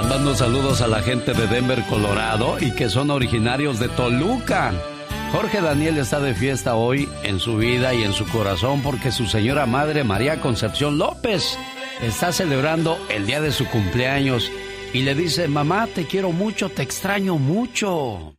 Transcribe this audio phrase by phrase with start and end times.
[0.00, 4.72] Mandando saludos a la gente de Denver, Colorado y que son originarios de Toluca.
[5.32, 9.26] Jorge Daniel está de fiesta hoy en su vida y en su corazón porque su
[9.26, 11.58] señora madre María Concepción López
[12.00, 14.52] está celebrando el día de su cumpleaños
[14.92, 18.36] y le dice, mamá, te quiero mucho, te extraño mucho.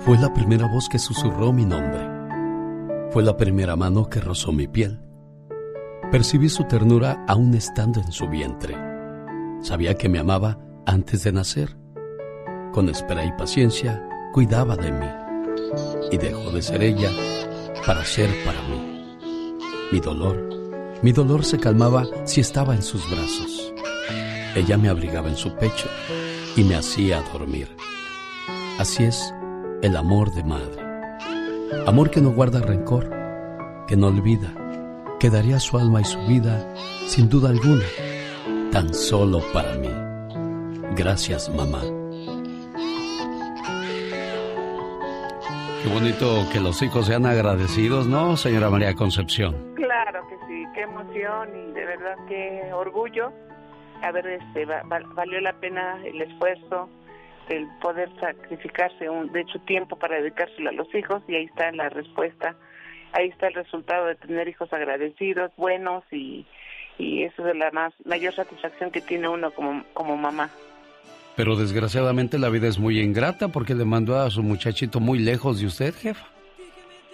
[0.00, 2.00] Fue la primera voz que susurró mi nombre.
[3.12, 5.00] Fue la primera mano que rozó mi piel.
[6.10, 8.85] Percibí su ternura aún estando en su vientre.
[9.66, 11.76] Sabía que me amaba antes de nacer.
[12.72, 14.00] Con espera y paciencia,
[14.32, 15.08] cuidaba de mí.
[16.12, 17.10] Y dejó de ser ella
[17.84, 19.58] para ser para mí.
[19.90, 20.38] Mi dolor,
[21.02, 23.72] mi dolor se calmaba si estaba en sus brazos.
[24.54, 25.88] Ella me abrigaba en su pecho
[26.54, 27.68] y me hacía dormir.
[28.78, 29.34] Así es
[29.82, 30.80] el amor de madre.
[31.88, 33.10] Amor que no guarda rencor,
[33.88, 34.54] que no olvida,
[35.18, 36.72] que daría su alma y su vida,
[37.08, 37.82] sin duda alguna,
[38.72, 39.90] tan solo para mí.
[40.96, 41.82] Gracias, mamá.
[45.82, 49.74] Qué bonito que los hijos sean agradecidos, ¿no, señora María Concepción?
[49.76, 53.32] Claro que sí, qué emoción y de verdad qué orgullo.
[54.02, 56.88] A ver, este, valió la pena el esfuerzo,
[57.48, 61.70] el poder sacrificarse un, de su tiempo para dedicárselo a los hijos y ahí está
[61.72, 62.56] la respuesta,
[63.12, 66.46] ahí está el resultado de tener hijos agradecidos, buenos y,
[66.98, 70.50] y eso es la más mayor satisfacción que tiene uno como, como mamá.
[71.36, 75.60] Pero desgraciadamente la vida es muy ingrata porque le mandó a su muchachito muy lejos
[75.60, 76.26] de usted, jefa.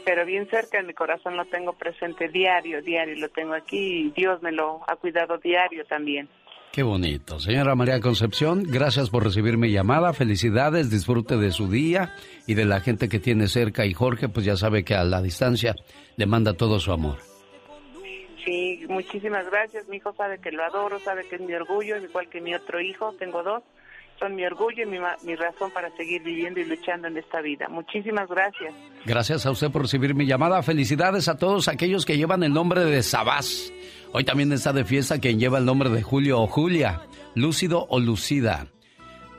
[0.05, 4.11] Pero bien cerca en mi corazón lo tengo presente diario, diario lo tengo aquí y
[4.11, 6.29] Dios me lo ha cuidado diario también.
[6.73, 7.39] Qué bonito.
[7.39, 10.15] Señora María Concepción, gracias por recibir mi llamada.
[10.15, 12.15] Felicidades, disfrute de su día
[12.47, 13.85] y de la gente que tiene cerca.
[13.85, 15.75] Y Jorge, pues ya sabe que a la distancia
[16.17, 17.32] le manda todo su amor.
[18.45, 19.87] Sí, muchísimas gracias.
[19.89, 22.81] Mi hijo sabe que lo adoro, sabe que es mi orgullo, igual que mi otro
[22.81, 23.63] hijo, tengo dos.
[24.19, 27.69] Son mi orgullo y mi, mi razón para seguir viviendo y luchando en esta vida.
[27.69, 28.75] Muchísimas gracias.
[29.05, 30.63] Gracias a usted por recibir mi llamada.
[30.63, 33.73] Felicidades a todos aquellos que llevan el nombre de Sabás.
[34.13, 37.03] Hoy también está de fiesta quien lleva el nombre de Julio o Julia,
[37.35, 38.67] Lúcido o Lucida.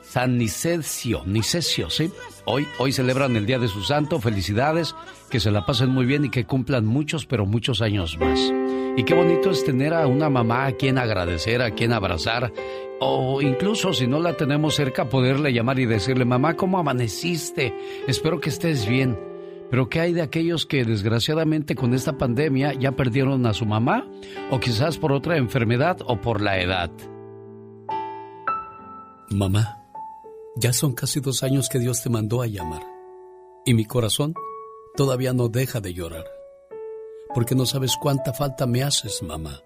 [0.02, 2.12] San Nicesio, Nicesio, ¿sí?
[2.46, 4.20] Hoy, hoy celebran el Día de su Santo.
[4.20, 4.96] Felicidades,
[5.30, 8.40] que se la pasen muy bien y que cumplan muchos, pero muchos años más.
[8.98, 12.52] Y qué bonito es tener a una mamá a quien agradecer, a quien abrazar,
[13.00, 17.74] o incluso si no la tenemos cerca, poderle llamar y decirle, mamá, ¿cómo amaneciste?
[18.08, 19.18] Espero que estés bien.
[19.72, 24.06] Pero ¿qué hay de aquellos que desgraciadamente con esta pandemia ya perdieron a su mamá?
[24.52, 26.92] O quizás por otra enfermedad o por la edad.
[29.31, 29.82] Mamá,
[30.56, 32.84] ya son casi dos años que Dios te mandó a llamar.
[33.66, 34.34] Y mi corazón
[34.96, 36.25] todavía no deja de llorar.
[37.34, 39.62] Porque no sabes cuánta falta me haces, mamá.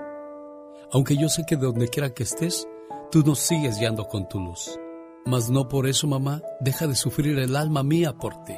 [0.92, 2.68] Aunque yo sé que de donde quiera que estés,
[3.12, 4.80] tú nos sigues guiando con tu luz.
[5.26, 8.56] Mas no por eso, mamá, deja de sufrir el alma mía por ti.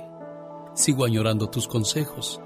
[0.76, 2.40] Sigo añorando tus consejos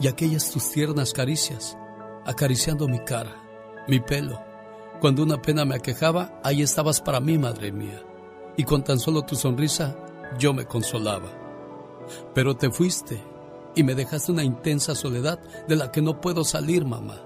[0.00, 1.78] y aquellas tus tiernas caricias,
[2.26, 3.40] acariciando mi cara,
[3.86, 4.40] mi pelo.
[5.00, 8.02] Cuando una pena me aquejaba, ahí estabas para mí, madre mía,
[8.58, 9.96] y con tan solo tu sonrisa
[10.38, 11.30] yo me consolaba.
[12.34, 13.22] Pero te fuiste
[13.74, 17.24] y me dejaste una intensa soledad de la que no puedo salir, mamá.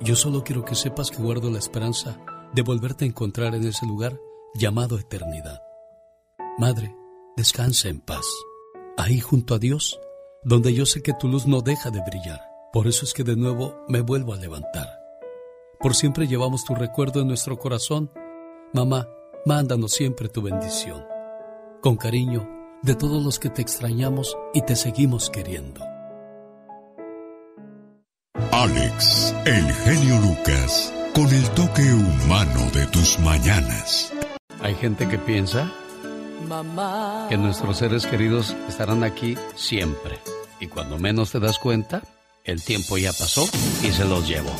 [0.00, 2.18] Yo solo quiero que sepas que guardo la esperanza
[2.52, 4.20] de volverte a encontrar en ese lugar
[4.54, 5.62] llamado eternidad.
[6.58, 6.94] Madre,
[7.36, 8.26] descansa en paz
[8.96, 10.00] ahí junto a Dios,
[10.42, 12.40] donde yo sé que tu luz no deja de brillar.
[12.72, 14.88] Por eso es que de nuevo me vuelvo a levantar.
[15.78, 18.10] Por siempre llevamos tu recuerdo en nuestro corazón.
[18.72, 19.08] Mamá,
[19.44, 21.04] mándanos siempre tu bendición.
[21.82, 22.48] Con cariño,
[22.82, 25.84] de todos los que te extrañamos y te seguimos queriendo.
[28.52, 34.12] Alex, el genio Lucas, con el toque humano de tus mañanas.
[34.60, 35.70] Hay gente que piensa
[37.28, 40.18] que nuestros seres queridos estarán aquí siempre.
[40.60, 42.02] Y cuando menos te das cuenta,
[42.44, 43.44] el tiempo ya pasó
[43.82, 44.52] y se los llevó.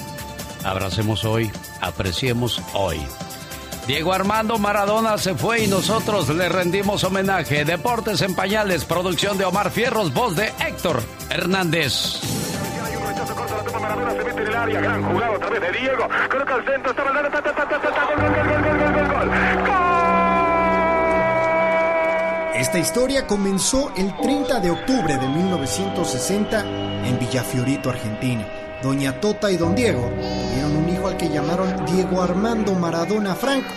[0.65, 2.99] Abracemos hoy, apreciemos hoy.
[3.87, 7.67] Diego Armando Maradona se fue y nosotros le rendimos homenaje.
[7.67, 12.21] Deportes en pañales, producción de Omar Fierros, voz de Héctor Hernández.
[22.55, 26.61] Esta historia comenzó el 30 de octubre de 1960
[27.05, 28.49] en Villafiorito, Argentina.
[28.83, 33.69] Doña Tota y Don Diego tuvieron un al que llamaron Diego Armando Maradona Franco,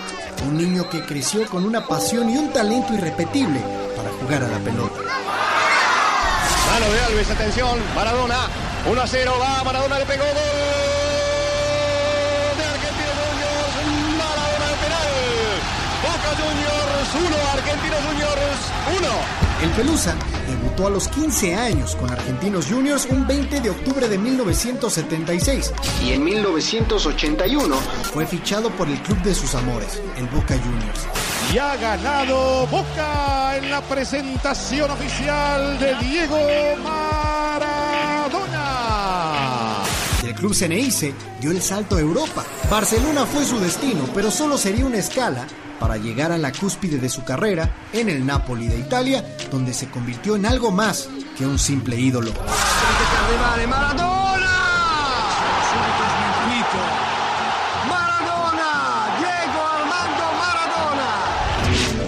[0.46, 3.60] un niño que creció con una pasión y un talento irrepetible
[3.96, 5.00] para jugar a la pelota.
[6.72, 8.48] Mano de Alves, atención, Maradona,
[8.90, 10.34] 1 a 0, va, Maradona le pegó gol.
[16.04, 18.60] Boca Juniors 1, Argentinos Juniors
[18.98, 19.64] 1.
[19.64, 20.16] El Pelusa
[20.78, 25.74] debutó a los 15 años con Argentinos Juniors un 20 de octubre de 1976
[26.06, 27.76] y en 1981
[28.14, 31.08] fue fichado por el club de sus amores, el Boca Juniors.
[31.54, 36.38] Y ha ganado Boca en la presentación oficial de Diego
[36.84, 38.28] Maradona.
[40.24, 42.46] El club Ceneice dio el salto a Europa.
[42.70, 45.48] Barcelona fue su destino, pero solo sería una escala
[45.80, 49.90] para llegar a la cúspide de su carrera en el Napoli de Italia, donde se
[49.90, 52.32] convirtió en algo más que un simple ídolo.
[53.50, 54.28] Maradona!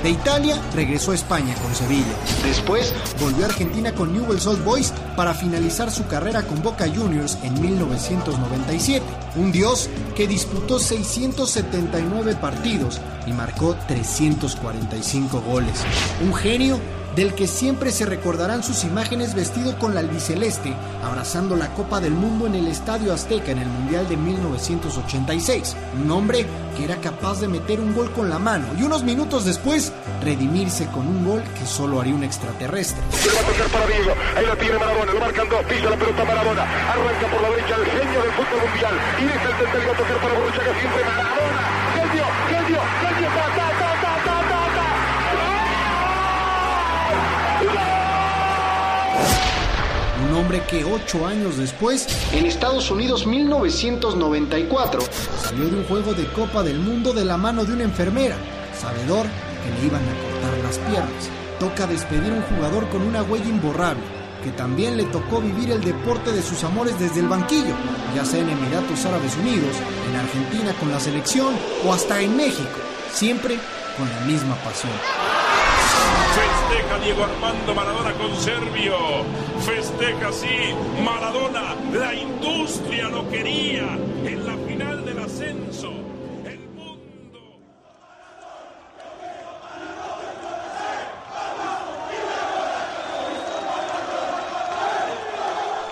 [0.04, 2.16] De Italia regresó a España con Sevilla.
[2.44, 7.38] Después volvió a Argentina con Newell's Old Boys para finalizar su carrera con Boca Juniors
[7.44, 9.06] en 1997.
[9.36, 15.84] Un dios que disputó 679 partidos y marcó 345 goles.
[16.26, 16.80] Un genio
[17.19, 20.74] del que siempre se recordarán sus imágenes vestido con la albiceleste,
[21.04, 25.75] abrazando la Copa del Mundo en el Estadio Azteca en el Mundial de 1986.
[26.01, 26.45] Un hombre
[26.77, 29.92] que era capaz de meter un gol con la mano y unos minutos después
[30.24, 33.04] redimirse con un gol que solo haría un extraterrestre.
[33.12, 35.98] Se va a tocar para Diego, ahí lo tiene Maradona, lo marcan dos, pisa la
[35.98, 38.95] pelota Maradona, arranca por la derecha el genio del fútbol mundial.
[39.19, 41.63] Y deja el central a tocar para Borruchaga siempre Maradona,
[42.00, 43.69] genio, genio, genio, ta,
[50.30, 55.02] Un hombre que ocho años después, en Estados Unidos 1994,
[55.42, 58.36] salió de un juego de Copa del Mundo de la mano de una enfermera,
[58.80, 61.30] sabedor que le iban a cortar las piernas.
[61.60, 64.04] Toca despedir a un jugador con una huella imborrable,
[64.44, 67.74] que también le tocó vivir el deporte de sus amores desde el banquillo,
[68.16, 69.76] ya sea en Emiratos Árabes Unidos,
[70.12, 71.56] en Argentina con la selección
[71.88, 72.78] o hasta en México,
[73.12, 73.58] siempre
[73.98, 74.94] con la misma pasión.
[76.39, 78.95] Festeja Diego Armando Maradona con Servio.
[79.59, 81.75] Festeja así Maradona.
[81.91, 85.91] La industria lo quería en la final del ascenso.
[86.45, 87.39] El mundo.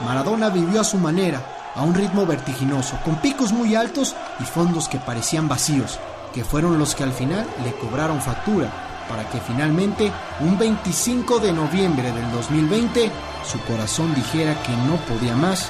[0.05, 1.41] Maradona vivió a su manera,
[1.75, 5.99] a un ritmo vertiginoso, con picos muy altos y fondos que parecían vacíos,
[6.33, 11.53] que fueron los que al final le cobraron factura, para que finalmente, un 25 de
[11.53, 13.11] noviembre del 2020,
[13.45, 15.69] su corazón dijera que no podía más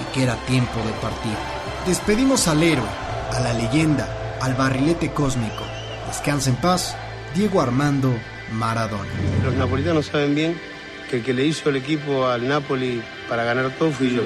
[0.00, 1.36] y que era tiempo de partir.
[1.86, 2.88] Despedimos al héroe,
[3.32, 4.08] a la leyenda,
[4.40, 5.64] al barrilete cósmico.
[6.06, 6.96] Descansa en paz,
[7.34, 8.14] Diego Armando
[8.52, 9.10] Maradona.
[9.44, 10.60] Los napolitanos saben bien
[11.10, 14.22] que el que le hizo el equipo al Napoli para ganar todo fui yo.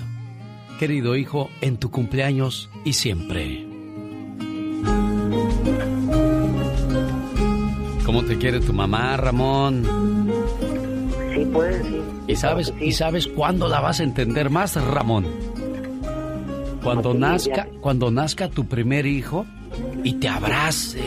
[0.78, 3.66] Querido hijo, en tu cumpleaños y siempre.
[8.06, 9.84] ¿Cómo te quiere tu mamá, Ramón?
[11.34, 12.00] Sí, pues, sí.
[12.26, 15.26] ¿Y sabes, ¿Y sabes cuándo la vas a entender más, Ramón?
[16.82, 19.44] Cuando nazca, cuando nazca tu primer hijo
[20.04, 21.00] y te abrace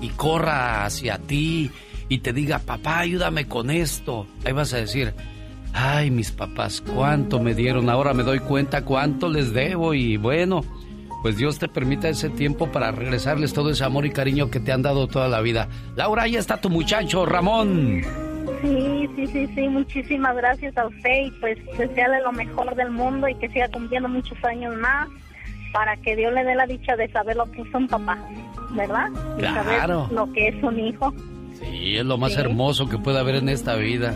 [0.00, 1.70] y corra hacia ti
[2.08, 4.26] y te diga, papá, ayúdame con esto.
[4.44, 5.14] Ahí vas a decir,
[5.74, 10.62] Ay, mis papás, cuánto me dieron, ahora me doy cuenta cuánto les debo y bueno,
[11.22, 14.70] pues Dios te permita ese tiempo para regresarles todo ese amor y cariño que te
[14.70, 15.68] han dado toda la vida.
[15.96, 18.02] Laura, ahí está tu muchacho, Ramón.
[18.60, 23.26] Sí, sí, sí, sí, muchísimas gracias a usted y pues desearle lo mejor del mundo
[23.28, 25.08] y que siga cumpliendo muchos años más
[25.72, 28.18] para que Dios le dé la dicha de saber lo que es un papá,
[28.72, 29.08] ¿verdad?
[29.38, 31.12] Y saber lo que es un hijo.
[31.54, 34.14] Sí, es lo más hermoso que puede haber en esta vida.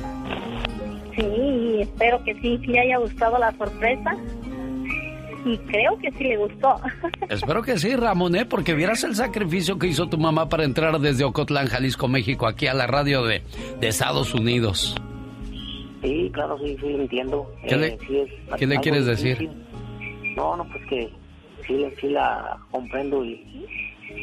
[1.16, 4.16] Sí, espero que sí, sí le haya gustado la sorpresa
[5.46, 6.74] y creo que sí le gustó.
[7.30, 8.44] Espero que sí, Ramón, ¿eh?
[8.46, 12.66] porque vieras el sacrificio que hizo tu mamá para entrar desde Ocotlán, Jalisco, México, aquí
[12.66, 13.42] a la radio de,
[13.80, 14.96] de Estados Unidos.
[16.02, 17.50] Sí, claro, sí, sí, entiendo.
[17.66, 17.98] ¿Qué, le,
[18.58, 19.48] ¿qué le quieres decir?
[20.36, 21.10] No, no, pues que
[21.66, 23.66] sí, sí la comprendo y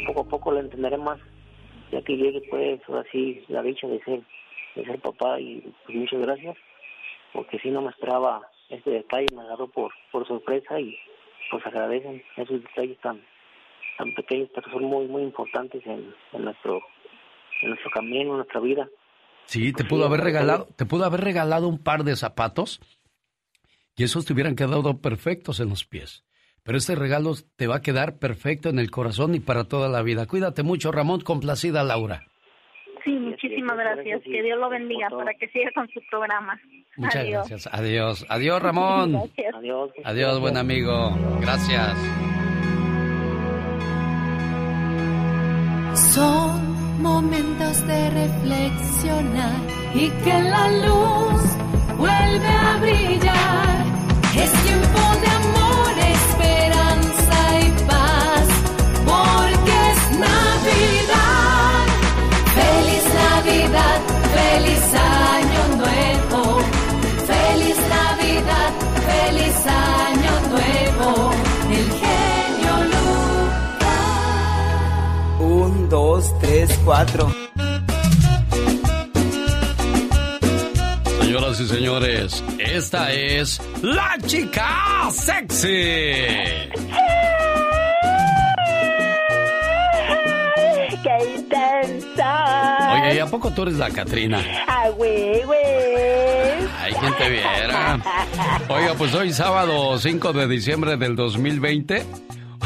[0.08, 1.20] poco a poco la entenderé más,
[1.92, 4.22] ya que llegue pues así la dicha de ser,
[4.76, 6.58] de ser papá y pues muchas gracias,
[7.34, 10.98] porque si no me esperaba este detalle, me agarró por, por sorpresa y
[11.52, 13.22] pues agradecen esos detalles tan
[13.98, 16.82] tan pequeños pero son muy muy importantes en, nuestro
[17.62, 18.88] en nuestro camino en nuestra vida.
[19.46, 22.80] Sí te pudo haber regalado te pudo haber regalado un par de zapatos
[23.96, 26.24] y esos te hubieran quedado perfectos en los pies
[26.63, 30.01] pero este regalo te va a quedar perfecto en el corazón y para toda la
[30.01, 32.24] vida cuídate mucho Ramón complacida Laura
[33.03, 34.22] Sí, muchísimas gracias.
[34.24, 36.58] Que Dios lo bendiga para que siga con su programa.
[36.96, 37.70] Muchas gracias.
[37.72, 38.25] Adiós.
[38.29, 39.15] Adiós, Ramón.
[39.55, 39.91] Adiós.
[40.05, 41.12] Adiós, buen amigo.
[41.41, 41.98] Gracias.
[46.13, 49.60] Son momentos de reflexionar
[49.93, 51.52] y que la luz
[76.84, 77.32] cuatro.
[81.22, 85.68] Señoras y señores, esta es la chica sexy.
[91.04, 92.94] ¡Qué intensa!
[92.94, 94.42] Oye, ¿y a poco tú eres la Catrina?
[94.68, 95.60] ¡Ah, güey, güey!
[96.82, 98.00] Ay, quien te viera.
[98.70, 102.06] Oiga, pues hoy sábado 5 de diciembre del 2020.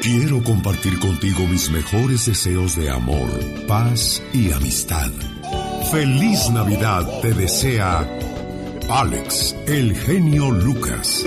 [0.05, 3.27] Quiero compartir contigo mis mejores deseos de amor,
[3.67, 5.11] paz y amistad.
[5.91, 8.07] Feliz Navidad te desea
[8.91, 11.25] Alex, el genio Lucas.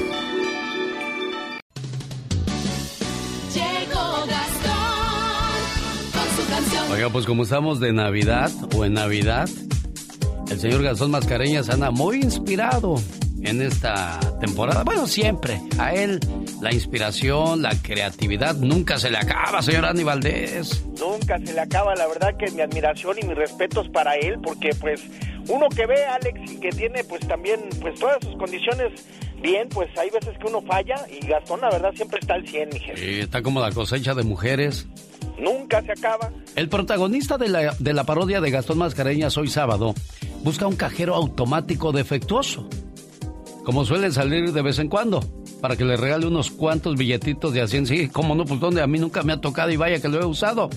[3.51, 4.93] Llegó Gastón
[6.13, 6.91] con su canción.
[6.91, 9.49] Oiga, pues como estamos de Navidad o en Navidad,
[10.51, 12.97] el señor Gastón Mascareñas anda muy inspirado
[13.47, 14.83] en esta temporada.
[14.83, 15.61] Bueno, siempre.
[15.79, 16.19] A él
[16.61, 20.83] la inspiración, la creatividad nunca se le acaba, señor Andy Valdés.
[20.99, 24.69] Nunca se le acaba, la verdad que mi admiración y mis respetos para él, porque
[24.79, 25.01] pues
[25.47, 28.91] uno que ve, Alex, y que tiene pues también pues todas sus condiciones
[29.41, 32.69] bien, pues hay veces que uno falla y Gastón la verdad siempre está al 100,
[32.73, 32.97] mi jefe.
[32.97, 34.87] Sí, está como la cosecha de mujeres.
[35.37, 36.31] Nunca se acaba.
[36.55, 39.93] El protagonista de la, de la parodia de Gastón Mascareñas hoy sábado
[40.43, 42.67] busca un cajero automático defectuoso,
[43.67, 45.19] como suele salir de vez en cuando,
[45.59, 48.07] para que le regale unos cuantos billetitos de así en sí.
[48.07, 50.25] Como no, pues donde a mí nunca me ha tocado y vaya que lo he
[50.25, 50.69] usado.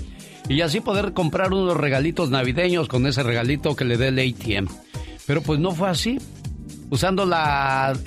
[0.48, 4.66] Y así poder comprar unos regalitos navideños con ese regalito que le dé el ATM.
[5.24, 6.18] Pero pues no fue así.
[6.90, 7.22] Usando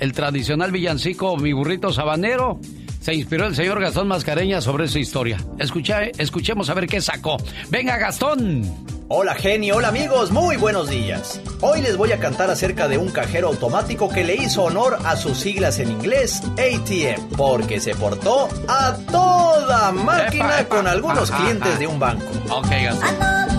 [0.00, 2.60] el tradicional villancico Mi burrito sabanero,
[3.04, 5.36] se inspiró el señor Gastón Mascareña sobre esa historia.
[5.58, 7.36] Escucha, escuchemos a ver qué sacó.
[7.68, 8.62] Venga, Gastón.
[9.08, 11.38] Hola genio, hola amigos, muy buenos días.
[11.60, 15.16] Hoy les voy a cantar acerca de un cajero automático que le hizo honor a
[15.16, 21.86] sus siglas en inglés ATM, porque se portó a toda máquina con algunos clientes de
[21.86, 22.24] un banco.
[22.48, 23.53] Ok, Gastón.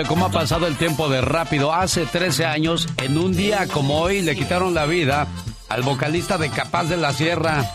[0.00, 1.74] Increíble cómo ha pasado el tiempo de rápido.
[1.74, 5.26] Hace 13 años, en un día como hoy, le quitaron la vida
[5.68, 7.70] al vocalista de Capaz de la Sierra,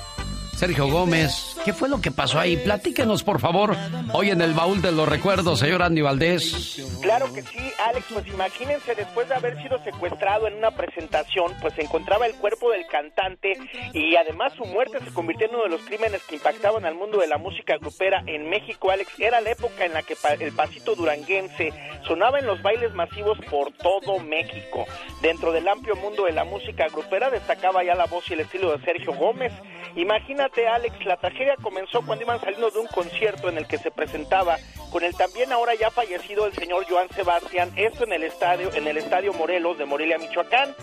[0.55, 1.55] Sergio Gómez.
[1.63, 2.57] ¿Qué fue lo que pasó ahí?
[2.57, 3.75] Platíquenos, por favor,
[4.13, 6.81] hoy en el baúl de los recuerdos, señor Andy Valdés.
[7.01, 11.75] Claro que sí, Alex, pues imagínense, después de haber sido secuestrado en una presentación, pues
[11.75, 13.53] se encontraba el cuerpo del cantante
[13.93, 17.19] y además su muerte se convirtió en uno de los crímenes que impactaban al mundo
[17.19, 19.19] de la música grupera en México, Alex.
[19.19, 21.71] Era la época en la que el pasito duranguense
[22.07, 24.85] sonaba en los bailes masivos por todo México.
[25.21, 28.75] Dentro del amplio mundo de la música grupera destacaba ya la voz y el estilo
[28.75, 29.53] de Sergio Gómez.
[29.95, 33.91] Imagínate, Alex, la tragedia comenzó cuando iban saliendo de un concierto en el que se
[33.91, 34.57] presentaba
[34.91, 38.87] con el también ahora ya fallecido el señor Joan Sebastián, esto en el estadio, en
[38.87, 40.75] el estadio Morelos de Morelia, Michoacán.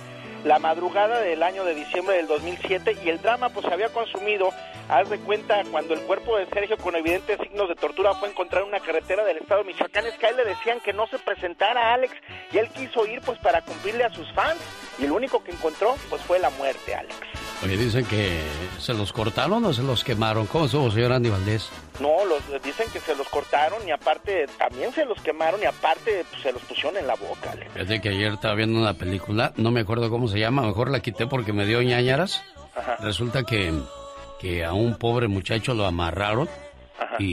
[0.45, 4.51] La madrugada del año de diciembre del 2007 y el drama pues se había consumido,
[4.89, 8.65] haz de cuenta, cuando el cuerpo de Sergio con evidentes signos de tortura fue encontrado
[8.65, 11.07] en una carretera del estado de Michoacán, es que a él le decían que no
[11.07, 12.13] se presentara Alex
[12.51, 14.61] y él quiso ir pues para cumplirle a sus fans
[14.99, 17.15] y el único que encontró pues fue la muerte, Alex.
[17.63, 18.41] Oye, dicen que
[18.81, 20.47] se los cortaron o se los quemaron.
[20.47, 21.71] ¿Cómo estuvo, señor Andy Valdés?
[22.01, 26.25] No, los dicen que se los cortaron y aparte también se los quemaron y aparte
[26.29, 27.53] pues, se los pusieron en la boca.
[27.53, 27.73] Alex.
[27.73, 31.01] Fíjate que ayer estaba viendo una película, no me acuerdo cómo se llama, mejor la
[31.01, 32.43] quité porque me dio ñañaras.
[32.77, 32.97] Ajá.
[33.01, 33.73] Resulta que,
[34.41, 36.49] que a un pobre muchacho lo amarraron
[37.19, 37.25] y,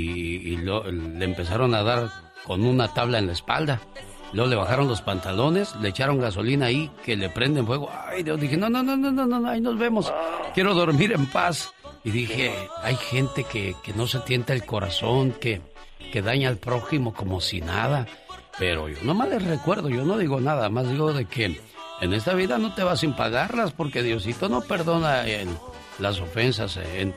[0.53, 2.09] y lo- le empezaron a dar
[2.45, 3.79] con una tabla en la espalda.
[4.31, 7.89] Luego le bajaron los pantalones, le echaron gasolina ahí, que le prenden fuego.
[8.07, 10.13] Ay, Dios, dije, no, no, no, no, no, no, no, ahí nos vemos.
[10.53, 11.73] Quiero dormir en paz.
[12.03, 15.61] Y dije, hay gente que, que no se tienta el corazón, que,
[16.13, 18.05] que daña al prójimo como si nada.
[18.59, 21.59] Pero yo nomás les recuerdo, yo no digo nada, más digo de que
[22.01, 25.49] en esta vida no te vas sin pagarlas, porque Diosito no perdona el-
[25.99, 27.13] las ofensas en-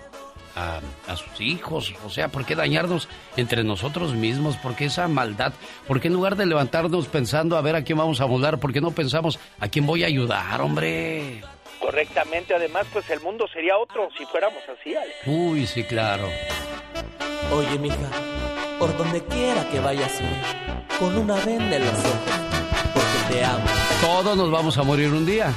[0.54, 1.94] a, a sus hijos.
[2.04, 4.56] O sea, ¿por qué dañarnos entre nosotros mismos?
[4.58, 5.54] ¿Por qué esa maldad?
[5.88, 8.72] ¿Por qué en lugar de levantarnos pensando a ver a quién vamos a volar, por
[8.72, 11.42] qué no pensamos a quién voy a ayudar, hombre?
[11.80, 15.14] Correctamente, además pues el mundo sería otro si fuéramos así, Alex.
[15.26, 16.28] Uy, sí, claro.
[17.52, 17.96] Oye, mija,
[18.78, 20.12] por donde quiera que vayas,
[20.98, 22.91] con una venda en los ojos,
[23.32, 23.64] te amo.
[24.00, 25.52] Todos nos vamos a morir un día.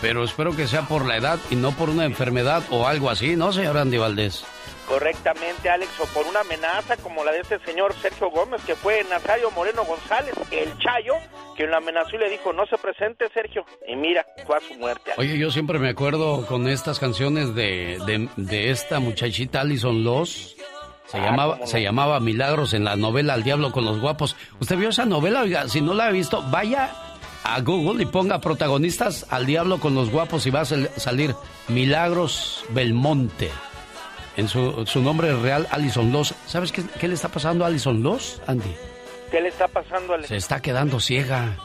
[0.00, 3.34] Pero espero que sea por la edad y no por una enfermedad o algo así,
[3.34, 4.44] ¿no, señor Andy Valdés?
[4.86, 9.02] Correctamente, Alex, o por una amenaza como la de este señor Sergio Gómez, que fue
[9.10, 11.14] Nazario Moreno González, el Chayo,
[11.56, 13.64] quien lo amenazó y le dijo, no se presente, Sergio.
[13.88, 15.12] Y mira, fue a su muerte.
[15.12, 15.18] Alex.
[15.18, 20.55] Oye, yo siempre me acuerdo con estas canciones de, de, de esta muchachita Alison Loss,
[21.06, 24.36] Se, llamaba, se llamaba Milagros en la novela Al Diablo con los Guapos.
[24.60, 25.42] ¿Usted vio esa novela?
[25.42, 26.90] Oiga, si no la ha visto, vaya
[27.44, 31.34] a Google y ponga protagonistas Al Diablo con los Guapos y va a sal- salir
[31.68, 33.50] Milagros Belmonte.
[34.36, 36.34] En su, su nombre real, Alison Loss.
[36.46, 38.74] ¿Sabes qué, qué le está pasando a Alison Loss, Andy?
[39.30, 41.56] ¿Qué le está pasando a Se está quedando ciega.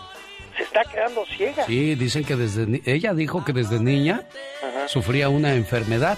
[0.56, 1.66] Se está quedando ciega.
[1.66, 2.82] Sí, dicen que desde...
[2.86, 4.22] Ella dijo que desde niña
[4.60, 4.88] Ajá.
[4.88, 6.18] sufría una enfermedad.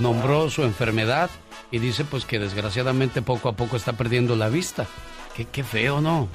[0.00, 1.28] Nombró su enfermedad
[1.70, 4.86] y dice pues que desgraciadamente poco a poco está perdiendo la vista.
[5.34, 6.28] Qué, qué feo, ¿no?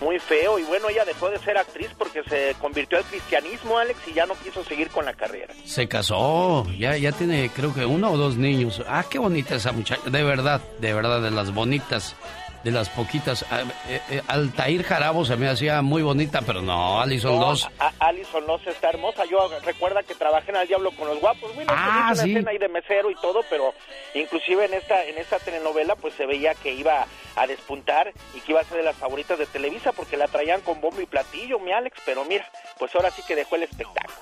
[0.00, 0.58] Muy feo.
[0.58, 4.26] Y bueno, ella dejó de ser actriz porque se convirtió al cristianismo, Alex, y ya
[4.26, 5.54] no quiso seguir con la carrera.
[5.64, 8.82] Se casó, ya, ya tiene creo que uno o dos niños.
[8.88, 12.16] Ah, qué bonita esa muchacha, de verdad, de verdad, de las bonitas,
[12.64, 13.44] de las poquitas.
[13.50, 17.68] Ah, eh, eh, Altair Jarabo se me hacía muy bonita, pero no, Alison No, Loss.
[18.00, 19.24] Alison Loss está hermosa.
[19.26, 21.54] Yo recuerda que trabajé en Al Diablo con los Guapos.
[21.54, 22.30] Bueno, Ah, hice una sí.
[22.32, 23.74] escena ahí de mesero y todo, pero
[24.14, 28.52] inclusive en esta en esta telenovela pues se veía que iba a despuntar y que
[28.52, 31.58] iba a ser de las favoritas de Televisa porque la traían con bombo y platillo,
[31.58, 31.98] mi Alex.
[32.06, 32.48] Pero mira,
[32.78, 34.16] pues ahora sí que dejó el espectáculo.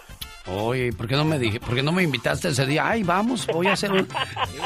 [0.47, 2.89] Oye, ¿por qué no me dije, por qué no me invitaste ese día?
[2.89, 4.09] Ay, vamos, voy a hacer un-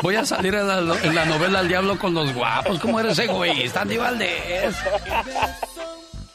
[0.03, 2.79] voy a salir en la, en la novela El Diablo con los guapos.
[2.81, 4.75] ¿Cómo eres egoísta, Andy Valdés?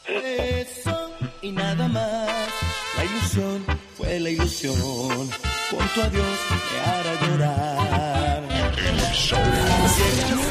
[0.06, 1.10] Eso
[1.42, 2.28] y nada más.
[2.96, 3.64] La ilusión
[3.96, 4.76] fue la ilusión.
[4.78, 6.26] Con tu adiós
[6.72, 8.42] me hará llorar.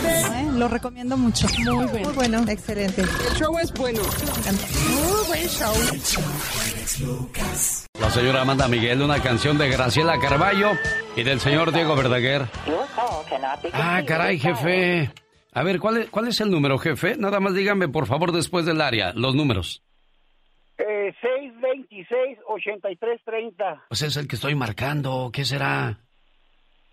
[0.04, 1.47] Eh, Lo recomiendo mucho.
[1.60, 1.91] Muy bueno.
[2.08, 2.43] Muy bueno.
[2.47, 3.01] Excelente.
[3.04, 4.01] El show es bueno.
[4.04, 5.73] Muy buen show.
[8.00, 10.72] La señora Amanda Miguel, una canción de Graciela Carballo
[11.16, 12.44] y del señor Diego Verdaguer.
[13.74, 15.12] Ah, caray, jefe.
[15.54, 17.16] A ver, ¿cuál es, ¿cuál es el número, jefe?
[17.18, 19.84] Nada más dígame, por favor, después del área, los números.
[20.78, 23.84] Eh, 626-8330.
[23.90, 26.00] Pues es el que estoy marcando, ¿qué será?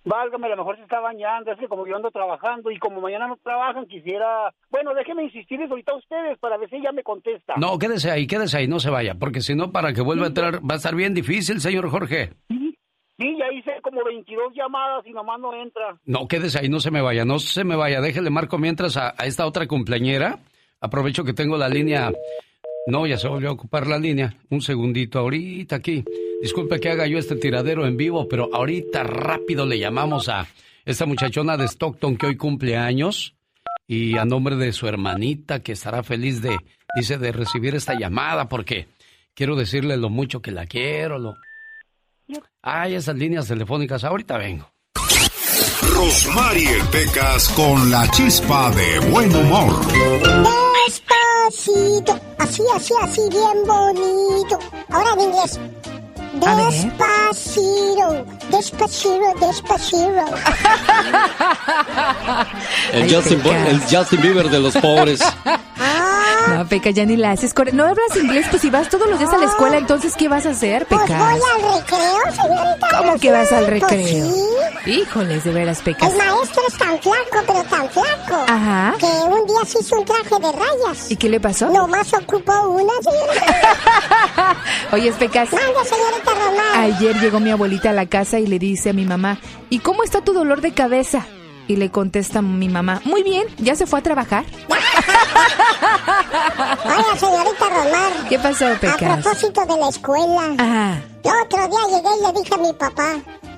[0.09, 1.53] Válgame, a lo mejor se está bañando.
[1.53, 4.53] Es que como yo ando trabajando y como mañana no trabajan, quisiera.
[4.71, 7.55] Bueno, déjenme insistirles ahorita a ustedes para ver si ya me contesta.
[7.57, 10.29] No, quédese ahí, quédese ahí, no se vaya, porque si no, para que vuelva a
[10.29, 12.31] entrar va a estar bien difícil, señor Jorge.
[12.49, 15.99] Sí, ya hice como 22 llamadas y nomás no entra.
[16.05, 18.01] No, quédese ahí, no se me vaya, no se me vaya.
[18.01, 20.39] Déjele marco mientras a, a esta otra cumpleañera.
[20.81, 22.13] Aprovecho que tengo la línea.
[22.89, 24.35] No, ya se volvió a ocupar la línea.
[24.49, 26.03] Un segundito, ahorita aquí.
[26.41, 30.47] Disculpe que haga yo este tiradero en vivo, pero ahorita rápido le llamamos a
[30.87, 33.35] esta muchachona de Stockton que hoy cumple años.
[33.87, 36.57] Y a nombre de su hermanita, que estará feliz de,
[36.97, 38.89] dice, de recibir esta llamada, porque
[39.35, 41.19] quiero decirle lo mucho que la quiero.
[41.19, 41.35] Lo...
[42.63, 44.71] Ay, esas líneas telefónicas, ahorita vengo.
[45.95, 49.75] Rosmarie Pecas con la chispa de buen humor.
[51.49, 54.59] Despacito, así, así, así, bien bonito.
[54.91, 55.59] Ahora en inglés.
[56.41, 60.25] Despacito, despacito, despacito.
[62.93, 65.21] El Ay, Justin, el Justin Bieber de los pobres.
[66.49, 67.53] No, Peca, ya ni la haces.
[67.75, 70.47] No hablas inglés, pues si vas todos los días a la escuela, entonces ¿qué vas
[70.47, 71.19] a hacer, Pues Pecas?
[71.19, 72.89] voy al recreo, señorita.
[72.99, 74.07] ¿Cómo que vas al Pues recreo?
[74.07, 74.33] sí.
[74.91, 76.11] Híjoles, de veras, Pecas.
[76.11, 78.45] El maestro es tan flaco, pero tan flaco.
[78.49, 78.95] Ajá.
[78.99, 81.11] Que un día se hizo un traje de rayas.
[81.11, 81.69] ¿Y qué le pasó?
[81.69, 84.57] Nomás ocupó una, señorita.
[84.93, 85.53] Oye, Pecas.
[85.53, 86.67] Manda, señorita Román.
[86.77, 89.39] Ayer llegó mi abuelita a la casa y le dice a mi mamá,
[89.71, 91.27] ¿y cómo está tu dolor de cabeza?
[91.67, 94.45] Y le contesta mi mamá, muy bien, ¿ya se fue a trabajar?
[96.85, 98.13] Oiga, señorita Román.
[98.29, 99.23] ¿Qué pasó, A Pecas?
[99.23, 100.55] propósito de la escuela.
[100.59, 101.03] Ajá.
[101.25, 103.17] El otro día llegué y le dije a mi papá,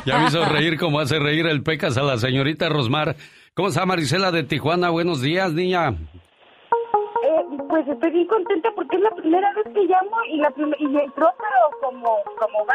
[0.06, 3.16] Ya me hizo reír como hace reír el Pecas a la señorita Rosmar.
[3.54, 4.90] ¿Cómo está Marisela de Tijuana?
[4.90, 5.90] Buenos días, niña.
[5.90, 10.86] Eh, pues estoy bien contenta porque es la primera vez que llamo y la y
[10.86, 12.74] entró pero como como va.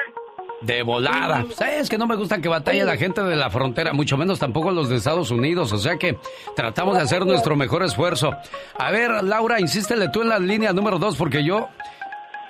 [0.62, 1.44] De volada.
[1.44, 4.38] Pues, Es que no me gusta que batalle la gente de la frontera, mucho menos
[4.38, 5.72] tampoco los de Estados Unidos.
[5.72, 6.18] O sea que
[6.56, 8.30] tratamos de hacer nuestro mejor esfuerzo.
[8.78, 11.68] A ver, Laura, insístele tú en la línea número dos, porque yo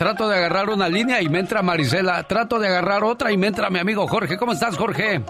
[0.01, 2.23] trato de agarrar una línea y me entra Marisela.
[2.23, 4.39] Trato de agarrar otra y me entra mi amigo Jorge.
[4.39, 5.21] ¿Cómo estás, Jorge?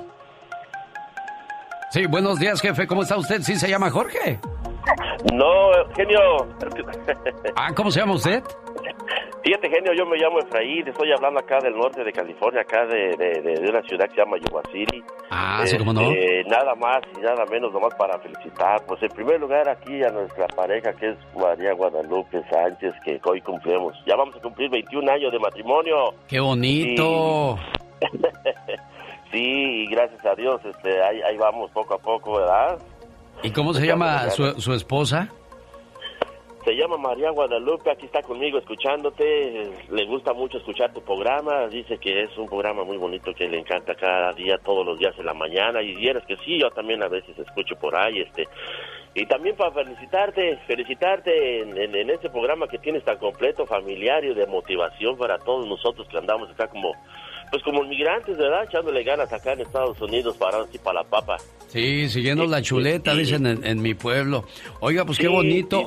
[1.90, 2.86] Sí, buenos días, jefe.
[2.86, 3.42] ¿Cómo está usted?
[3.42, 4.38] ¿Sí se llama Jorge?
[5.34, 6.20] No, genio.
[7.56, 8.44] Ah, ¿cómo se llama usted?
[9.42, 13.16] Fíjate, genio, yo me llamo Efraín, estoy hablando acá del norte de California, acá de,
[13.16, 15.02] de, una ciudad que se llama Yuba City.
[15.30, 16.02] Ah, sí, cómo no.
[16.02, 18.82] Este, Nada más y nada menos, nomás para felicitar.
[18.86, 23.40] Pues en primer lugar aquí a nuestra pareja que es María Guadalupe Sánchez, que hoy
[23.40, 23.96] cumplimos.
[24.06, 26.14] Ya vamos a cumplir 21 años de matrimonio.
[26.28, 27.58] ¡Qué bonito!
[29.32, 32.78] Sí, y gracias a Dios, este, ahí, ahí vamos poco a poco, ¿verdad?
[33.44, 35.28] ¿Y cómo se llama su, su esposa?
[36.64, 41.96] Se llama María Guadalupe, aquí está conmigo escuchándote, le gusta mucho escuchar tu programa, dice
[41.98, 45.24] que es un programa muy bonito que le encanta cada día, todos los días en
[45.24, 48.44] la mañana, y vieras que sí, yo también a veces escucho por ahí, este,
[49.14, 54.22] y también para felicitarte, felicitarte en, en, en este programa que tienes tan completo, familiar
[54.22, 56.92] y de motivación para todos nosotros que andamos acá como,
[57.50, 58.64] pues como inmigrantes, ¿verdad?
[58.64, 61.38] Echándole ganas acá en Estados Unidos para así para la papa.
[61.68, 64.44] Sí, siguiendo la chuleta, dicen en, en mi pueblo.
[64.80, 65.82] Oiga, pues qué Sí, bonito.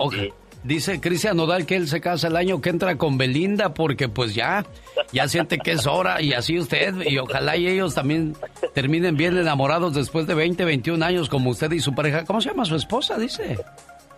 [0.64, 0.76] Sí, sí.
[0.92, 4.34] Dice Cristian Nodal que él se casa el año que entra con Belinda porque pues
[4.36, 4.66] ya,
[5.12, 8.36] ya siente que es hora y así usted y ojalá y ellos también
[8.74, 12.26] terminen bien enamorados después de 20, 21 años como usted y su pareja.
[12.26, 13.18] ¿Cómo se llama su esposa?
[13.18, 13.58] Dice.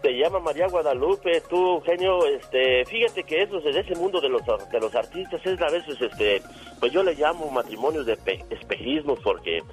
[0.02, 4.42] Se llama María Guadalupe, tú, genio, este, fíjate que eso, de ese mundo de los,
[4.72, 6.44] de los artistas es a veces, este,
[6.80, 9.64] pues yo le llamo matrimonios de pe- espejismos porque,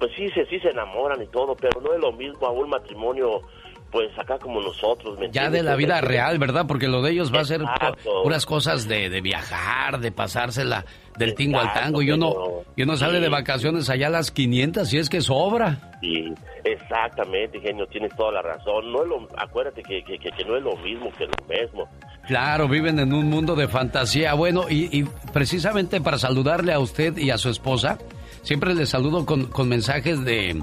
[0.00, 2.68] pues sí se, sí se enamoran y todo, pero no es lo mismo a un
[2.68, 3.42] matrimonio,
[3.90, 6.66] pues acá como nosotros, ¿me Ya de la vida real, ¿verdad?
[6.66, 8.22] Porque lo de ellos va a ser pu- Exacto.
[8.22, 10.84] puras cosas de, de viajar, de pasársela
[11.16, 12.02] del tingo al Exacto, tango.
[12.02, 12.34] Y uno,
[12.76, 13.22] y uno sale sí.
[13.22, 15.92] de vacaciones allá a las 500 y es que sobra.
[16.02, 16.32] Sí,
[16.64, 18.92] exactamente, genio, tienes toda la razón.
[18.92, 21.88] No es lo, acuérdate que, que, que, que no es lo mismo que lo mismo.
[22.26, 24.34] Claro, viven en un mundo de fantasía.
[24.34, 27.98] Bueno, y, y precisamente para saludarle a usted y a su esposa,
[28.42, 30.62] siempre le saludo con, con mensajes de,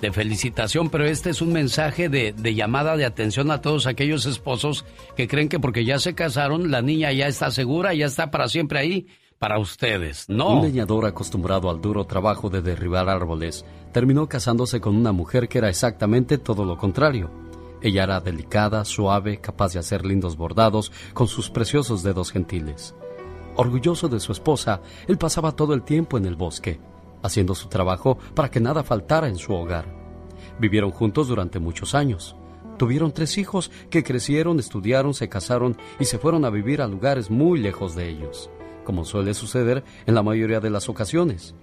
[0.00, 4.84] de felicitación, pero este es un mensaje de, llamada de atención a todos aquellos esposos
[5.16, 8.48] que creen que porque ya se casaron, la niña ya está segura, ya está para
[8.48, 9.06] siempre ahí
[9.38, 10.28] para ustedes.
[10.28, 10.56] No.
[10.56, 15.58] Un leñador acostumbrado al duro trabajo de derribar árboles terminó casándose con una mujer que
[15.58, 17.30] era exactamente todo lo contrario.
[17.82, 22.94] Ella era delicada, suave, capaz de hacer lindos bordados con sus preciosos dedos gentiles.
[23.56, 26.78] Orgulloso de su esposa, él pasaba todo el tiempo en el bosque,
[27.22, 29.86] haciendo su trabajo para que nada faltara en su hogar.
[30.58, 32.36] Vivieron juntos durante muchos años.
[32.78, 37.30] Tuvieron tres hijos que crecieron, estudiaron, se casaron y se fueron a vivir a lugares
[37.30, 38.50] muy lejos de ellos,
[38.84, 41.54] como suele suceder en la mayoría de las ocasiones.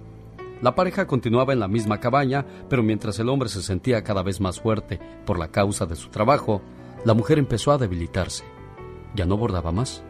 [0.62, 4.42] La pareja continuaba en la misma cabaña, pero mientras el hombre se sentía cada vez
[4.42, 6.62] más fuerte por la causa de su trabajo,
[7.06, 8.44] la mujer empezó a debilitarse.
[9.16, 10.04] Ya no bordaba más.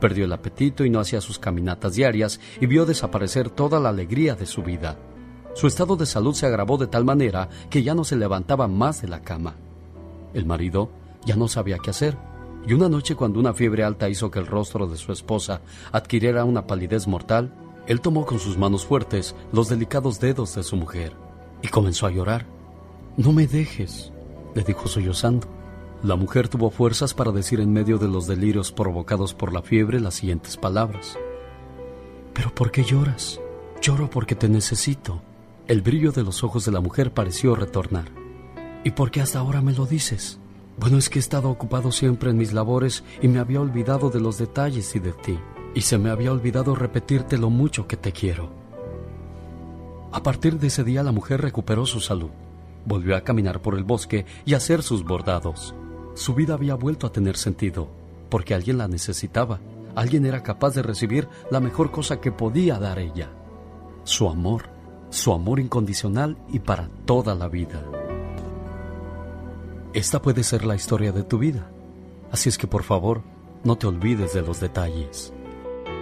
[0.00, 4.34] Perdió el apetito y no hacía sus caminatas diarias y vio desaparecer toda la alegría
[4.34, 4.98] de su vida.
[5.54, 9.00] Su estado de salud se agravó de tal manera que ya no se levantaba más
[9.00, 9.56] de la cama.
[10.34, 10.90] El marido
[11.24, 12.16] ya no sabía qué hacer,
[12.66, 16.44] y una noche cuando una fiebre alta hizo que el rostro de su esposa adquiriera
[16.44, 17.54] una palidez mortal,
[17.86, 21.12] él tomó con sus manos fuertes los delicados dedos de su mujer
[21.62, 22.46] y comenzó a llorar.
[23.16, 24.12] No me dejes,
[24.54, 25.46] le dijo sollozando.
[26.02, 29.98] La mujer tuvo fuerzas para decir en medio de los delirios provocados por la fiebre
[29.98, 31.16] las siguientes palabras.
[32.34, 33.40] ¿Pero por qué lloras?
[33.80, 35.22] Lloro porque te necesito.
[35.66, 38.10] El brillo de los ojos de la mujer pareció retornar.
[38.84, 40.38] ¿Y por qué hasta ahora me lo dices?
[40.78, 44.20] Bueno, es que he estado ocupado siempre en mis labores y me había olvidado de
[44.20, 45.38] los detalles y de ti.
[45.74, 48.50] Y se me había olvidado repetirte lo mucho que te quiero.
[50.12, 52.30] A partir de ese día la mujer recuperó su salud.
[52.84, 55.74] Volvió a caminar por el bosque y a hacer sus bordados.
[56.16, 57.88] Su vida había vuelto a tener sentido,
[58.30, 59.60] porque alguien la necesitaba.
[59.94, 63.28] Alguien era capaz de recibir la mejor cosa que podía dar ella.
[64.04, 64.70] Su amor,
[65.10, 67.84] su amor incondicional y para toda la vida.
[69.92, 71.70] Esta puede ser la historia de tu vida.
[72.32, 73.20] Así es que por favor,
[73.62, 75.34] no te olvides de los detalles.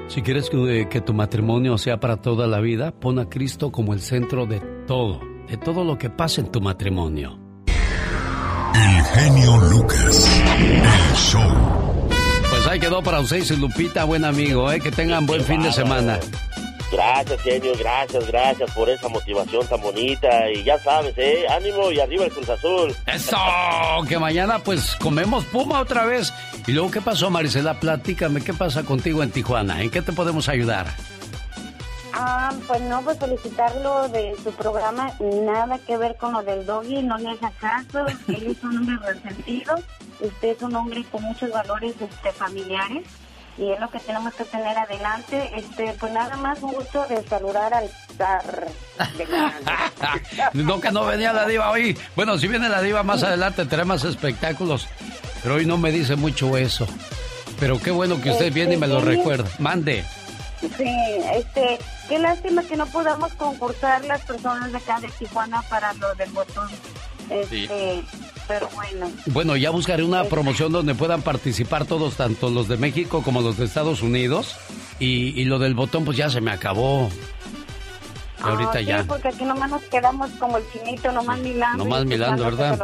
[0.07, 3.93] Si quieres que, que tu matrimonio sea para toda la vida, pon a Cristo como
[3.93, 7.44] el centro de todo, de todo lo que pasa en tu matrimonio.
[8.75, 10.43] El genio Lucas.
[10.59, 12.09] El show.
[12.51, 14.81] Pues ahí quedó para ustedes y Lupita, buen amigo, ¿eh?
[14.81, 16.19] que tengan buen fin de semana.
[16.91, 20.51] Gracias, genio, gracias, gracias por esa motivación tan bonita.
[20.51, 21.45] Y ya sabes, ¿eh?
[21.49, 22.95] Ánimo y arriba el Cruz Azul.
[23.07, 23.37] Eso,
[24.09, 26.33] que mañana pues comemos puma otra vez.
[26.67, 27.81] Y luego, ¿qué pasó, Marisela?
[27.81, 29.83] Platícame, ¿qué pasa contigo en Tijuana?
[29.83, 30.87] ¿En qué te podemos ayudar?
[32.17, 37.03] Ah, pues no, pues felicitarlo de su programa, nada que ver con lo del doggy,
[37.03, 39.75] no le haga caso, él es un hombre resentido,
[40.21, 43.05] usted es un hombre con muchos valores este, familiares
[43.59, 45.51] y es lo que tenemos que tener adelante.
[45.57, 48.67] Este, pues nada más un gusto de saludar al zar.
[50.53, 51.97] No, que no venía la diva hoy.
[52.17, 54.87] Bueno, si viene la diva más adelante, trae más espectáculos.
[55.43, 56.87] Pero hoy no me dice mucho eso.
[57.61, 59.17] Pero qué bueno que usted Este, viene y me lo genio.
[59.19, 59.49] recuerda.
[59.59, 60.05] Mande.
[60.77, 60.91] Sí,
[61.35, 66.15] este, qué lástima que no podamos concursar las personas de acá de Tijuana para lo
[66.15, 66.69] del botón.
[67.31, 68.03] Este,
[68.47, 69.11] pero bueno.
[69.27, 73.57] Bueno, ya buscaré una promoción donde puedan participar todos, tanto los de México como los
[73.57, 74.57] de Estados Unidos.
[75.01, 77.11] Y, y lo del botón, pues ya se me acabó.
[78.45, 79.05] Ahorita Ah, sí, ya.
[79.07, 81.85] porque aquí nomás nos quedamos como el chinito, nomás milando.
[81.85, 82.79] Nomás milando, ¿verdad?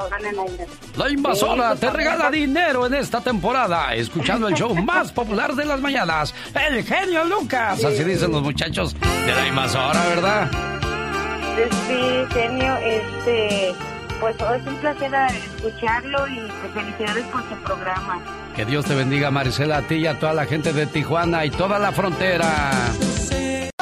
[0.97, 1.95] La invasora Sí, pues, te también.
[2.09, 7.25] regala dinero en esta temporada, escuchando el show más popular de las mañanas, El Genio
[7.25, 7.85] Lucas.
[7.85, 10.51] Así dicen los muchachos de la invasora, ¿verdad?
[11.87, 13.75] Sí, genio, este,
[14.19, 15.13] pues es un placer
[15.57, 18.19] escucharlo y pues, felicidades por su programa.
[18.57, 21.51] Que Dios te bendiga, Marisela, a ti y a toda la gente de Tijuana y
[21.51, 22.71] toda la frontera.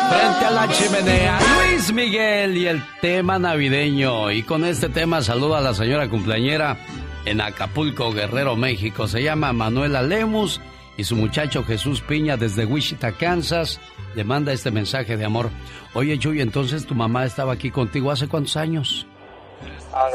[0.09, 4.31] Frente a la chimenea, Luis Miguel y el tema navideño.
[4.31, 6.77] Y con este tema saluda a la señora cumpleañera
[7.25, 9.07] en Acapulco, Guerrero, México.
[9.07, 10.61] Se llama Manuela Lemus
[10.97, 13.81] y su muchacho Jesús Piña desde Wichita, Kansas,
[14.15, 15.51] le manda este mensaje de amor.
[15.95, 19.07] Oye, Chuy, entonces tu mamá estaba aquí contigo hace cuántos años?
[19.93, 20.07] A-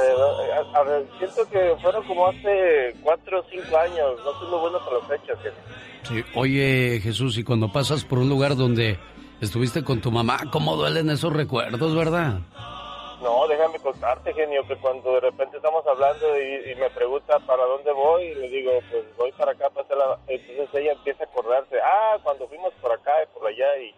[0.79, 4.19] a ver, siento que fueron como hace cuatro o cinco años.
[4.25, 5.38] No soy muy bueno con los hechos.
[5.43, 5.56] jefe.
[6.03, 6.23] Sí.
[6.36, 8.97] Oye, Jesús, y cuando pasas por un lugar donde
[9.41, 12.39] estuviste con tu mamá, ¿cómo duelen esos recuerdos, verdad?
[13.22, 17.63] No, déjame contarte, genio, que cuando de repente estamos hablando y, y me pregunta para
[17.63, 20.19] dónde voy, y le digo, pues voy para acá, para hacer la...
[20.28, 23.96] Entonces ella empieza a acordarse, ah, cuando fuimos por acá y por allá, y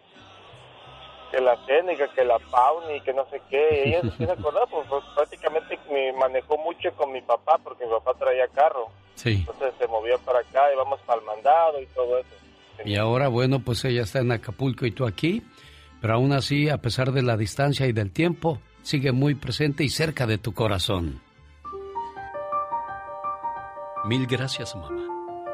[1.32, 4.36] que la técnica, que la Pauni, que no sé qué, y ella se empieza a
[4.36, 8.86] acordar, pues, pues, prácticamente me manejó mucho con mi papá, porque mi papá traía carro.
[9.16, 9.32] Sí.
[9.40, 12.28] Entonces se movía para acá, íbamos para el mandado y todo eso.
[12.84, 15.42] Y ahora, bueno, pues ella está en Acapulco y tú aquí,
[16.00, 19.88] pero aún así, a pesar de la distancia y del tiempo, sigue muy presente y
[19.88, 21.20] cerca de tu corazón.
[24.04, 25.04] Mil gracias, mamá,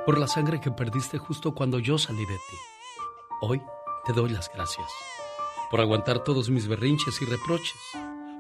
[0.05, 2.57] por la sangre que perdiste justo cuando yo salí de ti.
[3.41, 3.63] Hoy
[4.05, 4.89] te doy las gracias
[5.71, 7.73] por aguantar todos mis berrinches y reproches,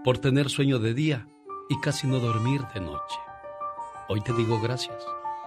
[0.05, 1.27] por tener sueño de día
[1.71, 3.19] y casi no dormir de noche.
[4.11, 5.03] Hoy te digo gracias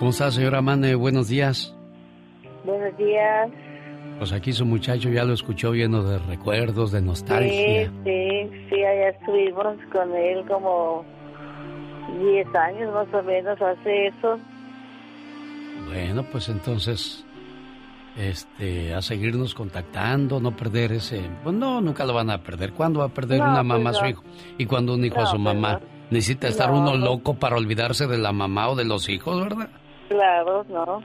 [0.00, 0.94] ¿Cómo está, señora Mane?
[0.94, 1.74] Buenos días.
[2.64, 3.50] Buenos días.
[4.16, 7.84] Pues aquí su muchacho ya lo escuchó lleno de recuerdos, de nostalgia.
[7.84, 11.04] Sí, sí, sí, allá estuvimos con él como
[12.18, 14.38] 10 años más o menos hace eso.
[15.86, 17.26] Bueno, pues entonces,
[18.16, 21.28] este, a seguirnos contactando, no perder ese...
[21.42, 22.72] Pues no, nunca lo van a perder.
[22.72, 24.24] ¿Cuándo va a perder No, una pues mamá a su hijo?
[24.56, 25.78] Y cuando un hijo a su pues mamá.
[26.10, 29.68] Necesita estar No, uno loco para olvidarse de la mamá o de los hijos, ¿verdad?
[30.10, 31.02] Claro, no,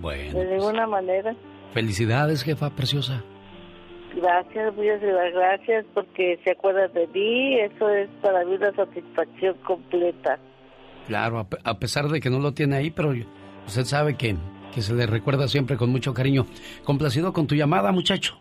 [0.00, 1.34] Bueno, de ninguna manera.
[1.72, 3.22] felicidades, jefa preciosa.
[4.16, 7.60] Gracias, voy a dar gracias porque se acuerda de mí.
[7.60, 10.36] Eso es para mí una satisfacción completa.
[11.06, 13.12] Claro, a, pe- a pesar de que no lo tiene ahí, pero
[13.66, 14.34] usted sabe que,
[14.74, 16.44] que se le recuerda siempre con mucho cariño.
[16.84, 18.34] Complacido con tu llamada, muchacho.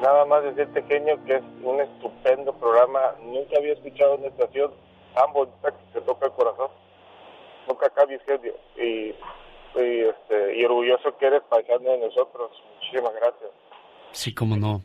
[0.00, 3.00] Nada más decirte, genio, que es un estupendo programa.
[3.24, 4.70] Nunca había escuchado una estación
[5.16, 6.68] tan bonita que te toca el corazón.
[7.68, 8.54] Nunca cambies, genio.
[8.76, 9.14] Y,
[9.80, 12.50] y, este, y orgulloso que eres paisano de nosotros.
[12.74, 13.50] Muchísimas gracias.
[14.12, 14.84] Sí, cómo no.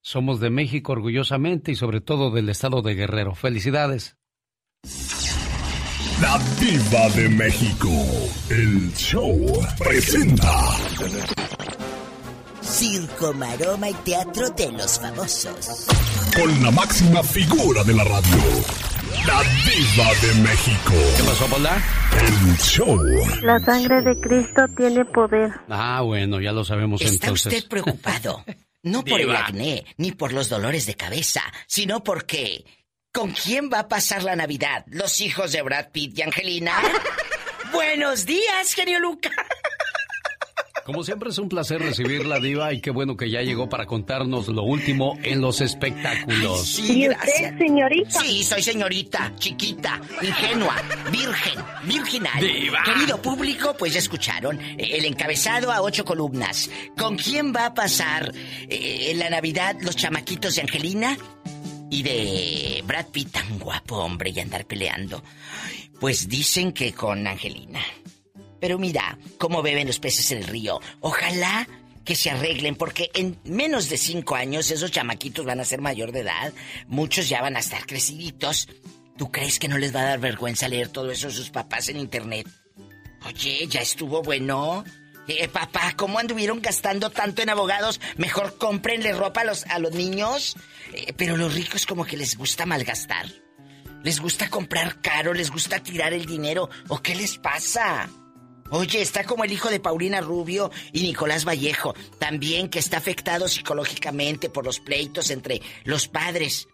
[0.00, 3.34] Somos de México orgullosamente y sobre todo del estado de Guerrero.
[3.34, 4.16] Felicidades.
[6.20, 7.88] La Diva de México.
[8.50, 9.36] El show
[9.78, 10.50] presenta.
[12.60, 15.86] Circo, maroma y teatro de los famosos.
[16.34, 18.91] Con la máxima figura de la radio.
[19.26, 20.92] La Diva de México.
[21.16, 21.80] ¿Qué pasó, Pola?
[22.20, 22.98] El show.
[23.42, 25.50] La sangre de Cristo tiene poder.
[25.68, 27.52] Ah, bueno, ya lo sabemos Está entonces.
[27.54, 28.44] usted preocupado.
[28.82, 32.64] No por el acné, ni por los dolores de cabeza, sino porque...
[33.12, 34.86] ¿Con quién va a pasar la Navidad?
[34.86, 36.72] ¿Los hijos de Brad Pitt y Angelina?
[37.72, 39.30] Buenos días, genio Luca.
[40.84, 44.48] Como siempre es un placer recibirla, Diva, y qué bueno que ya llegó para contarnos
[44.48, 46.66] lo último en los espectáculos.
[46.66, 47.56] Sí, gracias.
[47.58, 48.20] señorita?
[48.20, 50.76] Sí, soy señorita, chiquita, ingenua,
[51.10, 52.40] virgen, virginal.
[52.40, 52.82] Diva.
[52.84, 56.68] Querido público, pues ya escucharon eh, el encabezado a ocho columnas.
[56.96, 58.32] ¿Con quién va a pasar
[58.68, 61.16] eh, la Navidad los chamaquitos de Angelina?
[61.90, 65.22] Y de Brad Pitt, tan guapo hombre, y andar peleando.
[66.00, 67.80] Pues dicen que con Angelina.
[68.62, 70.80] Pero mira cómo beben los peces el río.
[71.00, 71.66] Ojalá
[72.04, 76.12] que se arreglen, porque en menos de cinco años esos chamaquitos van a ser mayor
[76.12, 76.52] de edad.
[76.86, 78.68] Muchos ya van a estar creciditos.
[79.18, 81.88] ¿Tú crees que no les va a dar vergüenza leer todo eso a sus papás
[81.88, 82.46] en internet?
[83.26, 84.84] Oye, ya estuvo bueno.
[85.26, 88.00] Eh, papá, ¿cómo anduvieron gastando tanto en abogados?
[88.16, 90.56] Mejor cómprenle ropa a los, a los niños.
[90.92, 93.26] Eh, pero los ricos como que les gusta malgastar.
[94.04, 96.70] Les gusta comprar caro, les gusta tirar el dinero.
[96.86, 98.08] ¿O qué les pasa?
[98.74, 103.46] Oye, está como el hijo de Paulina Rubio y Nicolás Vallejo, también que está afectado
[103.46, 106.68] psicológicamente por los pleitos entre los padres.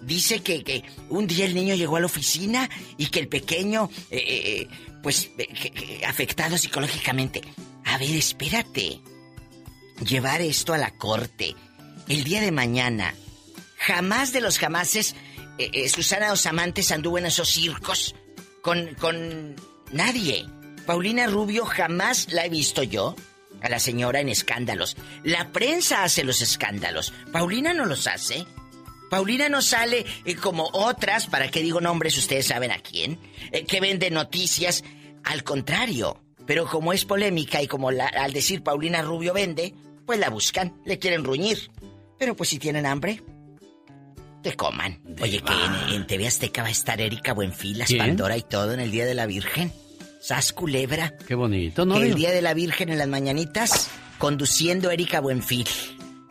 [0.00, 3.90] Dice que, que un día el niño llegó a la oficina y que el pequeño,
[4.10, 4.68] eh, eh,
[5.02, 7.42] pues, eh, que afectado psicológicamente.
[7.84, 9.00] A ver, espérate.
[10.02, 11.54] Llevar esto a la corte.
[12.08, 13.14] El día de mañana.
[13.76, 15.14] Jamás de los jamases,
[15.94, 18.14] Susana Dos Amantes anduvo en esos circos
[18.62, 19.56] con, con
[19.92, 20.46] nadie.
[20.86, 23.14] Paulina Rubio jamás la he visto yo.
[23.62, 24.94] A la señora en escándalos.
[25.22, 27.14] La prensa hace los escándalos.
[27.32, 28.44] Paulina no los hace.
[29.08, 33.18] Paulina no sale eh, como otras, para qué digo nombres, ustedes saben a quién,
[33.52, 34.84] eh, que vende noticias.
[35.22, 39.72] Al contrario, pero como es polémica y como la- al decir Paulina Rubio vende,
[40.04, 41.70] pues la buscan, le quieren ruñir.
[42.18, 43.22] Pero pues si tienen hambre,
[44.42, 45.00] te coman.
[45.22, 47.98] Oye, que en, en TV Azteca va a estar Erika Buenfil, las ¿Quién?
[48.00, 49.72] Pandora y todo en el Día de la Virgen.
[50.24, 51.12] Sas Culebra.
[51.28, 51.96] Qué bonito, ¿no?
[51.96, 52.14] Que el?
[52.14, 55.68] Día de la Virgen en las mañanitas, conduciendo Erika Buenfil.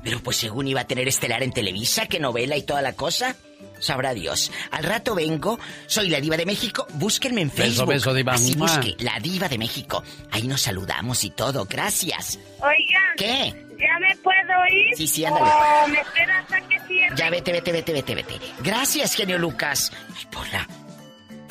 [0.03, 3.35] Pero pues según iba a tener estelar en Televisa, que novela y toda la cosa.
[3.77, 4.51] Sabrá Dios.
[4.71, 7.89] Al rato vengo, soy la diva de México, búsquenme en Beso, Facebook.
[7.89, 8.33] beso, diva.
[8.33, 10.03] Así busque, la diva de México.
[10.31, 12.39] Ahí nos saludamos y todo, gracias.
[12.61, 13.03] Oigan.
[13.15, 13.53] ¿Qué?
[13.77, 14.97] ¿Ya me puedo ir?
[14.97, 15.45] Sí, sí, ándale.
[15.45, 17.15] ¿O me esperas a que cierre?
[17.15, 18.39] Ya vete, vete, vete, vete, vete.
[18.63, 19.91] Gracias, genio Lucas.
[20.17, 20.67] Ay, Pola,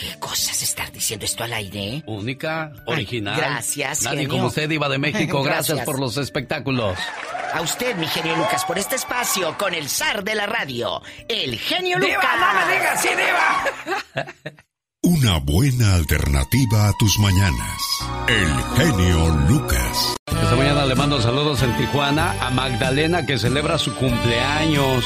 [0.02, 2.02] ¿qué cosas estar diciendo esto al aire?
[2.06, 3.36] Única, original.
[3.36, 4.30] gracias, Nadie genio.
[4.32, 5.42] como usted, Diva de México.
[5.44, 5.86] Gracias, Gracias.
[5.86, 6.98] por los espectáculos.
[7.54, 11.58] A usted, mi genio Lucas, por este espacio con el zar de la radio, el
[11.58, 12.30] genio ¡Diva, Lucas.
[12.40, 14.24] no me digas, sí, diva!
[15.04, 17.82] Una buena alternativa a tus mañanas.
[18.28, 20.14] El genio Lucas.
[20.26, 25.04] Esta mañana le mando saludos en Tijuana a Magdalena que celebra su cumpleaños.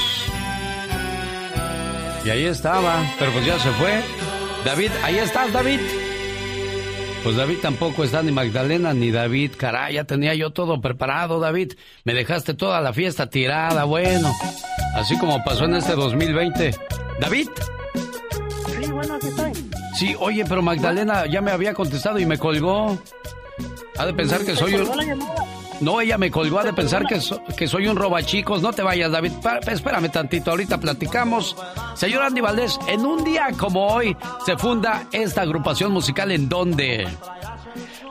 [2.24, 4.02] Y ahí estaba, pero pues ya se fue.
[4.66, 5.78] David, ahí estás, David.
[7.22, 9.52] Pues David tampoco está, ni Magdalena ni David.
[9.56, 11.74] Caray, ya tenía yo todo preparado, David.
[12.02, 14.32] Me dejaste toda la fiesta tirada, bueno.
[14.96, 16.74] Así como pasó en este 2020.
[17.20, 17.48] David.
[18.66, 19.52] Sí, bueno, aquí estoy.
[19.94, 22.98] Sí, oye, pero Magdalena ya me había contestado y me colgó.
[23.96, 24.90] Ha de pensar que soy un...
[25.80, 27.20] No, ella me colgó, de pensar que,
[27.56, 28.62] que soy un robachicos.
[28.62, 29.32] No te vayas, David.
[29.42, 31.56] Pa- espérame tantito, ahorita platicamos.
[31.94, 37.06] Señor Andy Valdés, en un día como hoy se funda esta agrupación musical en dónde?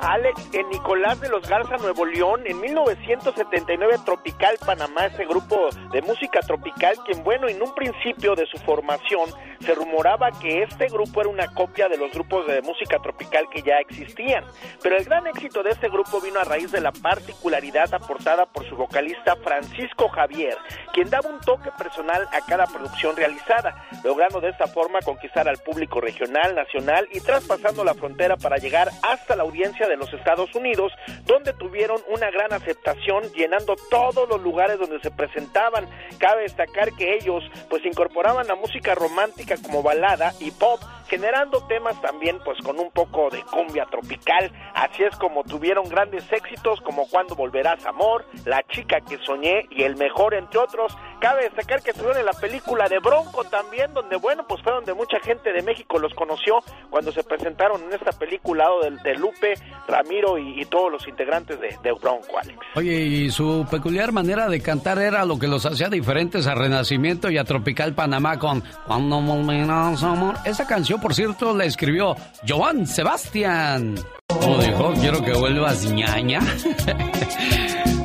[0.01, 6.01] Alex, en Nicolás de los Garza, Nuevo León, en 1979, Tropical Panamá, ese grupo de
[6.01, 9.29] música tropical, quien, bueno, en un principio de su formación
[9.65, 13.61] se rumoraba que este grupo era una copia de los grupos de música tropical que
[13.61, 14.43] ya existían.
[14.81, 18.67] Pero el gran éxito de este grupo vino a raíz de la particularidad aportada por
[18.67, 20.57] su vocalista Francisco Javier,
[20.93, 25.57] quien daba un toque personal a cada producción realizada, logrando de esta forma conquistar al
[25.57, 30.53] público regional, nacional y traspasando la frontera para llegar hasta la audiencia de los Estados
[30.55, 30.91] Unidos,
[31.25, 35.87] donde tuvieron una gran aceptación, llenando todos los lugares donde se presentaban.
[36.17, 41.99] Cabe destacar que ellos pues incorporaban la música romántica como balada y pop, generando temas
[42.01, 44.51] también pues con un poco de cumbia tropical.
[44.73, 49.83] Así es como tuvieron grandes éxitos como Cuando volverás amor, La chica que soñé y
[49.83, 50.95] El mejor entre otros.
[51.25, 54.93] Cabe destacar que estuvieron en la película de Bronco también, donde bueno, pues fue donde
[54.93, 56.59] mucha gente de México los conoció
[56.91, 59.55] cuando se presentaron en esta película de, de Lupe,
[59.87, 62.59] Ramiro y, y todos los integrantes de, de Bronco, Alex.
[62.75, 67.31] Oye, y su peculiar manera de cantar era lo que los hacía diferentes a Renacimiento
[67.31, 70.35] y a Tropical Panamá con Cuando volverás amor.
[70.45, 72.15] Esa canción, por cierto, la escribió
[72.47, 73.95] Joan Sebastián.
[74.27, 76.41] Como dijo, quiero que vuelvas ñaña.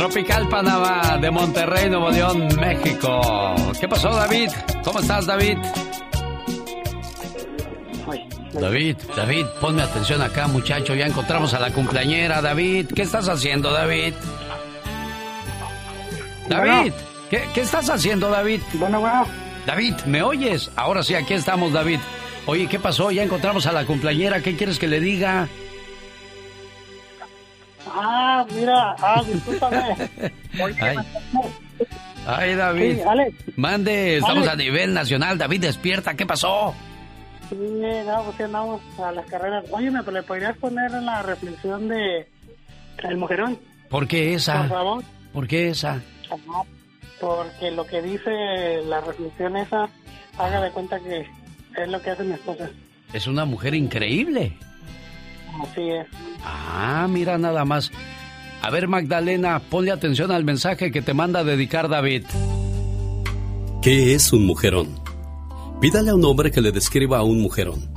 [0.00, 3.54] Tropical Panamá de Monterrey, Nuevo León, México.
[3.78, 4.48] ¿Qué pasó, David?
[4.82, 5.58] ¿Cómo estás, David?
[8.54, 10.94] David, David, ponme atención acá, muchacho.
[10.94, 12.86] Ya encontramos a la cumpleañera, David.
[12.96, 14.14] ¿Qué estás haciendo, David?
[16.48, 16.94] David,
[17.28, 18.62] ¿qué, qué estás haciendo, David?
[18.72, 19.26] Bueno, bueno.
[19.66, 20.70] David, ¿me oyes?
[20.76, 22.00] Ahora sí, aquí estamos, David.
[22.46, 23.10] Oye, ¿qué pasó?
[23.10, 24.40] Ya encontramos a la cumpleañera.
[24.40, 25.46] ¿Qué quieres que le diga?
[27.92, 30.10] Ah, mira, ah, discúlpame.
[30.80, 30.96] Ay,
[32.26, 32.94] ay, David.
[32.96, 33.34] Sí, Alex.
[33.56, 34.52] Mande, estamos Alex.
[34.52, 35.38] a nivel nacional.
[35.38, 36.14] David, despierta.
[36.14, 36.74] ¿Qué pasó?
[37.48, 39.64] Sí, no, pues andamos a las carreras.
[39.70, 42.28] Oye, ¿me le podrías poner en la reflexión de
[43.02, 43.58] El Mujerón?
[43.88, 44.58] ¿Por qué esa?
[44.58, 45.04] Por favor.
[45.32, 46.02] ¿Por qué esa?
[46.26, 46.62] Ajá.
[47.20, 49.88] Porque lo que dice la reflexión esa,
[50.38, 51.26] haga de cuenta que
[51.76, 52.70] es lo que hace mi esposa.
[53.12, 54.56] Es una mujer increíble.
[55.62, 56.06] Así es.
[56.44, 57.90] Ah, mira nada más.
[58.62, 62.24] A ver, Magdalena, ponle atención al mensaje que te manda a dedicar David.
[63.82, 65.00] ¿Qué es un mujerón?
[65.80, 67.90] Pídale a un hombre que le describa a un mujerón.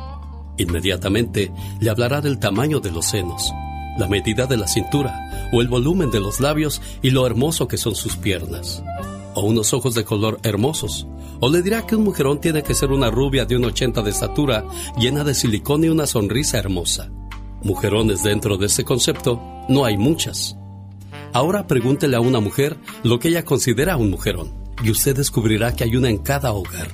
[0.57, 1.51] Inmediatamente
[1.81, 3.51] le hablará del tamaño de los senos,
[3.97, 7.77] la medida de la cintura o el volumen de los labios y lo hermoso que
[7.77, 8.81] son sus piernas.
[9.35, 11.07] O unos ojos de color hermosos.
[11.41, 14.11] O le dirá que un mujerón tiene que ser una rubia de un 80 de
[14.11, 14.65] estatura,
[14.97, 17.11] llena de silicón y una sonrisa hermosa.
[17.63, 20.57] Mujerones dentro de ese concepto no hay muchas.
[21.31, 24.53] Ahora pregúntele a una mujer lo que ella considera un mujerón
[24.83, 26.89] y usted descubrirá que hay una en cada hogar.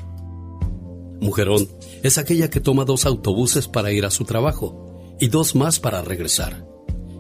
[1.22, 1.68] Mujerón
[2.04, 6.02] es aquella que toma dos autobuses para ir a su trabajo y dos más para
[6.02, 6.66] regresar.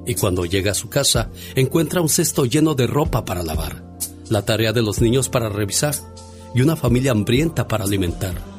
[0.06, 3.98] Y cuando llega a su casa encuentra un cesto lleno de ropa para lavar,
[4.30, 5.96] la tarea de los niños para revisar
[6.54, 8.59] y una familia hambrienta para alimentar.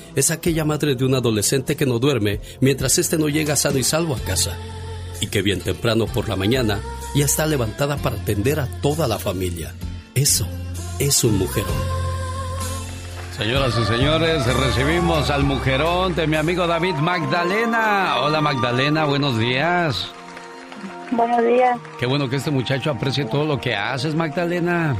[0.15, 3.83] es aquella madre de un adolescente que no duerme mientras éste no llega sano y
[3.83, 4.57] salvo a casa
[5.21, 6.79] y que bien temprano por la mañana
[7.15, 9.73] ya está levantada para atender a toda la familia.
[10.15, 10.47] Eso
[10.99, 12.01] es un mujerón.
[13.37, 18.17] Señoras y señores, recibimos al mujerón de mi amigo David Magdalena.
[18.21, 20.11] Hola Magdalena, buenos días.
[21.11, 21.79] Buenos días.
[21.99, 24.95] Qué bueno que este muchacho aprecie todo lo que haces, Magdalena.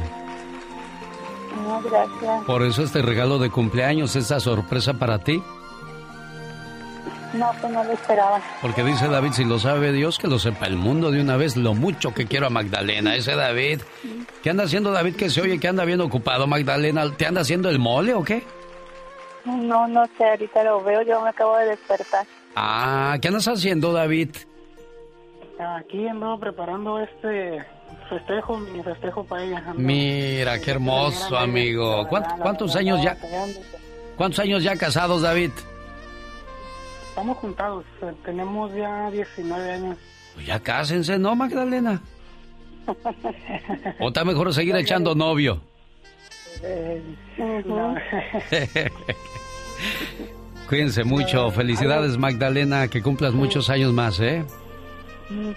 [1.62, 2.44] No, gracias.
[2.44, 5.42] Por eso este regalo de cumpleaños, esa sorpresa para ti.
[7.34, 8.40] No, pues no lo esperaba.
[8.60, 11.56] Porque dice David, si lo sabe Dios, que lo sepa el mundo de una vez,
[11.56, 13.16] lo mucho que quiero a Magdalena.
[13.16, 13.80] Ese David.
[14.42, 17.10] ¿Qué anda haciendo David que se oye que anda bien ocupado, Magdalena?
[17.16, 18.42] ¿Te anda haciendo el mole o qué?
[19.44, 22.26] No, no sé, ahorita lo veo, yo me acabo de despertar.
[22.54, 24.30] Ah, ¿qué andas haciendo, David?
[25.58, 27.64] Aquí ando preparando este
[28.18, 29.64] festejo, mi festejo para ella.
[29.76, 32.06] Mira, qué hermoso, amigo.
[32.08, 33.16] ¿Cuánt- ¿Cuántos años ya?
[34.16, 35.50] ¿Cuántos años ya casados, David?
[37.08, 39.96] Estamos juntados, eh, tenemos ya 19 años.
[40.34, 42.00] Pues ya cásense, ¿no, Magdalena?
[44.00, 45.60] ¿O está mejor seguir echando novio?
[46.62, 47.02] Eh,
[47.66, 47.94] no.
[50.68, 51.50] Cuídense mucho.
[51.50, 54.44] Felicidades, Magdalena, que cumplas muchos años más, ¿eh?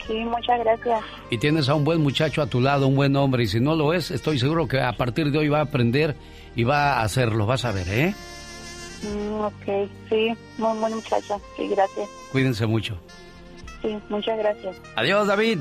[0.07, 1.01] Sí, muchas gracias.
[1.29, 3.43] Y tienes a un buen muchacho a tu lado, un buen hombre.
[3.43, 6.15] Y si no lo es, estoy seguro que a partir de hoy va a aprender
[6.55, 7.45] y va a hacerlo.
[7.45, 8.15] Vas a ver, ¿eh?
[9.03, 11.41] Mm, ok, sí, muy buen muchacho.
[11.55, 12.09] Sí, gracias.
[12.31, 12.97] Cuídense mucho.
[13.81, 14.75] Sí, muchas gracias.
[14.95, 15.59] Adiós, David.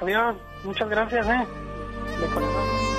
[0.00, 1.46] Adiós, muchas gracias, ¿eh?
[2.20, 2.92] De corazón.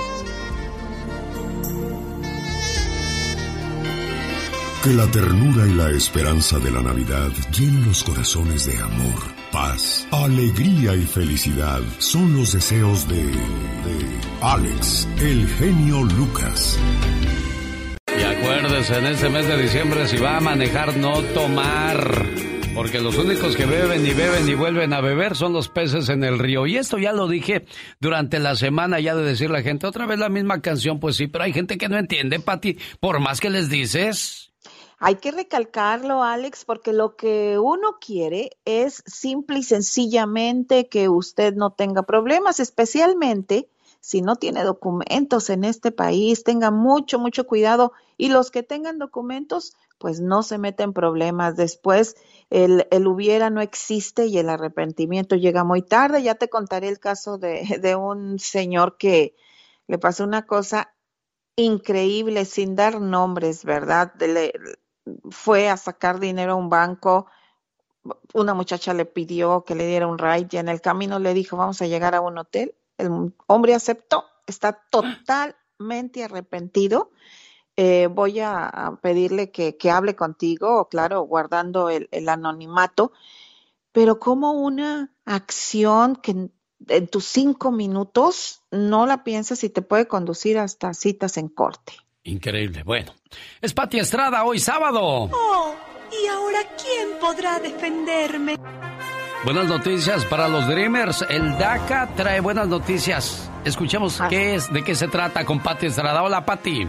[4.84, 9.22] Que la ternura y la esperanza de la Navidad llenen los corazones de amor,
[9.54, 11.80] paz, alegría y felicidad.
[12.00, 16.80] Son los deseos de, de Alex, el genio Lucas.
[18.08, 22.26] Y acuérdese, en este mes de diciembre, si va a manejar, no tomar.
[22.74, 26.24] Porque los únicos que beben y beben y vuelven a beber son los peces en
[26.24, 26.66] el río.
[26.66, 27.66] Y esto ya lo dije
[28.00, 31.28] durante la semana, ya de decir la gente, otra vez la misma canción, pues sí,
[31.28, 34.53] pero hay gente que no entiende, Pati, por más que les dices.
[35.06, 41.56] Hay que recalcarlo, Alex, porque lo que uno quiere es simple y sencillamente que usted
[41.56, 43.68] no tenga problemas, especialmente
[44.00, 46.46] si no tiene documentos en este país.
[46.46, 47.92] Tenga mucho, mucho cuidado.
[48.16, 51.58] Y los que tengan documentos, pues no se meten problemas.
[51.58, 52.16] Después
[52.50, 56.24] el, el hubiera no existe y el arrepentimiento llega muy tarde.
[56.24, 59.36] Ya te contaré el caso de, de un señor que
[59.88, 60.94] le pasó una cosa
[61.58, 64.14] increíble sin dar nombres, ¿verdad?
[65.30, 67.28] Fue a sacar dinero a un banco,
[68.34, 71.58] una muchacha le pidió que le diera un ride y en el camino le dijo,
[71.58, 72.76] vamos a llegar a un hotel.
[72.98, 77.12] El hombre aceptó, está totalmente arrepentido.
[77.76, 83.14] Eh, voy a, pedirle que, hable contigo, claro, guardando el, el anonimato,
[83.92, 86.54] pero como una acción que en,
[86.88, 91.94] en tus cinco minutos no la piensas y te puede conducir hasta citas en corte.
[92.26, 92.84] Increíble.
[92.84, 93.14] Bueno,
[93.62, 95.30] es Pati Estrada hoy sábado.
[95.32, 95.76] Oh,
[96.12, 98.58] ¿y ahora quién podrá defenderme?
[99.44, 101.26] Buenas noticias para los Dreamers.
[101.30, 103.50] El DACA trae buenas noticias.
[103.66, 106.24] Escuchemos qué es, de qué se trata con Pati Estrada.
[106.24, 106.88] Hola, Pati.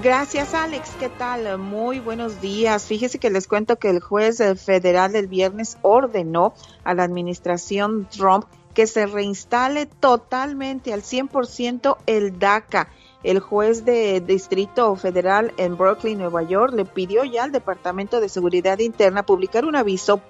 [0.00, 0.90] Gracias, Alex.
[1.00, 1.58] ¿Qué tal?
[1.58, 2.86] Muy buenos días.
[2.86, 6.54] Fíjese que les cuento que el juez eh, federal el viernes ordenó
[6.84, 12.88] a la administración Trump que se reinstale totalmente al 100% el DACA.
[13.24, 18.28] El juez de Distrito Federal en Brooklyn, Nueva York, le pidió ya al Departamento de
[18.28, 20.20] Seguridad Interna publicar un aviso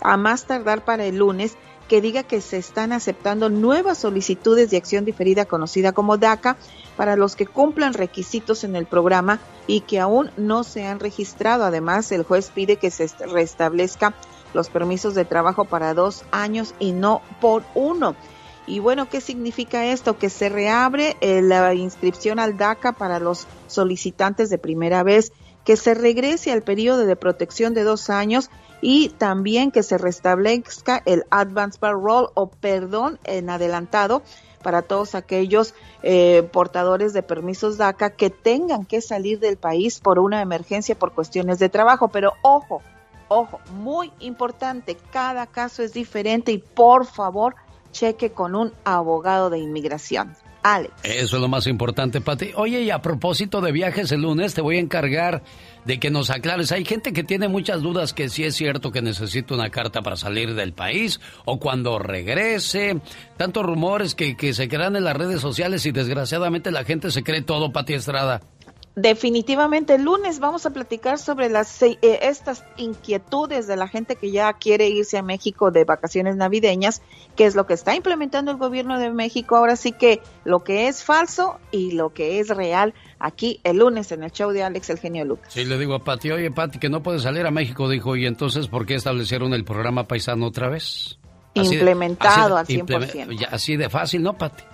[0.00, 1.56] a más tardar para el lunes
[1.88, 6.56] que diga que se están aceptando nuevas solicitudes de acción diferida conocida como DACA
[6.96, 11.64] para los que cumplan requisitos en el programa y que aún no se han registrado.
[11.64, 14.14] Además, el juez pide que se restablezca
[14.54, 18.16] los permisos de trabajo para dos años y no por uno.
[18.66, 20.18] Y bueno, ¿qué significa esto?
[20.18, 25.32] Que se reabre eh, la inscripción al DACA para los solicitantes de primera vez,
[25.64, 28.50] que se regrese al periodo de protección de dos años
[28.80, 34.22] y también que se restablezca el advance parole o perdón en adelantado
[34.62, 40.18] para todos aquellos eh, portadores de permisos DACA que tengan que salir del país por
[40.18, 42.08] una emergencia por cuestiones de trabajo.
[42.08, 42.80] Pero ojo,
[43.28, 47.56] ojo, muy importante, cada caso es diferente y por favor
[47.92, 50.34] cheque con un abogado de inmigración.
[50.62, 50.94] Alex.
[51.02, 52.52] Eso es lo más importante, Pati.
[52.54, 55.42] Oye, y a propósito de viajes el lunes, te voy a encargar
[55.84, 56.70] de que nos aclares.
[56.70, 60.16] Hay gente que tiene muchas dudas que si es cierto que necesita una carta para
[60.16, 63.00] salir del país o cuando regrese.
[63.36, 67.24] Tantos rumores que, que se crean en las redes sociales y desgraciadamente la gente se
[67.24, 68.40] cree todo, Pati Estrada.
[68.94, 74.30] Definitivamente el lunes vamos a platicar sobre las eh, estas inquietudes de la gente que
[74.30, 77.00] ya quiere irse a México de vacaciones navideñas,
[77.34, 79.56] que es lo que está implementando el gobierno de México.
[79.56, 84.12] Ahora sí que lo que es falso y lo que es real aquí el lunes
[84.12, 85.54] en el show de Alex el genio Lucas.
[85.54, 88.26] Sí, le digo a Pati, oye Pati, que no puede salir a México, dijo, y
[88.26, 91.18] entonces ¿por qué establecieron el programa paisano otra vez?
[91.54, 93.48] Así Implementado de, así de, al 100%.
[93.50, 94.64] Así de fácil, ¿no, Pati?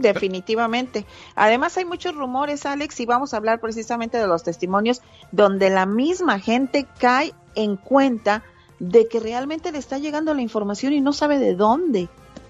[0.00, 1.04] Definitivamente.
[1.34, 5.02] Además hay muchos rumores, Alex, y vamos a hablar precisamente de los testimonios
[5.32, 8.42] donde la misma gente cae en cuenta
[8.78, 12.08] de que realmente le está llegando la información y no sabe de dónde.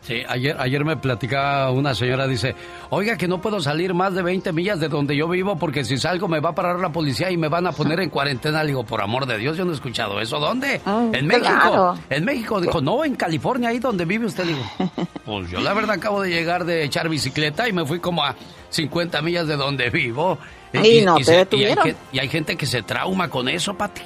[0.08, 2.54] Sí, ayer, ayer me platicaba una señora, dice,
[2.88, 5.98] oiga que no puedo salir más de 20 millas de donde yo vivo porque si
[5.98, 8.62] salgo me va a parar la policía y me van a poner en cuarentena.
[8.62, 10.40] Le digo, por amor de Dios, yo no he escuchado eso.
[10.40, 10.80] ¿Dónde?
[10.82, 11.98] Mm, en México.
[12.08, 12.58] En México.
[12.58, 14.44] Dijo, no, en California, ahí donde vive usted.
[14.44, 14.62] Digo,
[15.26, 18.34] pues yo la verdad acabo de llegar de echar bicicleta y me fui como a
[18.70, 20.38] 50 millas de donde vivo.
[20.72, 24.00] Y, no y, te y, hay, y hay gente que se trauma con eso, Pati.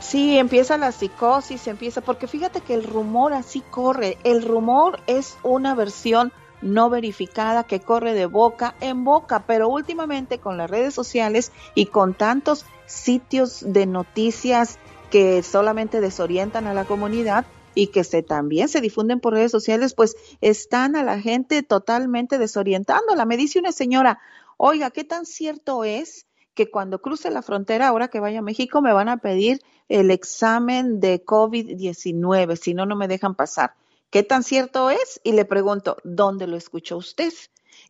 [0.00, 4.18] Sí, empieza la psicosis, empieza, porque fíjate que el rumor así corre.
[4.24, 10.38] El rumor es una versión no verificada que corre de boca en boca, pero últimamente
[10.38, 14.78] con las redes sociales y con tantos sitios de noticias
[15.10, 19.94] que solamente desorientan a la comunidad y que se también se difunden por redes sociales,
[19.94, 23.24] pues están a la gente totalmente desorientándola.
[23.24, 24.18] Me dice una señora,
[24.56, 26.25] oiga, ¿qué tan cierto es
[26.56, 30.10] que cuando cruce la frontera, ahora que vaya a México, me van a pedir el
[30.10, 33.74] examen de COVID-19, si no, no me dejan pasar.
[34.10, 35.20] ¿Qué tan cierto es?
[35.22, 37.32] Y le pregunto, ¿dónde lo escuchó usted?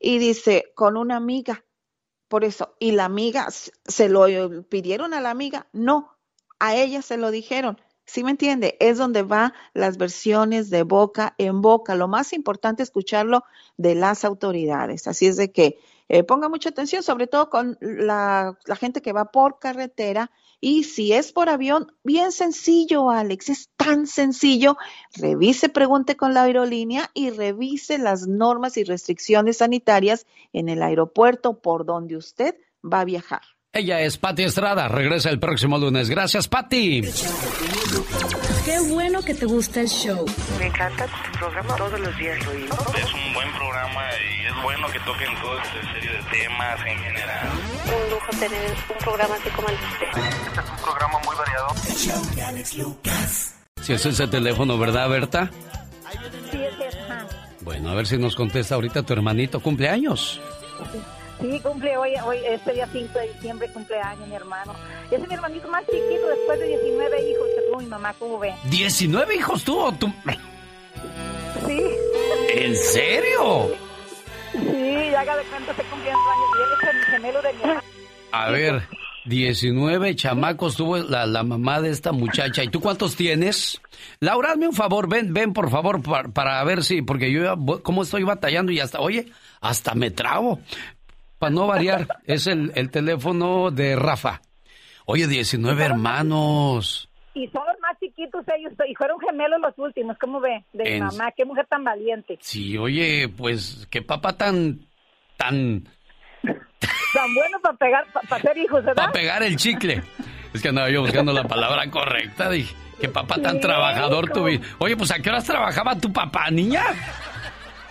[0.01, 1.65] Y dice, con una amiga.
[2.29, 4.27] Por eso, ¿y la amiga se lo
[4.65, 5.69] pidieron a la amiga?
[5.73, 6.17] No,
[6.59, 7.79] a ella se lo dijeron.
[8.05, 8.77] ¿Sí me entiende?
[8.81, 11.95] Es donde van las versiones de boca en boca.
[11.95, 13.45] Lo más importante es escucharlo
[13.77, 15.07] de las autoridades.
[15.07, 15.79] Así es de que
[16.09, 20.31] eh, ponga mucha atención, sobre todo con la, la, gente que va por carretera.
[20.61, 24.77] Y si es por avión, bien sencillo, Alex, es tan sencillo.
[25.15, 31.61] Revise, pregunte con la aerolínea y revise las normas y restricciones sanitarias en el aeropuerto
[31.61, 33.43] por donde usted va a viajar.
[33.73, 34.89] Ella es Patti Estrada.
[34.89, 36.09] Regresa el próximo lunes.
[36.09, 37.03] Gracias, Patti.
[38.65, 40.25] Qué bueno que te gusta el show.
[40.59, 41.77] Me encanta tu programa.
[41.77, 42.53] Todos los días lo.
[42.53, 44.03] Es un buen programa
[44.33, 44.36] y
[44.67, 47.49] bueno que toquen todo este serie de temas en general.
[47.85, 50.07] Un lujo tener un programa así como el de usted.
[50.09, 51.69] Este es un programa muy variado.
[51.89, 53.55] El show de Alex Lucas.
[53.81, 55.51] Si es ese teléfono, ¿verdad, Berta?
[56.51, 56.99] Sí, es ese.
[57.61, 59.61] Bueno, a ver si nos contesta ahorita tu hermanito.
[59.61, 60.41] ¿Cumpleaños?
[61.41, 64.75] Sí, cumple hoy, hoy este día 5 de diciembre, cumpleaños mi hermano.
[65.13, 68.41] Ese es mi hermanito más chiquito después de 19 hijos que tuvo mi mamá, ¿cómo
[68.41, 68.53] ve?
[68.69, 70.13] ¿19 hijos tuvo tu...?
[71.67, 71.83] Sí.
[72.49, 73.86] ¿En serio?
[74.59, 77.83] Sí, haga de cuenta se cumplieron años y él es el gemelo de mi hermano.
[78.33, 78.83] A ver,
[79.27, 82.63] 19 chamacos tuvo la, la, mamá de esta muchacha.
[82.63, 83.81] ¿Y tú cuántos tienes?
[84.21, 88.03] Laura, hazme un favor, ven, ven por favor para, para ver si, porque yo como
[88.03, 89.27] estoy batallando y hasta, oye,
[89.61, 90.61] hasta me trabo.
[91.39, 94.43] Para no variar, es el, el, teléfono de Rafa.
[95.05, 97.09] Oye, 19 hermanos.
[97.35, 97.63] Y son
[98.57, 100.65] ellos y fueron gemelos los últimos, ¿cómo ve?
[100.73, 102.39] De mi mamá, qué mujer tan valiente.
[102.41, 104.81] Sí, oye, pues qué papá tan,
[105.37, 105.85] tan,
[106.43, 109.05] Tan bueno para pegar, para ser hijos, ¿verdad?
[109.05, 110.03] para pegar el chicle.
[110.53, 114.47] Es que andaba yo buscando la palabra correcta, dije, qué papá tan Sí, trabajador como-
[114.47, 114.61] tuvi.
[114.79, 116.83] Oye, pues ¿a qué horas trabajaba tu papá, niña?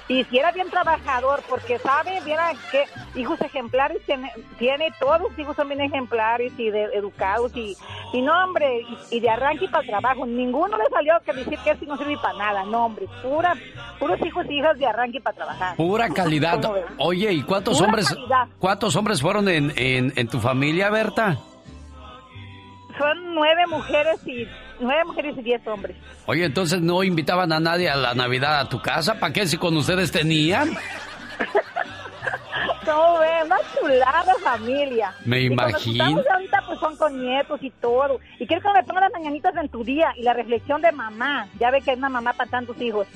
[0.07, 2.83] Y si era bien trabajador, porque sabe, viera que
[3.19, 7.75] hijos ejemplares tiene, tiene, todos los hijos son bien ejemplares y de, educados y,
[8.13, 10.27] y no, hombre, y, y de arranque para el trabajo.
[10.27, 13.55] Ninguno le salió que decir que eso no sirve para nada, no, hombre, pura,
[13.99, 15.75] puros hijos y hijas de arranque para trabajar.
[15.75, 16.61] Pura calidad.
[16.99, 18.47] Oye, ¿y cuántos Pura hombres, calidad.
[18.59, 21.37] cuántos hombres fueron en, en, en tu familia, Berta?
[22.97, 24.47] Son nueve mujeres y
[24.79, 25.95] nueve mujeres y diez hombres.
[26.25, 29.57] Oye, entonces no invitaban a nadie a la Navidad a tu casa, ¿para qué si
[29.57, 30.69] con ustedes tenían?
[32.85, 33.27] ¿Cómo ve?
[33.45, 35.11] Una chulada familia.
[35.25, 36.05] Me Y imagino.
[36.31, 38.19] ahorita pues son con nietos y todo.
[38.39, 41.47] Y quiero que me pongan las mañanitas en tu día y la reflexión de mamá.
[41.59, 43.07] Ya ve que es una mamá para tantos hijos.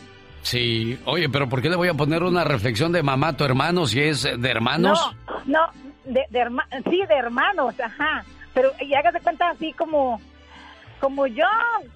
[0.42, 3.44] Sí, oye, pero ¿por qué le voy a poner una reflexión de mamá a tu
[3.44, 5.00] hermano si es de hermanos?
[5.28, 5.72] No, no,
[6.06, 8.24] de, de herma- sí, de hermanos, ajá.
[8.60, 10.20] Pero y hágase cuenta así como,
[11.00, 11.46] como yo,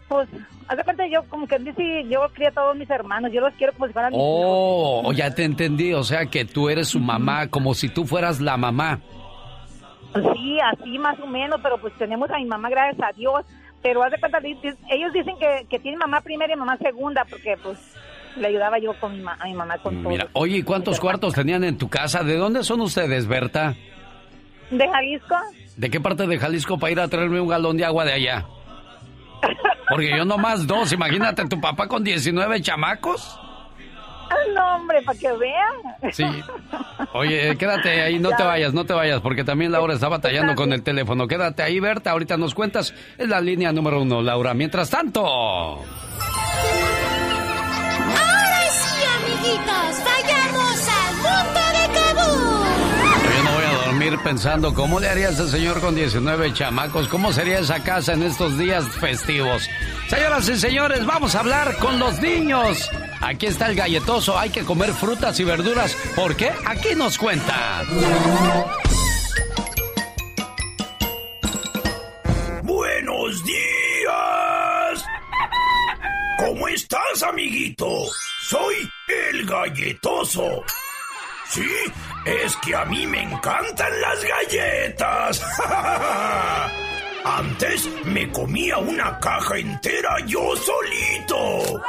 [0.08, 0.30] pues,
[0.70, 3.54] haz de cuenta yo como que dice, yo crié a todos mis hermanos, yo los
[3.56, 4.32] quiero como si fueran mis hijos.
[4.32, 8.40] Oh, ya te entendí, o sea que tú eres su mamá, como si tú fueras
[8.40, 9.02] la mamá.
[10.34, 13.44] Sí, así más o menos, pero pues tenemos a mi mamá, gracias a Dios.
[13.82, 17.58] Pero haz de cuenta, ellos dicen que, que tienen mamá primera y mamá segunda, porque
[17.62, 17.78] pues
[18.38, 20.10] le ayudaba yo con mi ma- a mi mamá con todo.
[20.10, 22.24] Mira, oye, ¿y cuántos cuartos tenían en tu casa?
[22.24, 23.76] ¿De dónde son ustedes, Berta?
[24.70, 25.36] ¿De Jalisco?
[25.78, 28.46] ¿De qué parte de Jalisco para ir a traerme un galón de agua de allá?
[29.90, 33.40] Porque yo nomás dos, imagínate tu papá con 19 chamacos.
[34.56, 36.12] No, hombre, para que vean.
[36.12, 36.26] Sí.
[37.14, 40.74] Oye, quédate ahí, no te vayas, no te vayas, porque también Laura está batallando con
[40.74, 41.28] el teléfono.
[41.28, 42.94] Quédate ahí, Berta, ahorita nos cuentas.
[43.18, 44.54] Es la línea número uno, Laura.
[44.54, 45.26] Mientras tanto...
[45.26, 45.84] Ahora
[48.72, 50.23] sí, amiguitos, vayamos
[54.04, 58.24] dormir pensando cómo le haría ese señor con 19 chamacos, cómo sería esa casa en
[58.24, 59.70] estos días festivos.
[60.10, 62.90] Señoras y señores, vamos a hablar con los niños.
[63.22, 65.96] Aquí está el galletoso, hay que comer frutas y verduras.
[66.16, 66.52] ¿Por qué?
[66.66, 67.84] Aquí nos cuenta.
[72.64, 75.06] Buenos días.
[76.40, 77.88] ¿Cómo estás, amiguito?
[78.42, 78.76] Soy
[79.32, 80.64] el galletoso.
[81.54, 81.70] Sí,
[82.26, 85.46] es que a mí me encantan las galletas.
[87.26, 91.80] Antes me comía una caja entera yo solito.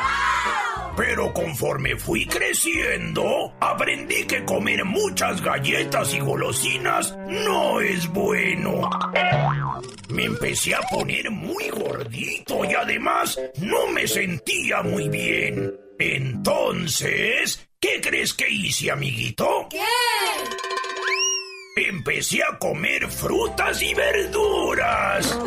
[0.99, 8.91] Pero conforme fui creciendo, aprendí que comer muchas galletas y golosinas no es bueno.
[10.11, 15.75] Me empecé a poner muy gordito y además no me sentía muy bien.
[15.99, 19.69] Entonces, ¿qué crees que hice, amiguito?
[19.69, 19.83] ¿Qué?
[21.77, 25.39] Empecé a comer frutas y verduras.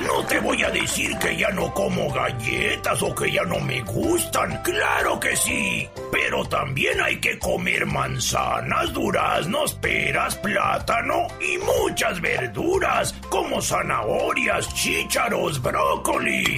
[0.00, 3.80] No te voy a decir que ya no como galletas o que ya no me
[3.82, 4.60] gustan.
[4.62, 5.88] Claro que sí.
[6.10, 15.62] Pero también hay que comer manzanas, duraznos, peras, plátano y muchas verduras como zanahorias, chícharos,
[15.62, 16.56] brócoli.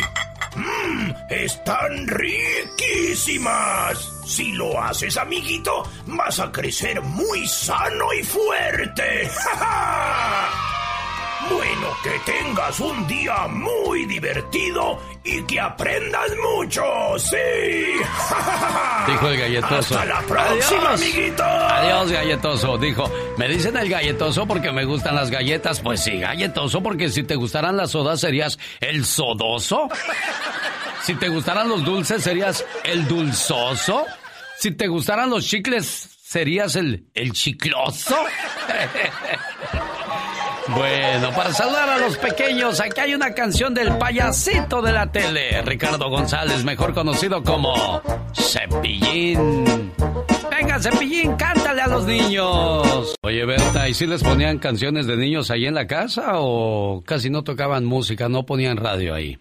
[0.55, 4.16] Mmm, están riquísimas.
[4.27, 9.31] Si lo haces, amiguito, vas a crecer muy sano y fuerte.
[11.49, 16.83] Bueno, que tengas un día muy divertido y que aprendas mucho,
[17.19, 17.37] sí.
[19.07, 19.97] Dijo el galletoso.
[19.97, 21.03] Hasta la próxima, Adiós.
[21.03, 21.45] amiguito.
[21.45, 22.79] Adiós, galletoso.
[22.79, 25.79] Dijo, me dicen el galletoso porque me gustan las galletas.
[25.81, 29.89] Pues sí, galletoso, porque si te gustaran las sodas serías el sodoso.
[31.07, 34.05] Si te gustaran los dulces serías el dulzoso.
[34.59, 35.87] Si te gustaran los chicles
[36.21, 38.17] serías el, el chicloso.
[40.69, 45.63] Bueno, para saludar a los pequeños, aquí hay una canción del payasito de la tele,
[45.63, 48.03] Ricardo González, mejor conocido como
[48.35, 49.93] Cepillín.
[50.51, 53.15] Venga, Cepillín, cántale a los niños.
[53.23, 57.31] Oye, Berta, ¿y si les ponían canciones de niños ahí en la casa o casi
[57.31, 59.39] no tocaban música, no ponían radio ahí?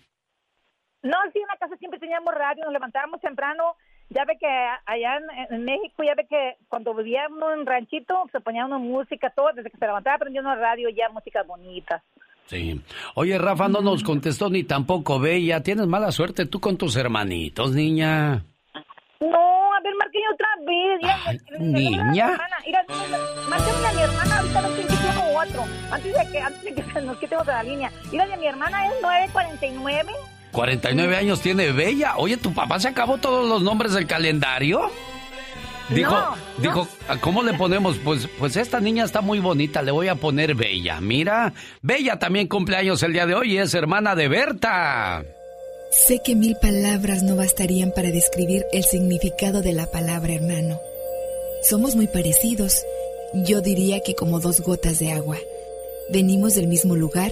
[1.05, 3.75] No, sí, en la casa siempre teníamos radio, nos levantábamos temprano.
[4.09, 4.47] Ya ve que
[4.85, 8.77] allá en, en México, ya ve que cuando vivíamos en un ranchito, se ponía una
[8.77, 12.03] música, todo, desde que se levantaba aprendiendo radio, ya música bonita.
[12.45, 12.79] Sí.
[13.15, 15.63] Oye, Rafa no nos contestó ni tampoco Bella.
[15.63, 18.43] Tienes mala suerte tú con tus hermanitos, niña.
[19.19, 20.99] No, a ver, márquenle otra vez.
[21.01, 22.37] Mira, Ay, niña.
[22.63, 22.85] Mira,
[23.49, 25.63] márquenle a mi hermana, ahorita en qué tiene otro.
[25.91, 27.91] Antes de que, antes de que nos quitemos de la línea.
[28.11, 30.13] Mira, de mi hermana es 949
[30.55, 32.15] 49 años tiene Bella.
[32.17, 34.89] Oye, ¿tu papá se acabó todos los nombres del calendario?
[35.89, 36.87] Dijo, No, dijo,
[37.19, 37.97] ¿cómo le ponemos?
[38.03, 41.01] Pues, pues esta niña está muy bonita, le voy a poner Bella.
[41.01, 45.25] Mira, Bella también cumple años el día de hoy y es hermana de Berta.
[45.91, 50.79] Sé que mil palabras no bastarían para describir el significado de la palabra hermano.
[51.63, 52.81] Somos muy parecidos.
[53.33, 55.37] Yo diría que como dos gotas de agua.
[56.09, 57.31] Venimos del mismo lugar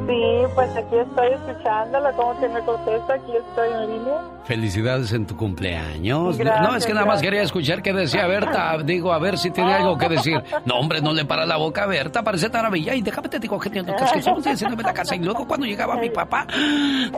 [0.11, 2.11] Sí, pues aquí estoy escuchándola.
[2.11, 3.13] ¿Cómo que me contesta?
[3.13, 4.21] Aquí estoy en línea.
[4.43, 6.37] Felicidades en tu cumpleaños.
[6.37, 8.77] Gracias, no, es que nada más quería escuchar qué decía Berta.
[8.83, 10.43] Digo, a ver si tiene algo que decir.
[10.65, 12.93] No, hombre, no le para la boca a Berta, parece tan bella.
[12.93, 15.15] Y déjame te digo, genio, Lucas, que somos 19 en la casa.
[15.15, 16.45] Y luego cuando llegaba mi papá,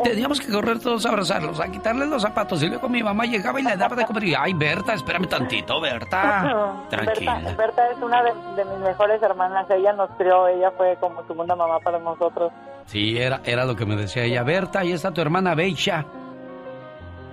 [0.04, 2.62] teníamos que correr todos a abrazarlos, a quitarle los zapatos.
[2.62, 4.26] Y luego mi mamá llegaba y le daba de comer.
[4.26, 6.84] Y, ay, Berta, espérame tantito, Berta.
[6.92, 7.40] Tranquila.
[7.40, 9.68] Berta, Berta es una de, de mis mejores hermanas.
[9.72, 10.48] Ella nos crió.
[10.48, 12.52] Ella fue como segunda mamá para nosotros.
[12.86, 14.44] Sí, era, era lo que me decía ella.
[14.44, 16.06] Berta, ahí está tu hermana Beisha.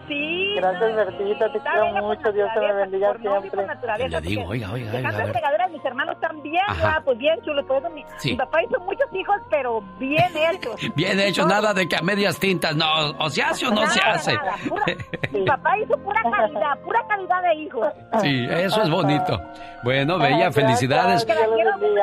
[0.09, 0.55] Sí.
[0.57, 1.53] Gracias, Bertita.
[1.53, 2.32] Te quiero mucho.
[2.32, 4.09] Dios te me bendiga siempre.
[4.09, 5.32] Le digo, oiga, oiga, oiga, ver.
[5.32, 6.94] regaderas, mis hermanos también Ajá.
[6.94, 7.64] guapos, bien chulos.
[7.66, 8.32] Por eso mi, Sí.
[8.32, 10.74] mi papá hizo muchos hijos, pero bien hechos.
[10.96, 12.74] Bien hecho, nada de que a medias tintas.
[12.74, 12.86] No,
[13.18, 14.34] o se hace o no se hace.
[14.34, 14.84] nada, pura-
[15.32, 17.86] mi papá hizo pura calidad, pura calidad de hijos.
[18.20, 19.40] Sí, eso es bonito.
[19.84, 21.24] Bueno, Bella, felicidades.
[21.24, 22.01] Que la quiero mucho,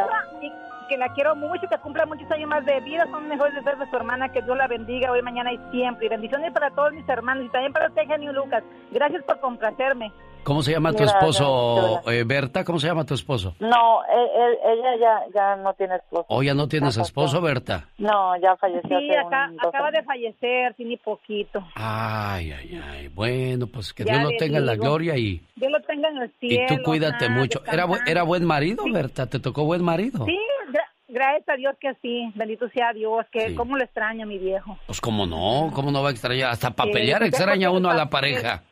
[0.88, 3.06] que la quiero mucho, que cumpla muchos años más de vida.
[3.12, 4.30] Son mejores deseos de su hermana.
[4.30, 6.06] Que Dios la bendiga hoy, mañana y siempre.
[6.06, 8.64] Y bendiciones para todos mis hermanos y también para usted, Genio Lucas.
[8.92, 10.12] Gracias por complacerme.
[10.48, 12.64] ¿Cómo se llama tu esposo, eh, Berta?
[12.64, 13.54] ¿Cómo se llama tu esposo?
[13.60, 16.26] No, él- él- ella ya, ya no tiene esposo.
[16.30, 17.90] ¿O ya no tienes esposo, Berta?
[17.98, 21.62] No, ya falleció Sí, hace acá, un- acaba de fallecer, sí, ni poquito.
[21.76, 23.08] Ay, ay, ay.
[23.10, 26.18] Bueno, pues que Ya Dios lo tenga en la gloria y, Dios lo tenga en
[26.20, 26.66] el y cielo.
[26.70, 27.62] tú cuídate ajá, mucho.
[27.70, 27.86] ¿Era.
[28.08, 29.26] ¿Era buen marido, Berta?
[29.28, 30.24] ¿Te tocó buen marido?
[30.26, 30.40] Sí,
[30.72, 32.32] gra- gracias a Dios que sí.
[32.36, 33.26] Bendito sea Dios.
[33.34, 33.56] Que Sí.
[33.56, 34.78] cómo lo extraño, mi viejo.
[34.86, 36.52] Pues cómo no, cómo no va a extrañar.
[36.52, 38.64] Hasta para Sí, pelear ya extraña uno a la pa- pareja.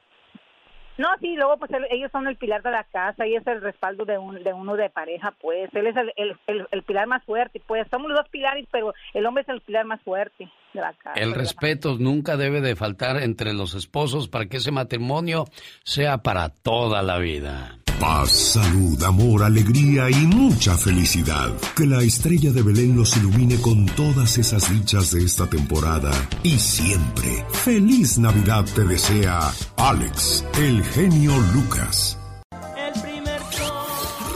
[0.97, 3.61] No, sí, luego pues él- ellos son el pilar de la casa y es el
[3.61, 5.69] respaldo de, un, de uno de pareja, pues.
[5.73, 7.85] Él es el, el, el, el pilar más fuerte, pues.
[7.91, 11.19] Somos los dos pilares, pero el hombre es el pilar más fuerte de la casa.
[11.19, 15.45] El respeto nunca debe de faltar entre los esposos para que ese matrimonio
[15.83, 17.77] sea para toda la vida.
[17.99, 21.53] Paz, salud, amor, alegría y mucha felicidad.
[21.75, 26.11] Que la estrella de Belén los ilumine con todas esas dichas de esta temporada
[26.43, 27.45] y siempre.
[27.51, 32.17] Feliz Navidad te desea Alex, el genio Lucas.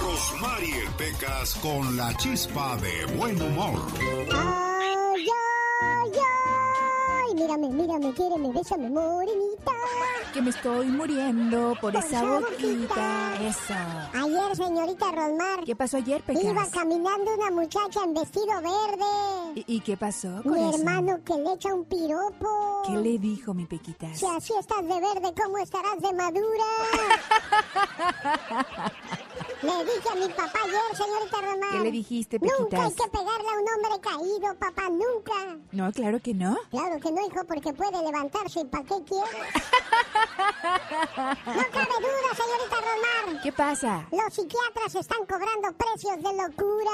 [0.02, 4.69] Rosmarie Pecas con la chispa de buen humor.
[7.40, 9.72] Mírame, mírame, quiéreme, bésame, morenita.
[10.34, 13.34] Que me estoy muriendo por esa boquita.
[13.42, 13.74] Eso.
[14.14, 15.64] Ayer, señorita Rosmar.
[15.64, 16.44] ¿Qué pasó ayer, Pecas?
[16.44, 19.54] Iba caminando una muchacha en vestido verde.
[19.56, 20.74] ¿Y, y qué pasó, Mi corazón?
[20.82, 22.82] hermano que le echa un piropo.
[22.86, 24.20] ¿Qué le dijo, mi Pequitas?
[24.20, 26.66] Si así estás de verde, ¿cómo estarás de madura?
[29.62, 31.72] le dije a mi papá ayer, señorita Rosmar.
[31.72, 32.54] ¿Qué le dijiste, Nunca
[32.84, 32.94] hay Pequitas?
[32.96, 35.58] que pegarle a un hombre caído, papá, nunca.
[35.72, 36.58] No, claro que no.
[36.72, 38.62] Claro que no, hijo, porque puede levantarse.
[38.62, 39.26] ¿Y para qué quiere?
[41.46, 43.42] No cabe duda, señorita Rosmar.
[43.44, 44.08] ¿Qué pasa?
[44.12, 46.92] Los psiquiatras están cobrando precios de locura.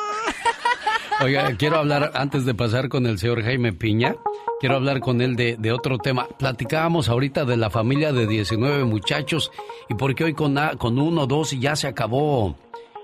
[1.24, 4.16] Oiga, quiero hablar, antes de pasar con el señor Jaime Piña,
[4.60, 6.28] quiero hablar con él de, de otro tema.
[6.38, 9.52] Platicábamos ahorita de la familia de 19 muchachos
[9.90, 12.55] y por qué hoy con, con uno, dos y ya se acabó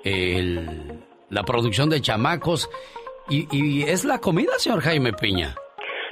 [0.03, 2.69] el- la producción de chamacos.
[3.29, 5.55] Y, y es la comida, señor Jaime Piña.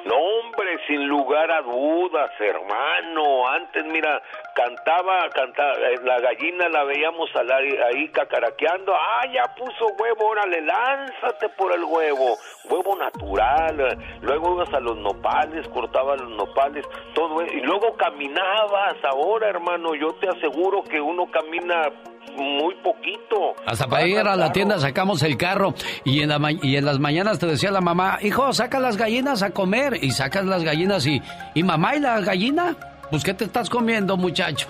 [0.05, 3.47] No, hombre, sin lugar a dudas, hermano.
[3.49, 4.21] Antes, mira,
[4.55, 8.93] cantaba, cantaba, eh, la gallina la veíamos al ahí cacaraqueando.
[8.95, 12.37] Ah, ya puso huevo, órale, lánzate por el huevo.
[12.69, 13.79] Huevo natural.
[13.81, 17.41] eh, Luego ibas a los nopales, cortabas los nopales, todo.
[17.41, 18.95] e- Y luego caminabas.
[19.03, 21.91] Ahora, hermano, yo te aseguro que uno camina
[22.35, 23.55] muy poquito.
[23.65, 25.73] Hasta para ir a la tienda sacamos el carro
[26.05, 28.97] y en, la ma- y en las mañanas te decía la mamá, hijo, saca las
[28.97, 31.21] gallinas a comer y sacas las gallinas y,
[31.53, 32.75] y mamá, ¿y la gallina?
[33.09, 34.67] Pues ¿qué te estás comiendo, muchacho?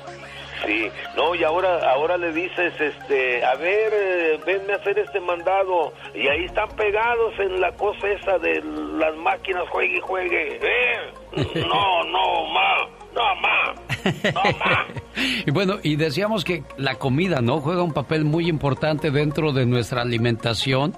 [0.66, 5.22] Sí, no, y ahora, ahora le dices, este, a ver, eh, venme a hacer este
[5.22, 8.62] mandado, y ahí están pegados en la cosa esa de
[8.97, 11.14] las máquinas, juegue y juegue, ¿eh?
[11.66, 12.76] No, no, ma,
[13.16, 13.74] no, ma.
[15.45, 17.62] y bueno, y decíamos que la comida, ¿no?
[17.62, 20.95] Juega un papel muy importante dentro de nuestra alimentación.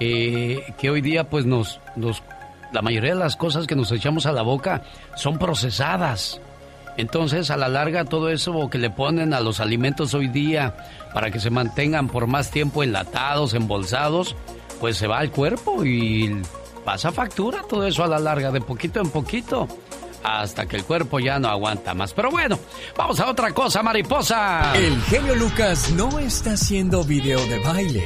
[0.00, 2.22] eh, que hoy día, pues, nos, nos.
[2.72, 4.82] La mayoría de las cosas que nos echamos a la boca
[5.16, 6.40] son procesadas.
[6.96, 10.74] Entonces, a la larga, todo eso que le ponen a los alimentos hoy día
[11.14, 14.36] para que se mantengan por más tiempo enlatados, embolsados,
[14.80, 16.42] pues se va al cuerpo y
[16.84, 19.68] pasa factura todo eso a la larga, de poquito en poquito,
[20.22, 22.12] hasta que el cuerpo ya no aguanta más.
[22.12, 22.58] Pero bueno,
[22.96, 24.72] vamos a otra cosa, mariposa.
[24.74, 28.04] El genio Lucas no está haciendo video de baile.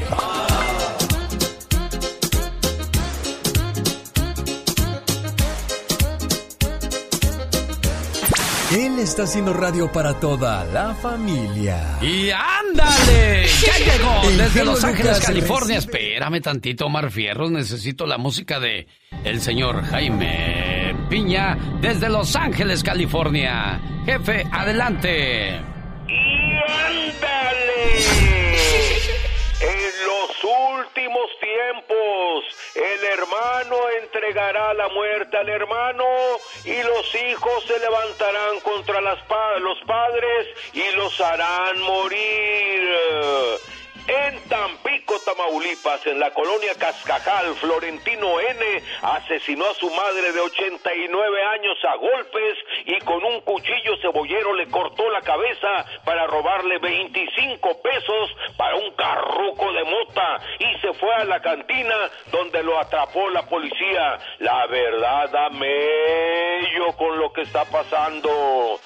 [8.72, 11.98] Él está haciendo radio para toda la familia.
[12.02, 13.46] ¡Y ándale!
[13.64, 14.28] ¡Ya llegó!
[14.28, 15.78] El Desde Los Ángeles, Lucas California.
[15.78, 17.50] Espérame tantito, Omar Fierros.
[17.52, 18.88] Necesito la música de
[19.24, 20.75] el señor Jaime
[21.08, 23.80] Piña desde Los Ángeles, California.
[24.04, 25.60] Jefe, adelante.
[26.86, 27.96] ¡Ándale!
[29.60, 30.44] En los
[30.78, 32.44] últimos tiempos,
[32.74, 36.04] el hermano entregará la muerte al hermano
[36.64, 42.82] y los hijos se levantarán contra las pa- los padres y los harán morir.
[44.08, 48.82] En Tampico, Tamaulipas, en la colonia Cascajal, Florentino N.
[49.02, 54.68] asesinó a su madre de 89 años a golpes y con un cuchillo cebollero le
[54.68, 61.12] cortó la cabeza para robarle 25 pesos para un carruco de mota y se fue
[61.12, 61.96] a la cantina
[62.30, 64.18] donde lo atrapó la policía.
[64.38, 68.78] La verdad da mello con lo que está pasando.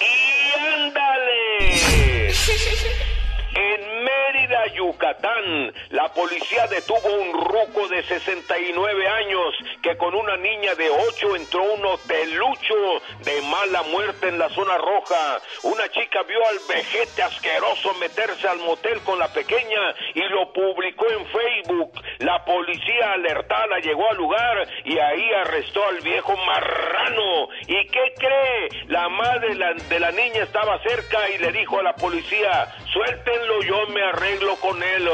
[0.00, 2.32] ¡Y ándale!
[3.54, 10.74] En Mérida, Yucatán, la policía detuvo un ruco de 69 años que con una niña
[10.74, 12.74] de 8 entró a un hotelucho
[13.22, 15.40] de mala muerte en la zona roja.
[15.62, 21.06] Una chica vio al vejete asqueroso meterse al motel con la pequeña y lo publicó
[21.10, 21.92] en Facebook.
[22.18, 27.48] La policía alertada llegó al lugar y ahí arrestó al viejo marrano.
[27.68, 28.86] ¿Y qué cree?
[28.88, 32.74] La madre de la, de la niña estaba cerca y le dijo a la policía,
[32.94, 35.08] suéltenlo, yo me arreglo con él.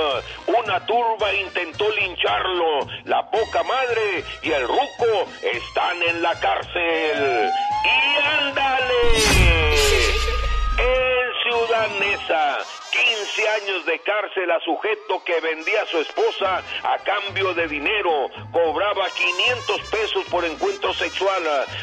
[0.46, 2.86] Una turba intentó lincharlo.
[3.04, 7.50] La poca madre y el ruco están en la cárcel.
[7.84, 9.00] ¡Y ándale!
[10.78, 12.58] En Ciudad Neza,
[13.00, 18.28] 15 años de cárcel a sujeto que vendía a su esposa a cambio de dinero.
[18.52, 21.42] Cobraba 500 pesos por encuentro sexual.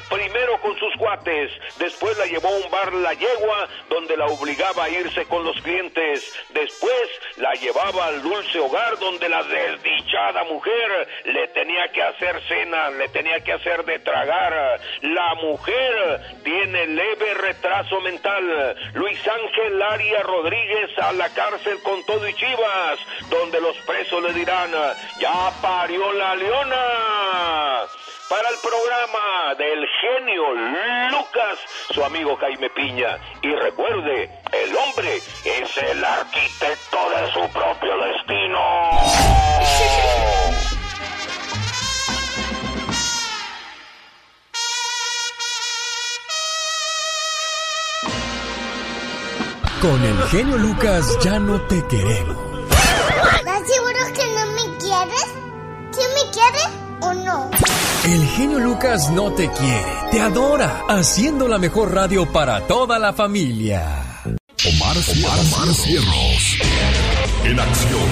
[0.09, 4.85] Primero con sus cuates, después la llevó a un bar La Yegua, donde la obligaba
[4.85, 6.31] a irse con los clientes.
[6.49, 12.91] Después la llevaba al dulce hogar, donde la desdichada mujer le tenía que hacer cena,
[12.91, 14.79] le tenía que hacer de tragar.
[15.01, 18.75] La mujer tiene leve retraso mental.
[18.93, 22.99] Luis Ángel Aria Rodríguez a la cárcel con todo y chivas,
[23.29, 24.71] donde los presos le dirán,
[25.19, 27.85] ya parió la leona.
[28.29, 30.53] Para el programa del genio
[31.11, 31.59] Lucas,
[31.91, 33.17] su amigo Jaime Piña.
[33.41, 38.97] Y recuerde, el hombre es el arquitecto de su propio destino.
[49.81, 52.35] Con el genio Lucas ya no te queremos.
[53.37, 55.25] ¿Estás seguro que no me quieres?
[55.91, 56.67] ¿Sí me quieres
[57.01, 57.51] o no?
[58.05, 63.13] El genio Lucas no te quiere, te adora, haciendo la mejor radio para toda la
[63.13, 64.23] familia.
[64.25, 66.57] Omar, Omar, Cierros.
[67.43, 68.09] En acción.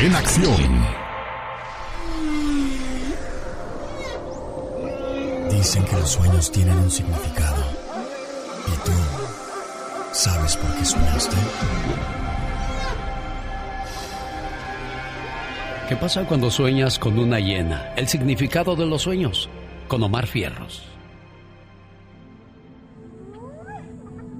[0.00, 0.98] En acción.
[5.50, 7.77] Dicen que los sueños tienen un significado.
[10.18, 11.36] ¿Y tú sabes por qué soñaste?
[15.88, 17.94] ¿Qué pasa cuando sueñas con una hiena?
[17.96, 19.48] El significado de los sueños,
[19.86, 20.82] con Omar Fierros.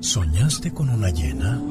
[0.01, 1.62] ¿Soñaste con una hiena?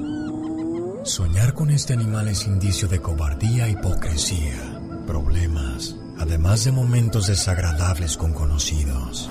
[1.03, 8.33] Soñar con este animal es indicio de cobardía hipocresía, problemas, además de momentos desagradables con
[8.33, 9.29] conocidos.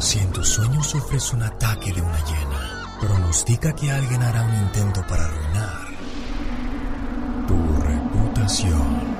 [0.00, 4.54] Si en tus sueños sufres un ataque de una hiena, pronostica que alguien hará un
[4.62, 5.88] intento para arruinar
[7.46, 9.18] tu reputación.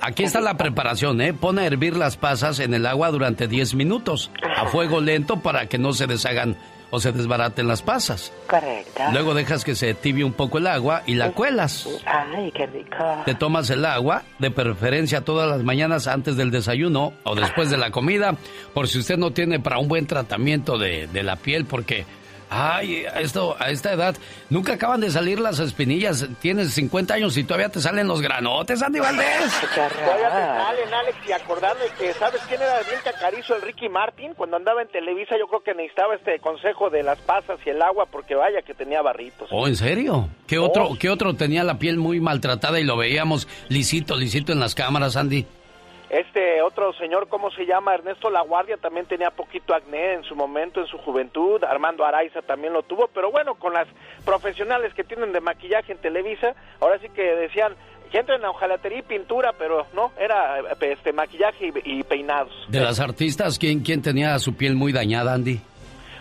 [0.00, 1.34] Aquí está la preparación, ¿eh?
[1.34, 5.66] Pon a hervir las pasas en el agua durante 10 minutos, a fuego lento para
[5.66, 6.56] que no se deshagan
[6.90, 8.32] o se desbaraten las pasas.
[8.48, 9.02] Correcto.
[9.12, 11.88] Luego dejas que se tibie un poco el agua y la cuelas.
[12.06, 12.96] Ay, qué rico.
[13.24, 17.76] Te tomas el agua, de preferencia todas las mañanas antes del desayuno o después de
[17.76, 18.36] la comida,
[18.74, 22.06] por si usted no tiene para un buen tratamiento de, de la piel, porque,
[22.50, 24.16] ay, a esto, a esta edad,
[24.50, 26.26] nunca acaban de salir las espinillas.
[26.40, 29.52] Tienes 50 años y todavía te salen los granotes, Andy Valdés.
[29.74, 33.56] Todavía te salen, Alex, y acordarme que, ¿sabes quién era bien cacarizo?
[33.56, 34.34] El Ricky Martin.
[34.34, 37.82] Cuando andaba en Televisa, yo creo que necesitaba este consejo de las pasas y el
[37.82, 39.48] agua, porque vaya que tenía barritos.
[39.50, 40.28] Oh, ¿en serio?
[40.46, 44.60] ¿Qué otro, ¿Qué otro tenía la piel muy maltratada y lo veíamos lisito, lisito en
[44.60, 45.46] las cámaras, Andy?
[46.08, 47.94] Este otro señor, ¿cómo se llama?
[47.94, 51.62] Ernesto La Guardia también tenía poquito acné en su momento, en su juventud.
[51.64, 53.08] Armando Araiza también lo tuvo.
[53.12, 53.88] Pero bueno, con las
[54.24, 57.74] profesionales que tienen de maquillaje en Televisa, ahora sí que decían
[58.12, 62.52] que entren a hojalatería y pintura, pero no, era eh, este maquillaje y, y peinados.
[62.68, 65.60] De las artistas, ¿quién, ¿quién tenía su piel muy dañada, Andy?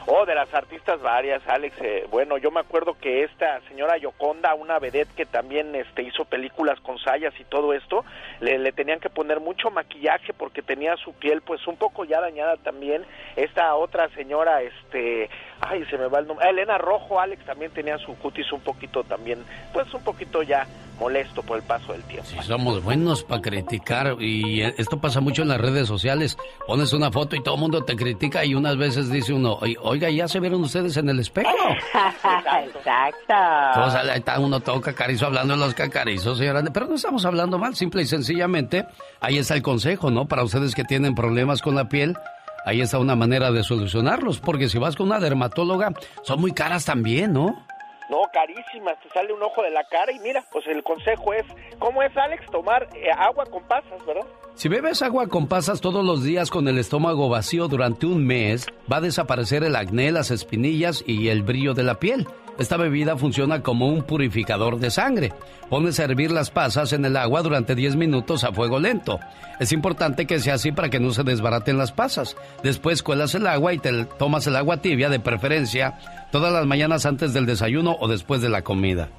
[0.08, 1.82] Oh, de las artistas varias, Alex.
[1.82, 6.26] eh, bueno, yo me acuerdo que esta señora Yoconda, una vedette que también este, hizo
[6.26, 8.06] películas con sayas y todo esto,
[8.40, 12.22] le, le tenían que poner mucho maquillaje porque tenía su piel pues un poco ya
[12.22, 13.04] dañada también.
[13.36, 15.28] Esta otra señora, este,
[15.62, 18.62] ay, se me va el nombre, ah, Elena Rojo, Alex también tenía su cutis un
[18.62, 19.44] poquito también,
[19.74, 20.66] pues un poquito ya
[21.00, 22.26] molesto por el paso del tiempo.
[22.30, 26.38] Sí, somos buenos para criticar y eh, esto pasa mucho en las redes sociales.
[26.66, 29.76] Pones una foto y todo el mundo te critica y unas veces dice uno, "Oy-
[29.82, 31.50] oiga, ¿ya se vieron ustedes en el espejo?
[32.66, 33.92] Exacto.
[33.92, 36.64] Sea, ahí está uno todo cacarizo hablando de los cacarizos, señora.
[36.74, 38.86] Pero no estamos hablando mal, simple y sencillamente,
[39.20, 40.26] ahí está el consejo, ¿no?
[40.28, 42.16] Para ustedes que tienen problemas con la piel,
[42.66, 44.40] ahí está una manera de solucionarlos.
[44.40, 45.94] Porque si vas con una dermatóloga,
[46.24, 47.66] son muy caras también, ¿no?
[48.10, 51.44] No, carísimas, te sale un ojo de la cara y mira, pues el consejo es,
[51.80, 52.46] ¿cómo es Alex?
[52.52, 54.26] Tomar eh, agua con pasas, ¿verdad?
[54.54, 58.68] Si bebes agua con pasas todos los días con el estómago vacío durante un mes,
[58.92, 62.28] va a desaparecer el acné, las espinillas y el brillo de la piel.
[62.58, 65.34] Esta bebida funciona como un purificador de sangre.
[65.70, 69.20] Pones a hervir las pasas en el agua durante 10 minutos a fuego lento.
[69.60, 72.38] Es importante que sea así para que no se desbaraten las pasas.
[72.64, 76.00] Después cuelas el agua y te tomas el agua tibia de preferencia
[76.32, 79.10] todas las mañanas antes del desayuno o después de la comida.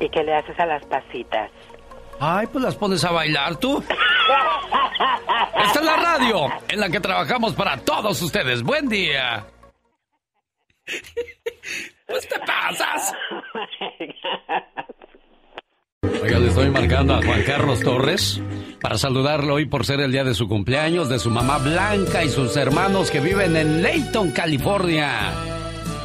[0.00, 1.50] ¿Y qué le haces a las pasitas?
[2.18, 3.82] Ay, pues las pones a bailar tú.
[5.64, 8.62] Esta es la radio en la que trabajamos para todos ustedes.
[8.62, 9.46] Buen día.
[12.06, 13.14] Pues te pasas.
[16.22, 18.40] Oiga, le estoy marcando a Juan Carlos Torres
[18.80, 22.28] para saludarlo hoy por ser el día de su cumpleaños, de su mamá Blanca y
[22.28, 25.30] sus hermanos que viven en Layton, California.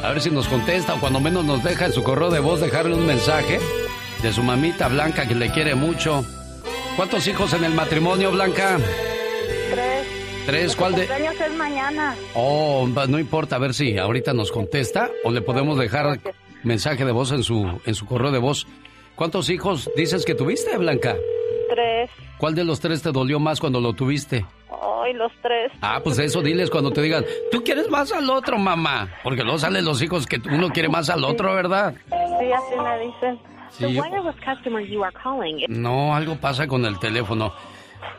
[0.02, 2.60] A ver si nos contesta o cuando menos nos deja en su correo de voz
[2.60, 3.58] dejarle un mensaje
[4.22, 6.24] de su mamita Blanca que le quiere mucho.
[6.96, 8.78] ¿Cuántos hijos en el matrimonio, Blanca?
[10.48, 10.74] Tres.
[10.76, 11.06] ¿cuál de...?
[11.06, 12.14] cumpleaños es mañana.
[12.34, 16.20] Oh, no importa, a ver si ahorita nos contesta o le podemos dejar
[16.62, 18.66] mensaje de voz en su, en su correo de voz.
[19.14, 21.16] ¿Cuántos hijos dices que tuviste, Blanca?
[21.68, 22.10] Tres.
[22.38, 24.46] ¿Cuál de los tres te dolió más cuando lo tuviste?
[25.04, 25.70] Ay, los tres.
[25.82, 29.10] Ah, pues eso diles cuando te digan, tú quieres más al otro, mamá.
[29.22, 31.94] Porque luego salen los hijos que uno quiere más al otro, ¿verdad?
[32.06, 33.38] Sí, así me dicen.
[33.70, 33.84] Sí,
[35.68, 37.52] No, algo pasa con el teléfono.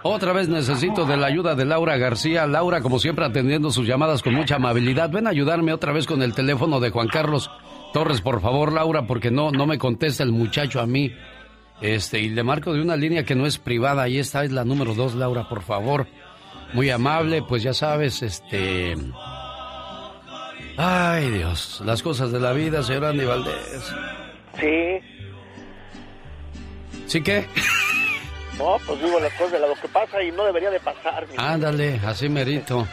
[0.03, 2.47] Otra vez necesito de la ayuda de Laura García.
[2.47, 5.09] Laura, como siempre, atendiendo sus llamadas con mucha amabilidad.
[5.09, 7.51] Ven a ayudarme otra vez con el teléfono de Juan Carlos
[7.93, 11.11] Torres, por favor, Laura, porque no, no me contesta el muchacho a mí.
[11.81, 14.03] Este, y le marco de una línea que no es privada.
[14.03, 16.07] Ahí está, es la número dos, Laura, por favor.
[16.73, 18.95] Muy amable, pues ya sabes, este.
[20.77, 23.93] Ay, Dios, las cosas de la vida, señor Andy Valdés.
[24.59, 24.99] Sí.
[27.07, 27.45] ¿Sí que?
[28.59, 31.25] No, pues digo las cosas de lo que pasa y no debería de pasar.
[31.37, 32.85] Ándale, así merito.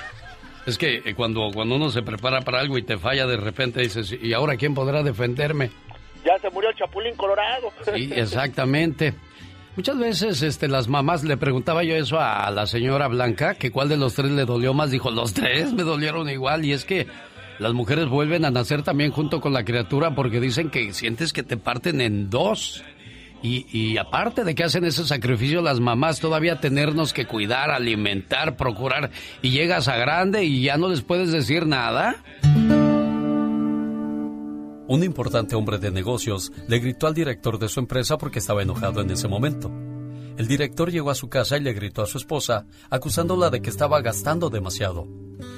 [0.65, 3.81] Es que eh, cuando, cuando uno se prepara para algo y te falla de repente
[3.81, 5.71] dices, ¿y ahora quién podrá defenderme?
[6.25, 7.73] Ya se murió el Chapulín Colorado.
[7.95, 9.15] Sí, exactamente.
[9.77, 13.89] Muchas veces este, las mamás le preguntaba yo eso a la señora Blanca, que cuál
[13.89, 14.91] de los tres le dolió más.
[14.91, 16.65] Dijo, los tres me dolieron igual.
[16.65, 17.07] Y es que
[17.59, 21.43] las mujeres vuelven a nacer también junto con la criatura porque dicen que sientes que
[21.43, 22.85] te parten en dos.
[23.47, 29.11] Y, aparte de que hacen ese sacrificio las mamás, todavía tenernos que cuidar, alimentar, procurar.
[29.43, 32.17] Y llegas a grande y ya no les puedes decir nada.
[34.89, 39.01] Un importante hombre de negocios le gritó al director de su empresa porque estaba enojado
[39.01, 39.71] en ese momento.
[40.37, 43.71] El director llegó a su casa y le gritó a su esposa, acusándola de que
[43.71, 45.09] estaba gastando demasiado.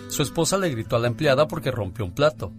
[0.09, 2.53] Su esposa le gritó a la empleada porque rompió un plato.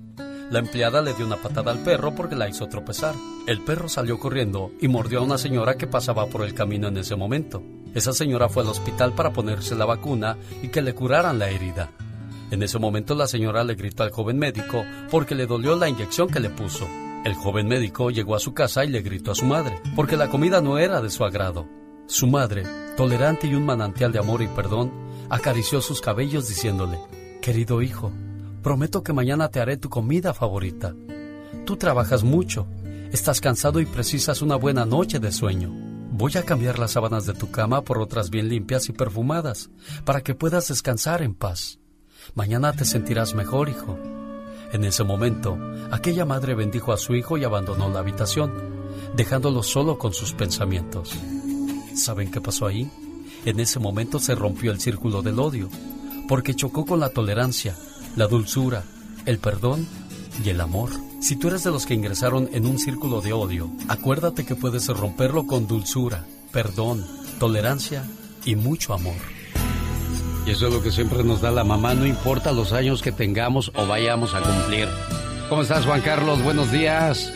[0.49, 3.13] La empleada le dio una patada al perro porque la hizo tropezar.
[3.45, 6.97] El perro salió corriendo y mordió a una señora que pasaba por el camino en
[6.97, 7.61] ese momento.
[7.93, 11.91] Esa señora fue al hospital para ponerse la vacuna y que le curaran la herida.
[12.49, 16.27] En ese momento la señora le gritó al joven médico porque le dolió la inyección
[16.30, 16.88] que le puso.
[17.26, 20.30] El joven médico llegó a su casa y le gritó a su madre porque la
[20.30, 21.67] comida no era de su agrado.
[22.07, 22.63] Su madre,
[22.97, 24.91] tolerante y un manantial de amor y perdón,
[25.30, 26.97] acarició sus cabellos diciéndole,
[27.39, 28.11] Querido hijo,
[28.61, 30.94] prometo que mañana te haré tu comida favorita.
[31.65, 32.68] Tú trabajas mucho,
[33.11, 35.72] estás cansado y precisas una buena noche de sueño.
[36.11, 39.69] Voy a cambiar las sábanas de tu cama por otras bien limpias y perfumadas,
[40.03, 41.80] para que puedas descansar en paz.
[42.36, 43.98] Mañana te sentirás mejor, hijo.
[44.73, 45.57] En ese momento,
[45.91, 48.52] aquella madre bendijo a su hijo y abandonó la habitación,
[49.15, 51.15] dejándolo solo con sus pensamientos.
[51.95, 52.91] ¿Saben qué pasó ahí?
[53.45, 55.69] En ese momento se rompió el círculo del odio,
[56.27, 57.76] porque chocó con la tolerancia,
[58.15, 58.84] la dulzura,
[59.26, 59.88] el perdón
[60.44, 60.90] y el amor.
[61.22, 64.88] Si tú eres de los que ingresaron en un círculo de odio, acuérdate que puedes
[64.88, 67.06] romperlo con dulzura, perdón,
[67.40, 68.03] tolerancia
[68.45, 69.15] y mucho amor.
[70.45, 73.11] Y eso es lo que siempre nos da la mamá, no importa los años que
[73.11, 74.88] tengamos o vayamos a cumplir.
[75.49, 76.41] ¿Cómo estás, Juan Carlos?
[76.44, 77.34] Buenos días.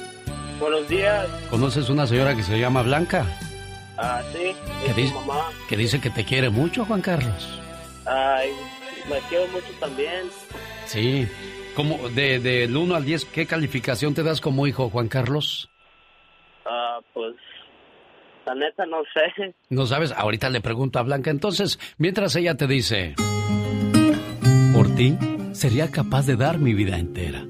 [0.60, 1.28] Buenos días.
[1.50, 3.26] ¿Conoces una señora que se llama Blanca?
[3.98, 5.14] Ah, sí, ¿Qué es mi dice?
[5.16, 5.50] mamá.
[5.68, 7.60] Que dice que te quiere mucho, Juan Carlos.
[8.06, 8.50] Ay,
[9.10, 10.30] me quiero mucho también.
[10.86, 11.28] Sí.
[11.76, 15.70] ¿Cómo, de, del 1 al 10, ¿qué calificación te das como hijo, Juan Carlos?
[16.66, 17.36] Ah, pues,
[18.46, 19.56] la neta no sé.
[19.70, 21.32] No sabes, ahorita le pregunto a Blanca.
[21.32, 23.16] Entonces, mientras ella te dice,
[24.74, 25.18] por ti
[25.54, 27.46] sería capaz de dar mi vida entera,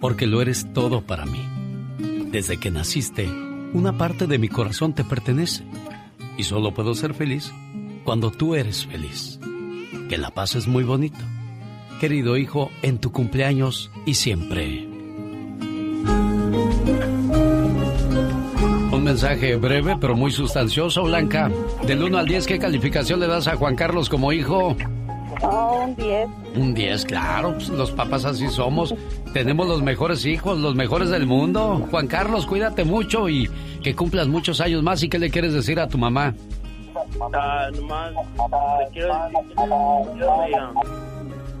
[0.00, 1.44] porque lo eres todo para mí.
[2.30, 3.28] Desde que naciste,
[3.72, 5.64] una parte de mi corazón te pertenece,
[6.38, 7.52] y solo puedo ser feliz
[8.04, 9.39] cuando tú eres feliz.
[10.10, 11.20] Que la paz es muy bonito.
[12.00, 14.88] Querido hijo, en tu cumpleaños y siempre.
[18.90, 21.48] Un mensaje breve pero muy sustancioso, Blanca.
[21.86, 24.76] Del 1 al 10, ¿qué calificación le das a Juan Carlos como hijo?
[25.42, 26.28] Oh, un 10.
[26.56, 28.92] Un 10, claro, pues, los papás así somos.
[29.32, 31.86] Tenemos los mejores hijos, los mejores del mundo.
[31.88, 33.48] Juan Carlos, cuídate mucho y
[33.80, 35.04] que cumplas muchos años más.
[35.04, 36.34] ¿Y qué le quieres decir a tu mamá?
[37.32, 39.68] Ah, nomás, te quiero decir que
[40.18, 40.74] yo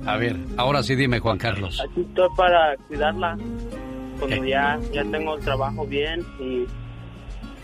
[0.04, 1.80] me, A ver, ahora sí dime, Juan Carlos.
[1.80, 3.36] aquí estoy para cuidarla.
[4.18, 6.64] Cuando ya, ya tengo el trabajo bien y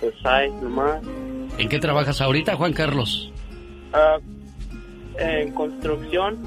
[0.01, 1.01] pues hay nomás.
[1.59, 3.31] ¿En qué trabajas ahorita, Juan Carlos?
[3.93, 4.17] Ah,
[5.19, 6.39] en construcción.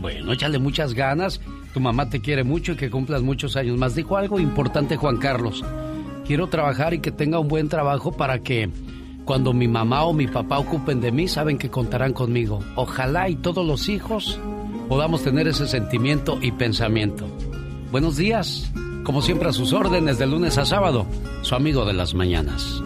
[0.00, 1.40] Bueno, échale muchas ganas.
[1.72, 3.94] Tu mamá te quiere mucho y que cumplas muchos años más.
[3.94, 5.64] Dijo algo importante Juan Carlos.
[6.26, 8.70] Quiero trabajar y que tenga un buen trabajo para que
[9.26, 12.60] cuando mi mamá o mi papá ocupen de mí, saben que contarán conmigo.
[12.76, 14.38] Ojalá y todos los hijos
[14.88, 17.26] podamos tener ese sentimiento y pensamiento.
[17.90, 18.70] Buenos días.
[19.02, 21.06] Como siempre a sus órdenes de lunes a sábado,
[21.42, 22.80] su amigo de las mañanas.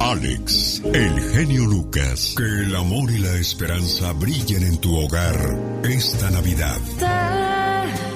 [0.00, 2.34] Alex, el genio Lucas.
[2.36, 5.36] Que el amor y la esperanza brillen en tu hogar
[5.84, 6.78] esta Navidad.
[6.98, 7.06] Te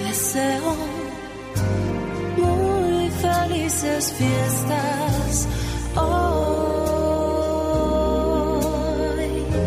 [0.05, 0.77] deseo
[2.37, 5.49] muy felices fiestas
[5.97, 6.53] hoy.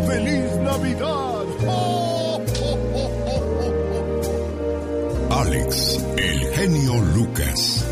[0.08, 1.46] ¡Feliz Navidad!
[5.32, 7.85] Alex, el genio Lucas.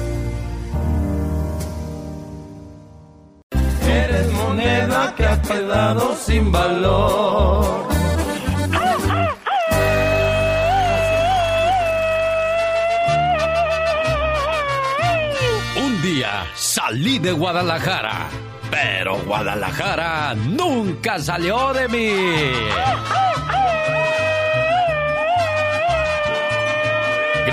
[5.16, 7.88] Que quedado sin valor.
[15.78, 18.30] Un día salí de Guadalajara,
[18.72, 22.14] pero Guadalajara nunca salió de mí.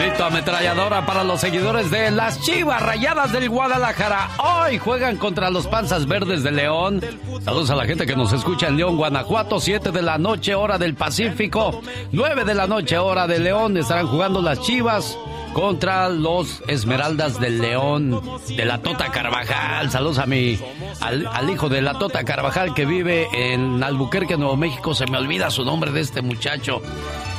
[0.01, 4.31] Grito ametralladora para los seguidores de las Chivas Rayadas del Guadalajara.
[4.39, 7.03] Hoy juegan contra los Panzas Verdes de León.
[7.45, 9.61] Saludos a la gente que nos escucha en León, Guanajuato.
[9.61, 11.83] 7 de la noche, hora del Pacífico.
[12.13, 13.77] 9 de la noche, hora de León.
[13.77, 15.19] Estarán jugando las Chivas
[15.53, 19.91] contra los Esmeraldas del León de la Tota Carvajal.
[19.91, 20.59] Saludos a mi
[21.03, 24.95] al, al, hijo de la Tota Carvajal que vive en Albuquerque, Nuevo México.
[24.95, 26.81] Se me olvida su nombre de este muchacho,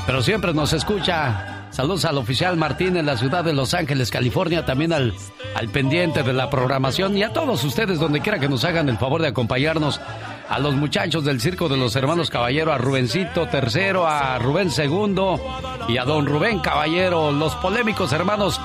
[0.06, 1.51] pero siempre nos escucha.
[1.72, 5.14] Saludos al oficial Martín en la ciudad de Los Ángeles, California, también al,
[5.56, 8.98] al pendiente de la programación y a todos ustedes donde quiera que nos hagan el
[8.98, 10.02] favor de acompañarnos.
[10.50, 15.40] A los muchachos del Circo de los Hermanos Caballero, a Rubencito tercero, a Rubén segundo
[15.88, 18.60] y a don Rubén Caballero, los polémicos hermanos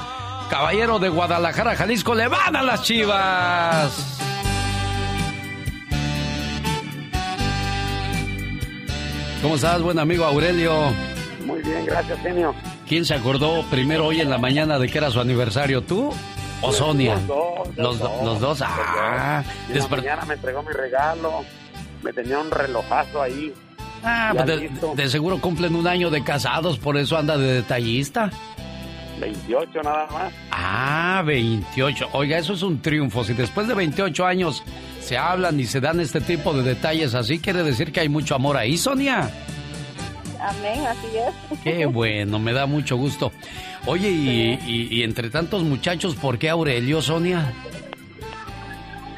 [0.51, 4.19] Caballero de Guadalajara, Jalisco, le van a las chivas.
[9.43, 10.93] ¿Cómo estás, buen amigo Aurelio?
[11.45, 12.53] Muy bien, gracias, genio.
[12.89, 15.83] ¿Quién se acordó primero hoy en la mañana de que era su aniversario?
[15.83, 16.13] ¿Tú
[16.63, 17.15] o Sonia?
[17.15, 17.77] Los dos.
[17.77, 18.63] Los, dos, los dos.
[18.63, 21.45] Ah, en la mañana me entregó mi regalo.
[22.03, 23.53] Me tenía un relojazo ahí.
[24.05, 28.31] Ah, pues de, de, seguro cumplen un año de casados, por eso anda de detallista.
[29.19, 30.33] 28 nada más.
[30.53, 32.11] Ah, 28.
[32.13, 33.25] Oiga, eso es un triunfo.
[33.25, 34.63] Si después de 28 años
[35.01, 38.37] se hablan y se dan este tipo de detalles así, quiere decir que hay mucho
[38.37, 39.29] amor ahí, Sonia.
[40.47, 41.59] Amén, así es.
[41.61, 43.33] Qué bueno, me da mucho gusto.
[43.87, 47.53] Oye, y, y, y, entre tantos muchachos, ¿por qué Aurelio, Sonia?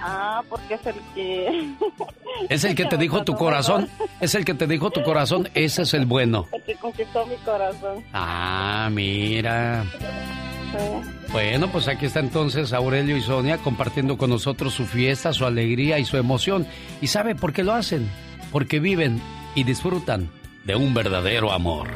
[0.00, 1.68] Ah, porque es el que...
[2.48, 3.88] Es el que te dijo tu corazón,
[4.20, 6.46] es el que te dijo tu corazón, ese es el bueno.
[6.52, 8.04] El que conquistó mi corazón.
[8.12, 9.84] Ah, mira.
[9.92, 11.32] Sí.
[11.32, 15.98] Bueno, pues aquí está entonces Aurelio y Sonia compartiendo con nosotros su fiesta, su alegría
[15.98, 16.64] y su emoción.
[17.00, 18.08] ¿Y sabe por qué lo hacen?
[18.52, 19.20] Porque viven
[19.56, 20.30] y disfrutan
[20.68, 21.88] de un verdadero amor.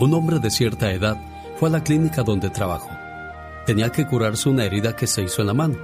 [0.00, 1.16] Un hombre de cierta edad
[1.56, 2.90] fue a la clínica donde trabajó.
[3.64, 5.78] Tenía que curarse una herida que se hizo en la mano.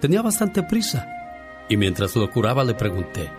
[0.00, 1.08] Tenía bastante prisa.
[1.70, 3.32] Y mientras lo curaba le pregunté,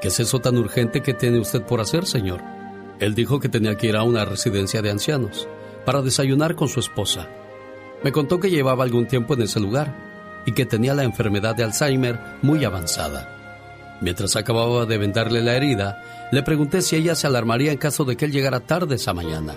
[0.00, 2.40] ¿qué es eso tan urgente que tiene usted por hacer, señor?
[3.00, 5.48] Él dijo que tenía que ir a una residencia de ancianos
[5.84, 7.28] para desayunar con su esposa.
[8.04, 11.64] Me contó que llevaba algún tiempo en ese lugar y que tenía la enfermedad de
[11.64, 13.34] Alzheimer muy avanzada.
[14.00, 18.16] Mientras acababa de vendarle la herida, le pregunté si ella se alarmaría en caso de
[18.16, 19.54] que él llegara tarde esa mañana.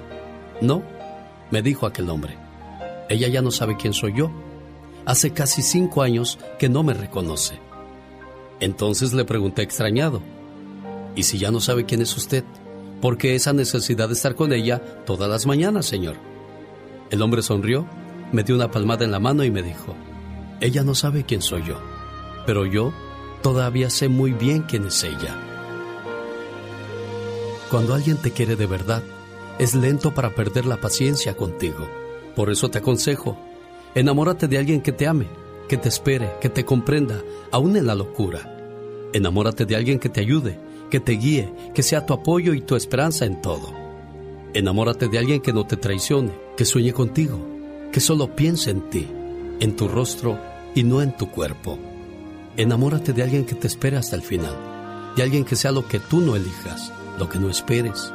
[0.61, 0.83] No,
[1.49, 2.37] me dijo aquel hombre.
[3.09, 4.31] Ella ya no sabe quién soy yo.
[5.03, 7.59] Hace casi cinco años que no me reconoce.
[8.59, 10.21] Entonces le pregunté extrañado.
[11.15, 12.43] ¿Y si ya no sabe quién es usted?
[13.01, 16.17] ¿Por qué esa necesidad de estar con ella todas las mañanas, señor?
[17.09, 17.87] El hombre sonrió,
[18.31, 19.95] me dio una palmada en la mano y me dijo,
[20.59, 21.81] ella no sabe quién soy yo,
[22.45, 22.93] pero yo
[23.41, 25.56] todavía sé muy bien quién es ella.
[27.69, 29.03] Cuando alguien te quiere de verdad,
[29.59, 31.87] es lento para perder la paciencia contigo.
[32.33, 33.37] Por eso te aconsejo,
[33.93, 35.27] enamórate de alguien que te ame,
[35.67, 37.21] que te espere, que te comprenda,
[37.51, 39.09] aún en la locura.
[39.11, 40.57] Enamórate de alguien que te ayude,
[40.89, 43.73] que te guíe, que sea tu apoyo y tu esperanza en todo.
[44.53, 47.37] Enamórate de alguien que no te traicione, que sueñe contigo,
[47.91, 49.07] que solo piense en ti,
[49.59, 50.39] en tu rostro
[50.73, 51.77] y no en tu cuerpo.
[52.55, 54.55] Enamórate de alguien que te espere hasta el final,
[55.17, 58.13] de alguien que sea lo que tú no elijas, lo que no esperes.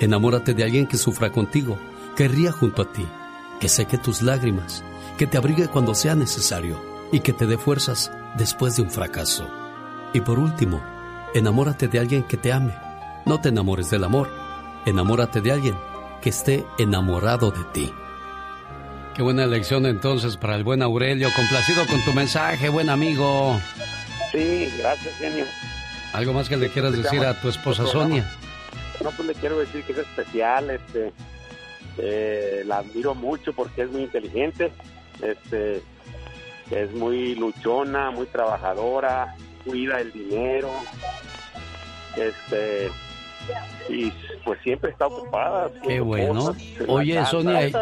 [0.00, 1.78] Enamórate de alguien que sufra contigo,
[2.16, 3.06] que ría junto a ti,
[3.60, 4.84] que seque tus lágrimas,
[5.18, 6.80] que te abrigue cuando sea necesario
[7.12, 9.48] y que te dé fuerzas después de un fracaso.
[10.12, 10.82] Y por último,
[11.34, 12.74] enamórate de alguien que te ame.
[13.24, 14.30] No te enamores del amor,
[14.86, 15.76] enamórate de alguien
[16.20, 17.92] que esté enamorado de ti.
[19.14, 21.28] Qué buena elección entonces para el buen Aurelio.
[21.36, 23.60] Complacido con tu mensaje, buen amigo.
[24.30, 25.44] Sí, gracias, genio.
[26.14, 28.30] ¿Algo más que le quieras decir a tu esposa Sonia?
[29.02, 31.12] No, pues le quiero decir que es especial, este,
[31.98, 34.72] eh, la admiro mucho porque es muy inteligente,
[35.20, 35.82] este,
[36.70, 39.34] es muy luchona, muy trabajadora,
[39.64, 40.70] cuida el dinero,
[42.16, 42.90] este,
[43.88, 44.12] y
[44.44, 45.70] pues siempre está ocupada.
[45.82, 46.54] Qué bueno.
[46.88, 47.72] Oye, Sonia, ¿y,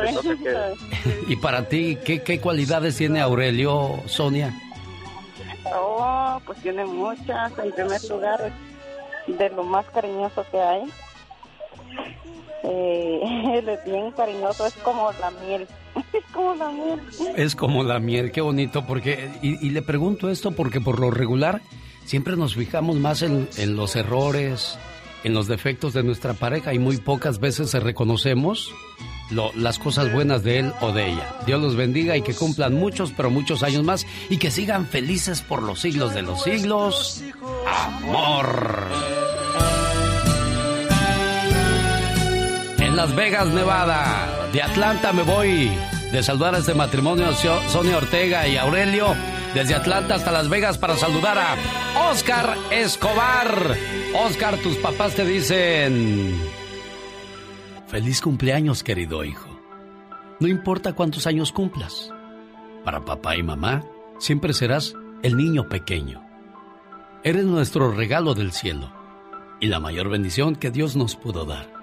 [1.29, 4.55] ¿y para ti qué, qué cualidades tiene Aurelio, Sonia?
[5.75, 7.53] Oh, pues tiene muchas.
[7.59, 8.53] En primer lugar,
[9.27, 10.85] de lo más cariñoso que hay.
[12.63, 15.67] Eh, es bien cariñoso, es como la miel.
[16.13, 17.01] Es como la miel.
[17.37, 21.61] Es como la miel, qué bonito, porque, y, le pregunto esto porque por lo regular
[22.05, 24.79] siempre nos fijamos más en, en los errores,
[25.25, 28.73] en los defectos de nuestra pareja y muy pocas veces reconocemos
[29.31, 31.35] lo, las cosas buenas de él o de ella.
[31.47, 35.43] Dios los bendiga y que cumplan muchos, pero muchos años más y que sigan felices
[35.43, 37.23] por los siglos de los siglos.
[37.67, 38.89] Amor.
[43.01, 44.51] Las Vegas, Nevada.
[44.53, 45.71] De Atlanta me voy
[46.13, 49.17] de saludar a este matrimonio Sonia Ortega y Aurelio.
[49.55, 51.57] Desde Atlanta hasta Las Vegas para saludar a
[52.11, 53.75] Oscar Escobar.
[54.15, 56.39] Oscar, tus papás te dicen...
[57.87, 59.49] Feliz cumpleaños, querido hijo.
[60.39, 62.13] No importa cuántos años cumplas.
[62.85, 63.83] Para papá y mamá,
[64.19, 66.23] siempre serás el niño pequeño.
[67.25, 68.93] Eres nuestro regalo del cielo
[69.59, 71.80] y la mayor bendición que Dios nos pudo dar.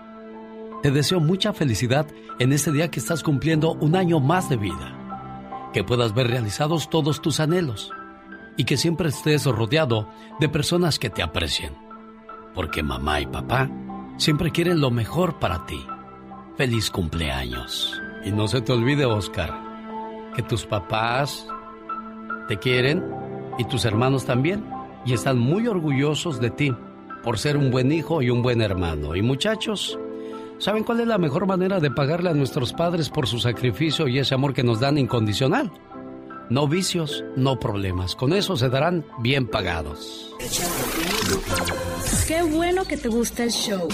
[0.87, 2.07] Te deseo mucha felicidad
[2.39, 5.69] en este día que estás cumpliendo un año más de vida.
[5.73, 7.91] Que puedas ver realizados todos tus anhelos
[8.55, 10.07] y que siempre estés rodeado
[10.39, 11.73] de personas que te aprecien.
[12.55, 13.69] Porque mamá y papá
[14.15, 15.85] siempre quieren lo mejor para ti.
[16.55, 18.01] Feliz cumpleaños.
[18.23, 19.59] Y no se te olvide, Oscar,
[20.37, 21.49] que tus papás
[22.47, 23.03] te quieren
[23.57, 24.65] y tus hermanos también
[25.05, 26.73] y están muy orgullosos de ti
[27.23, 29.17] por ser un buen hijo y un buen hermano.
[29.17, 29.99] Y muchachos,
[30.59, 34.19] ¿saben cuál es la mejor manera de pagarle a nuestros padres por su sacrificio y
[34.19, 35.71] ese amor que nos dan incondicional?
[36.49, 38.15] No vicios, no problemas.
[38.15, 40.33] Con eso se darán bien pagados.
[42.27, 43.87] Qué bueno que te gusta el show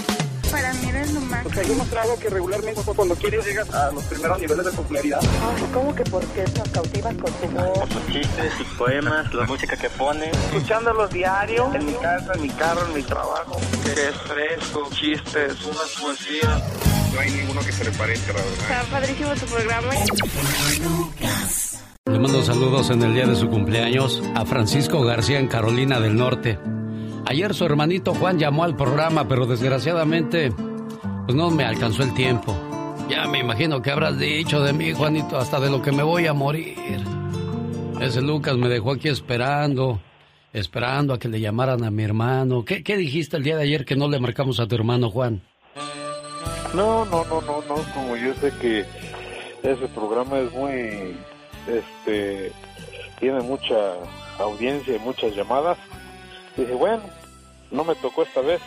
[0.54, 1.42] para mí eres lo más.
[1.42, 5.20] Porque hay demostrado que regularmente cuando quieres llegas a los primeros niveles de popularidad.
[5.20, 7.88] Ay, ¿cómo que porque nos cautivas con tu voz?
[7.90, 10.30] Sus chistes, sus poemas, la música que pones.
[10.54, 13.60] Escuchándolos diario, en mi casa, en mi carro, en mi trabajo.
[13.82, 16.62] Que es fresco, chistes, unas poesías.
[17.12, 18.58] No hay ninguno que se le parezca, la verdad.
[18.60, 19.92] Está padrísimo tu programa.
[22.06, 26.14] Le mando saludos en el día de su cumpleaños a Francisco García en Carolina del
[26.14, 26.58] Norte.
[27.26, 30.52] Ayer su hermanito Juan llamó al programa, pero desgraciadamente
[31.26, 32.54] pues no me alcanzó el tiempo.
[33.08, 36.26] Ya me imagino que habrás dicho de mí, Juanito, hasta de lo que me voy
[36.26, 36.76] a morir.
[38.00, 40.00] Ese Lucas me dejó aquí esperando,
[40.52, 42.64] esperando a que le llamaran a mi hermano.
[42.64, 45.40] ¿Qué, qué dijiste el día de ayer que no le marcamos a tu hermano Juan?
[46.74, 48.84] No, no, no, no, no, como yo sé que
[49.62, 51.16] ese programa es muy,
[51.68, 52.52] este,
[53.18, 53.94] tiene mucha
[54.38, 55.78] audiencia y muchas llamadas
[56.56, 57.02] Dije, bueno,
[57.70, 58.60] no me tocó esta vez.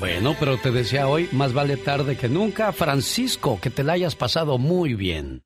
[0.00, 4.16] Bueno, pero te decía hoy, más vale tarde que nunca, Francisco, que te la hayas
[4.16, 5.42] pasado muy bien.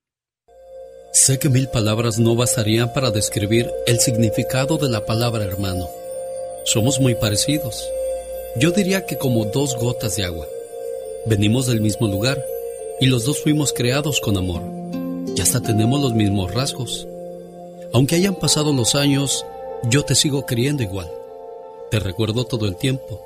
[1.12, 5.88] Sé que mil palabras no bastarían para describir el significado de la palabra hermano.
[6.64, 7.82] Somos muy parecidos.
[8.56, 10.46] Yo diría que como dos gotas de agua.
[11.26, 12.42] Venimos del mismo lugar
[13.00, 14.62] y los dos fuimos creados con amor.
[15.34, 17.06] Y hasta tenemos los mismos rasgos.
[17.92, 19.44] Aunque hayan pasado los años,
[19.84, 21.10] yo te sigo queriendo igual.
[21.90, 23.22] Te recuerdo todo el tiempo.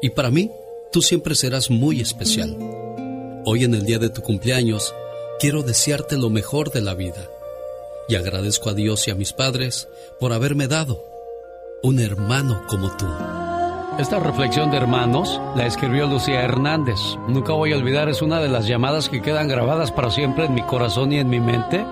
[0.00, 0.50] Y para mí,
[0.90, 2.56] tú siempre serás muy especial.
[3.44, 4.94] Hoy en el día de tu cumpleaños,
[5.38, 7.28] quiero desearte lo mejor de la vida.
[8.08, 9.88] Y agradezco a Dios y a mis padres
[10.18, 11.04] por haberme dado
[11.82, 13.06] un hermano como tú.
[13.98, 16.98] Esta reflexión de hermanos la escribió Lucía Hernández.
[17.28, 20.54] Nunca voy a olvidar, es una de las llamadas que quedan grabadas para siempre en
[20.54, 21.84] mi corazón y en mi mente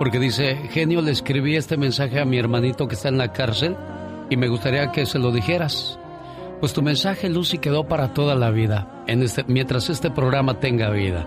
[0.00, 3.76] porque dice, genio, le escribí este mensaje a mi hermanito que está en la cárcel
[4.30, 6.00] y me gustaría que se lo dijeras.
[6.58, 10.88] Pues tu mensaje, Lucy, quedó para toda la vida, en este, mientras este programa tenga
[10.88, 11.26] vida.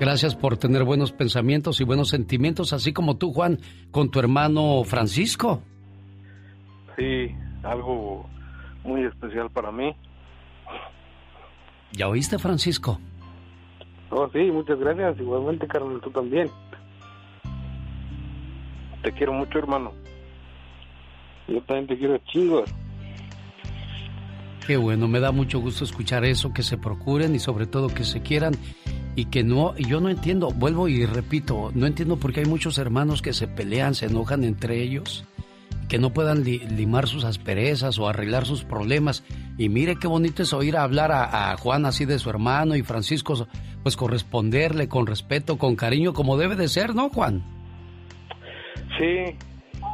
[0.00, 3.58] Gracias por tener buenos pensamientos y buenos sentimientos, así como tú, Juan,
[3.90, 5.60] con tu hermano Francisco.
[6.96, 7.34] Sí,
[7.64, 8.24] algo
[8.82, 9.94] muy especial para mí.
[11.92, 12.98] ¿Ya oíste, Francisco?
[14.08, 15.20] Oh, sí, muchas gracias.
[15.20, 16.48] Igualmente, Carlos, tú también.
[19.06, 19.92] Te quiero mucho, hermano.
[21.46, 22.68] Yo también te quiero chingos.
[24.66, 28.02] Qué bueno, me da mucho gusto escuchar eso, que se procuren y sobre todo que
[28.02, 28.54] se quieran
[29.14, 32.78] y que no, yo no entiendo, vuelvo y repito, no entiendo por qué hay muchos
[32.78, 35.24] hermanos que se pelean, se enojan entre ellos,
[35.88, 39.22] que no puedan limar sus asperezas o arreglar sus problemas.
[39.56, 42.82] Y mire qué bonito es oír hablar a, a Juan así de su hermano y
[42.82, 43.46] Francisco,
[43.84, 47.55] pues corresponderle con respeto, con cariño, como debe de ser, ¿no, Juan?
[48.98, 49.36] Sí,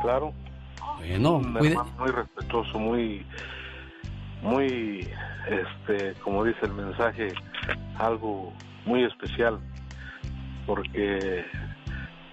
[0.02, 0.32] claro.
[0.98, 3.26] Bueno, muy respetuoso, muy,
[4.42, 5.08] muy,
[5.48, 7.32] este, como dice el mensaje,
[7.98, 8.52] algo
[8.86, 9.58] muy especial,
[10.66, 11.44] porque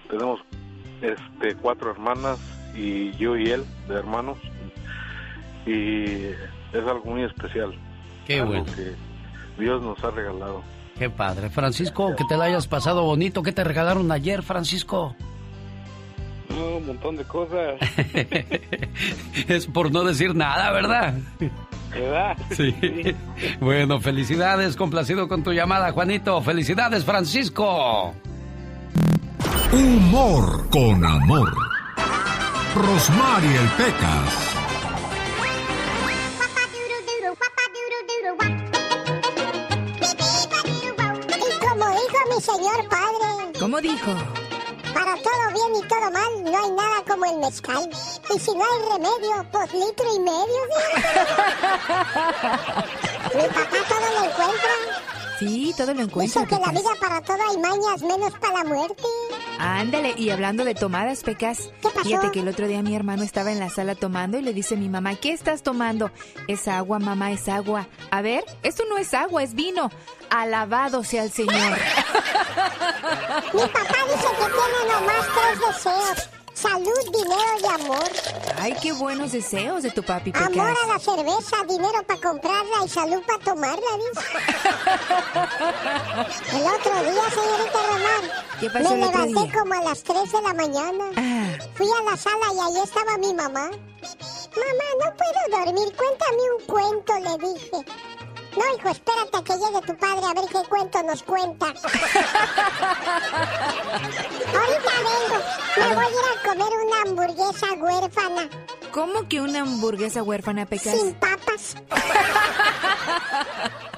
[0.08, 0.40] tenemos,
[1.02, 2.38] este, cuatro hermanas
[2.74, 4.38] y yo y él de hermanos
[5.66, 6.26] y
[6.72, 7.74] es algo muy especial.
[8.26, 8.64] Qué bueno.
[8.64, 8.94] Que
[9.60, 10.62] Dios nos ha regalado.
[10.98, 11.48] Qué padre.
[11.48, 13.42] Francisco, que te la hayas pasado bonito.
[13.42, 15.16] ¿Qué te regalaron ayer, Francisco?
[16.50, 17.76] Un montón de cosas.
[19.48, 21.14] es por no decir nada, ¿verdad?
[21.90, 22.36] ¿Verdad?
[22.50, 22.74] Sí.
[23.60, 26.40] Bueno, felicidades, complacido con tu llamada, Juanito.
[26.42, 28.14] Felicidades, Francisco.
[29.72, 31.52] Humor con amor.
[32.74, 34.50] Rosmarie el Pecas.
[43.58, 44.39] ¿Cómo dijo?
[44.92, 47.88] Para todo bien y todo mal, no hay nada como el mezcal.
[48.34, 50.44] Y si no hay remedio, pues litro y medio.
[53.34, 54.74] Mi papá todo lo encuentra.
[55.40, 56.42] Sí, todo lo encuentra.
[56.42, 59.02] Dice que la vida para todo hay mañas, menos para la muerte.
[59.58, 62.00] Ándale, y hablando de tomadas, Pecas, pasó?
[62.02, 64.74] fíjate que el otro día mi hermano estaba en la sala tomando y le dice
[64.74, 66.10] a mi mamá, ¿qué estás tomando?
[66.46, 67.86] Es agua, mamá, es agua.
[68.10, 69.90] A ver, esto no es agua, es vino.
[70.28, 71.54] Alabado sea el Señor.
[73.54, 76.39] Mi papá dice que tiene nomás tres deseos.
[77.74, 78.10] Amor.
[78.58, 80.48] Ay, qué buenos deseos de tu papi, Pecas.
[80.48, 84.26] Amor a la cerveza, dinero para comprarla y salud para tomarla, dice.
[86.56, 88.30] El otro día, señorita Román,
[88.60, 89.52] ¿Qué pasó me el otro levanté día?
[89.52, 89.58] Ah.
[89.58, 91.04] como a las 3 de la mañana.
[91.74, 93.70] Fui a la sala y ahí estaba mi mamá.
[93.70, 97.78] Mamá, no puedo dormir, cuéntame un cuento, le dije.
[98.56, 101.66] No, hijo, espérate a que llegue tu padre a ver qué cuento nos cuenta.
[104.56, 105.38] Ahorita vengo.
[105.76, 108.48] Me voy a ir a comer una hamburguesa huérfana.
[108.92, 110.98] ¿Cómo que una hamburguesa huérfana, Pecas?
[110.98, 111.76] Sin papas.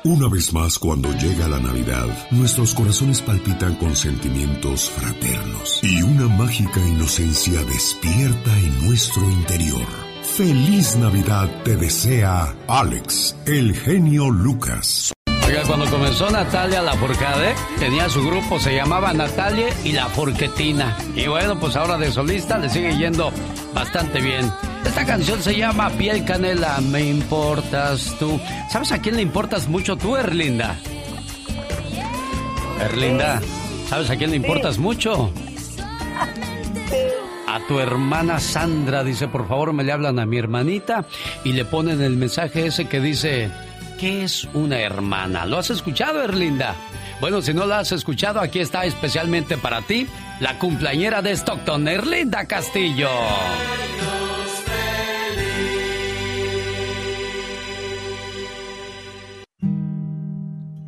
[0.05, 6.27] Una vez más, cuando llega la Navidad, nuestros corazones palpitan con sentimientos fraternos y una
[6.27, 10.02] mágica inocencia despierta en nuestro interior.
[10.37, 15.13] Feliz Navidad te desea Alex, el genio Lucas.
[15.47, 20.97] Oiga, cuando comenzó Natalia Lafourcade, tenía su grupo, se llamaba Natalia y La Forquetina.
[21.15, 23.31] Y bueno, pues ahora de solista le sigue yendo
[23.75, 24.51] bastante bien.
[24.87, 28.41] Esta canción se llama Piel Canela, me importas tú.
[28.71, 30.77] ¿Sabes a quién le importas mucho tú, Erlinda?
[32.81, 33.43] Erlinda,
[33.87, 35.31] ¿sabes a quién le importas mucho?
[37.53, 41.05] A tu hermana Sandra, dice, por favor me le hablan a mi hermanita
[41.45, 43.51] y le ponen el mensaje ese que dice,
[44.01, 45.45] ¿qué es una hermana?
[45.45, 46.75] ¿Lo has escuchado, Erlinda?
[47.21, 50.07] Bueno, si no la has escuchado, aquí está especialmente para ti,
[50.41, 53.11] la cumpleañera de Stockton, Erlinda Castillo.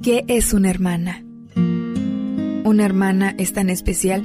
[0.02, 1.22] ¿Qué es una hermana?
[1.56, 4.24] Una hermana es tan especial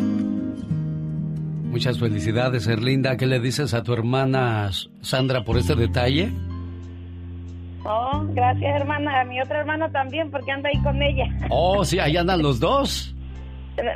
[1.71, 3.15] Muchas felicidades, Erlinda.
[3.17, 4.69] ¿Qué le dices a tu hermana
[5.01, 6.29] Sandra por este detalle?
[7.85, 9.21] Oh, gracias, hermana.
[9.21, 11.25] A mi otra hermana también, porque anda ahí con ella.
[11.49, 13.15] Oh, sí, ahí andan los dos.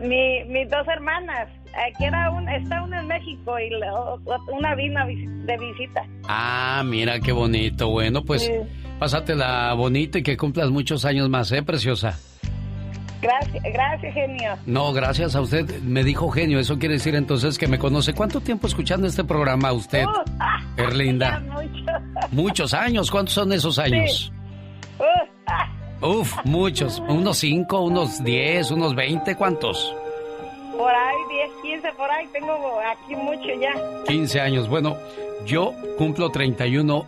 [0.02, 1.50] Mi, mis dos hermanas.
[1.90, 3.92] Aquí era un, está una en México y la
[4.58, 6.02] una vino de visita.
[6.30, 7.90] Ah, mira qué bonito.
[7.90, 8.54] Bueno, pues Sí.
[8.98, 12.18] pásatela bonito y que cumplas muchos años más, ¿eh, preciosa?
[13.26, 14.56] Gracias, gracias, genio.
[14.66, 15.68] No, gracias a usted.
[15.82, 16.60] Me dijo genio.
[16.60, 18.14] Eso quiere decir entonces que me conoce.
[18.14, 20.24] ¿Cuánto tiempo escuchando este programa usted, Uh,
[20.82, 21.40] Erlinda?
[21.40, 21.92] mucho.
[22.32, 23.10] Muchos años.
[23.10, 24.32] ¿Cuántos son esos años?
[25.00, 25.04] Uh,
[25.48, 25.72] ah,
[26.06, 27.00] Uf, muchos.
[27.08, 29.36] Unos cinco, unos diez, unos veinte.
[29.36, 29.94] ¿Cuántos?
[30.78, 31.16] por ahí,
[31.64, 32.28] 10, 15, por ahí.
[32.34, 32.54] Tengo
[32.92, 33.72] aquí mucho ya.
[34.08, 34.68] 15 años.
[34.70, 34.98] Bueno,
[35.46, 37.06] yo cumplo 31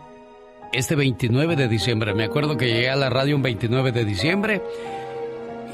[0.72, 2.14] este 29 de diciembre.
[2.14, 4.62] Me acuerdo que llegué a la radio un 29 de diciembre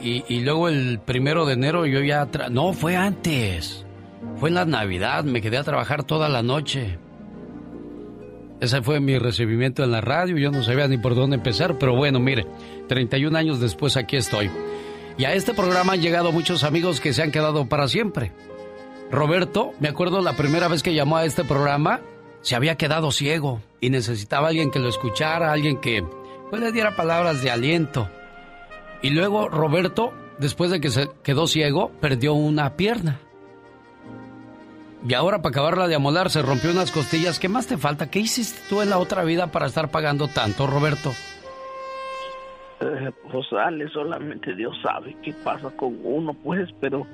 [0.04, 2.28] y, luego el primero de enero yo ya...
[2.52, 3.86] No, fue antes.
[4.38, 5.24] Fue en la Navidad.
[5.24, 6.98] Me quedé a trabajar toda la noche.
[8.60, 10.38] Ese fue mi recibimiento en la radio.
[10.38, 12.46] Yo no sabía ni por dónde empezar, pero bueno, mire,
[12.88, 14.52] 31 años después aquí estoy.
[15.18, 18.32] Y a este programa han llegado muchos amigos que se han quedado para siempre.
[19.12, 22.02] Roberto, me acuerdo la primera vez que llamó a este programa,
[22.42, 26.04] se había quedado ciego y necesitaba alguien que lo escuchara, alguien que
[26.50, 28.10] pues, le diera palabras de aliento.
[29.04, 33.20] Y luego Roberto, después de que se quedó ciego, perdió una pierna.
[35.06, 37.38] Y ahora para acabarla de amolar se rompió unas costillas.
[37.38, 38.10] ¿Qué más te falta?
[38.10, 41.12] ¿Qué hiciste tú en la otra vida para estar pagando tanto, Roberto?
[42.80, 47.06] Eh, pues Ale, solamente Dios sabe qué pasa con uno, pues, pero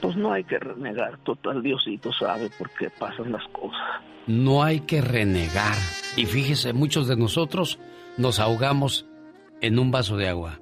[0.00, 4.02] pues no hay que renegar, total Diosito sabe por qué pasan las cosas.
[4.26, 5.76] No hay que renegar.
[6.16, 7.78] Y fíjese, muchos de nosotros
[8.16, 9.06] nos ahogamos
[9.60, 10.61] en un vaso de agua.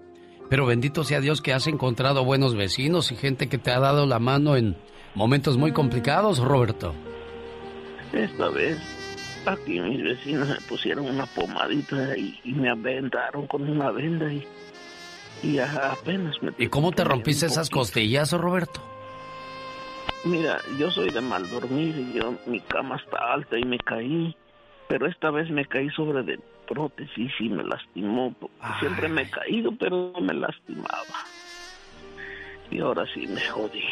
[0.51, 4.05] Pero bendito sea Dios que has encontrado buenos vecinos y gente que te ha dado
[4.05, 4.77] la mano en
[5.15, 6.93] momentos muy complicados, Roberto.
[8.13, 8.79] Esta vez
[9.47, 14.45] aquí mis vecinos me pusieron una pomadita y, y me aventaron con una venda y,
[15.45, 16.53] y apenas me...
[16.59, 18.81] ¿Y cómo te rompiste esas costillas, Roberto?
[20.25, 24.37] Mira, yo soy de mal dormir y yo, mi cama está alta y me caí,
[24.89, 26.41] pero esta vez me caí sobre de
[26.71, 28.35] prótesis y me lastimó.
[28.79, 31.05] Siempre me he caído, pero no me lastimaba.
[32.71, 33.83] Y ahora sí me jodí.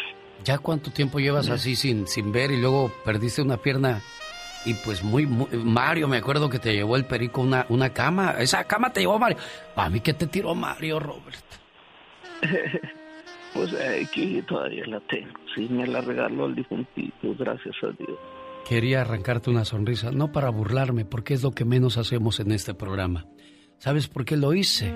[0.45, 4.01] ¿Ya cuánto tiempo llevas así sin, sin ver y luego perdiste una pierna?
[4.65, 8.35] Y pues muy, muy- Mario, me acuerdo que te llevó el perico una, una cama.
[8.39, 9.39] Esa cama te llevó Mario.
[9.75, 11.45] Para mí que te tiró Mario, Robert.
[13.55, 15.33] Pues aquí todavía la tengo.
[15.55, 18.19] Sí, me la regaló el difuntito, gracias a Dios.
[18.69, 22.74] Quería arrancarte una sonrisa, no para burlarme, porque es lo que menos hacemos en este
[22.74, 23.24] programa.
[23.78, 24.95] ¿Sabes por qué lo hice?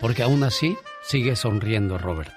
[0.00, 2.32] Porque aún así sigue sonriendo, Robert.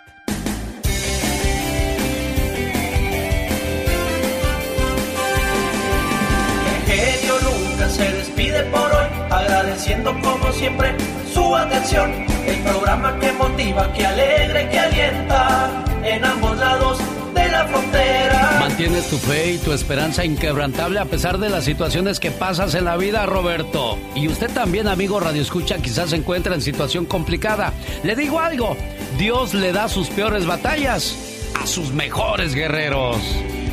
[6.90, 10.94] El Lucas se despide por hoy, agradeciendo como siempre
[11.34, 12.12] su atención.
[12.46, 17.00] El programa que motiva, que alegra, que alienta en ambos lados
[17.38, 18.58] de la frontera.
[18.60, 22.86] Mantienes tu fe y tu esperanza inquebrantable a pesar de las situaciones que pasas en
[22.86, 23.98] la vida, Roberto.
[24.16, 27.74] Y usted también, amigo Radio Escucha, quizás se encuentra en situación complicada.
[28.04, 28.76] Le digo algo,
[29.18, 31.16] Dios le da sus peores batallas
[31.62, 33.18] a sus mejores guerreros.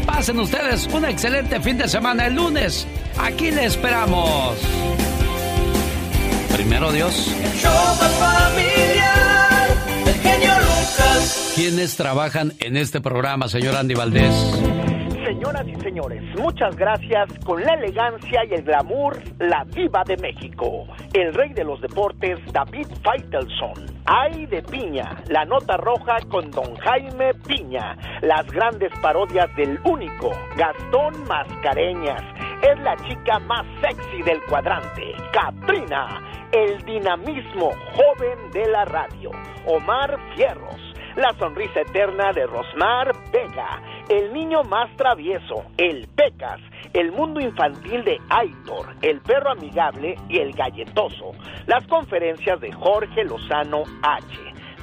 [0.07, 2.87] Pasen ustedes un excelente fin de semana el lunes.
[3.19, 4.57] Aquí le esperamos.
[6.53, 7.31] Primero Dios.
[11.65, 14.35] ¿Quiénes trabajan en este programa, señor Andy Valdés?
[15.25, 20.87] Señoras y señores, muchas gracias con la elegancia y el glamour, la diva de México,
[21.15, 23.87] el rey de los deportes, David Faitelson.
[24.05, 30.33] Ay de Piña, la nota roja con Don Jaime Piña, las grandes parodias del único,
[30.59, 32.23] Gastón Mascareñas.
[32.61, 36.21] Es la chica más sexy del cuadrante, Katrina,
[36.53, 39.31] el dinamismo joven de la radio,
[39.67, 40.84] Omar Fierros,
[41.17, 46.61] la sonrisa eterna de Rosmar Vega, el niño más travieso, el Pecas,
[46.93, 51.33] el mundo infantil de Aitor, el perro amigable y el galletoso,
[51.67, 54.25] las conferencias de Jorge Lozano H.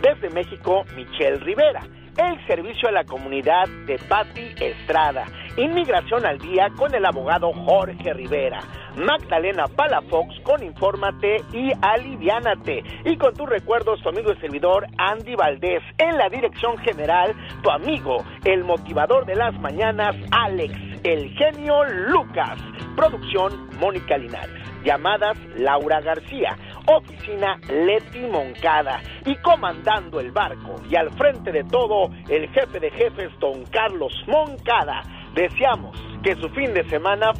[0.02, 1.82] Desde México, Michelle Rivera,
[2.18, 5.26] el servicio a la comunidad de Patti Estrada,
[5.58, 8.60] inmigración al día con el abogado Jorge Rivera,
[8.96, 12.84] Magdalena Palafox con Infórmate y Aliviánate.
[13.06, 15.82] Y con tus recuerdos, tu amigo y servidor Andy Valdés.
[15.98, 17.34] En la dirección general,
[17.64, 20.74] tu amigo, el motivador de las mañanas, Alex,
[21.04, 22.60] el genio Lucas.
[22.96, 24.62] Producción, Mónica Linares.
[24.84, 26.58] Llamadas, Laura García.
[26.88, 29.02] Oficina, Leti Moncada.
[29.26, 30.76] Y comandando el barco.
[30.90, 35.04] Y al frente de todo, el jefe de jefes, don Carlos Moncada.
[35.34, 37.32] Deseamos que su fin de semana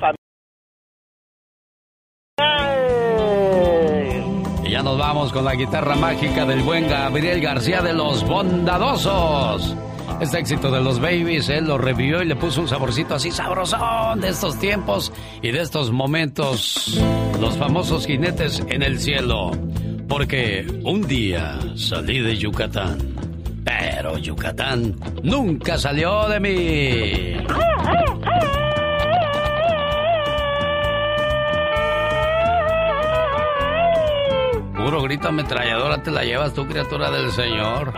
[4.64, 9.76] Y ya nos vamos con la guitarra mágica del buen Gabriel García de los Bondadosos.
[10.22, 14.22] Este éxito de los Babies, él lo revivió y le puso un saborcito así sabrosón
[14.22, 15.12] de estos tiempos
[15.42, 17.02] y de estos momentos,
[17.40, 19.50] los famosos jinetes en el cielo.
[20.08, 23.00] Porque un día salí de Yucatán,
[23.64, 27.48] pero Yucatán nunca salió de mí.
[34.76, 37.92] Puro grito ametralladora te la llevas tú, criatura del Señor.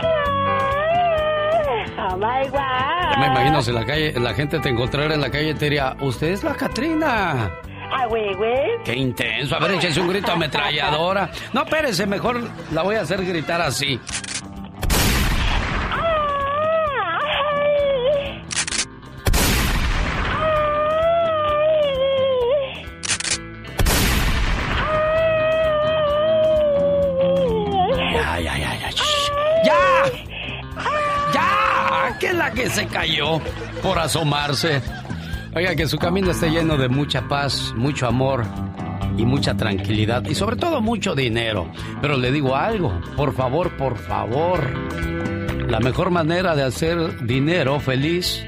[1.96, 3.12] Oh my God.
[3.12, 5.66] Ya me imagino si la calle, la gente te encontrara en la calle y te
[5.66, 7.50] diría, usted es la Catrina.
[7.92, 8.82] Ay, güey, güey.
[8.84, 9.54] Qué intenso.
[9.54, 11.30] A ver, échese un grito ametralladora.
[11.52, 12.40] No, espérese, mejor
[12.72, 14.00] la voy a hacer gritar así.
[32.52, 33.40] Que se cayó
[33.82, 34.82] por asomarse?
[35.54, 38.44] Oiga, que su camino esté lleno de mucha paz, mucho amor
[39.16, 41.70] y mucha tranquilidad y sobre todo mucho dinero.
[42.00, 44.68] Pero le digo algo, por favor, por favor.
[45.68, 48.44] La mejor manera de hacer dinero feliz,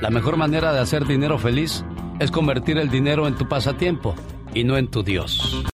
[0.00, 1.84] la mejor manera de hacer dinero feliz
[2.18, 4.14] es convertir el dinero en tu pasatiempo
[4.54, 5.62] y no en tu Dios.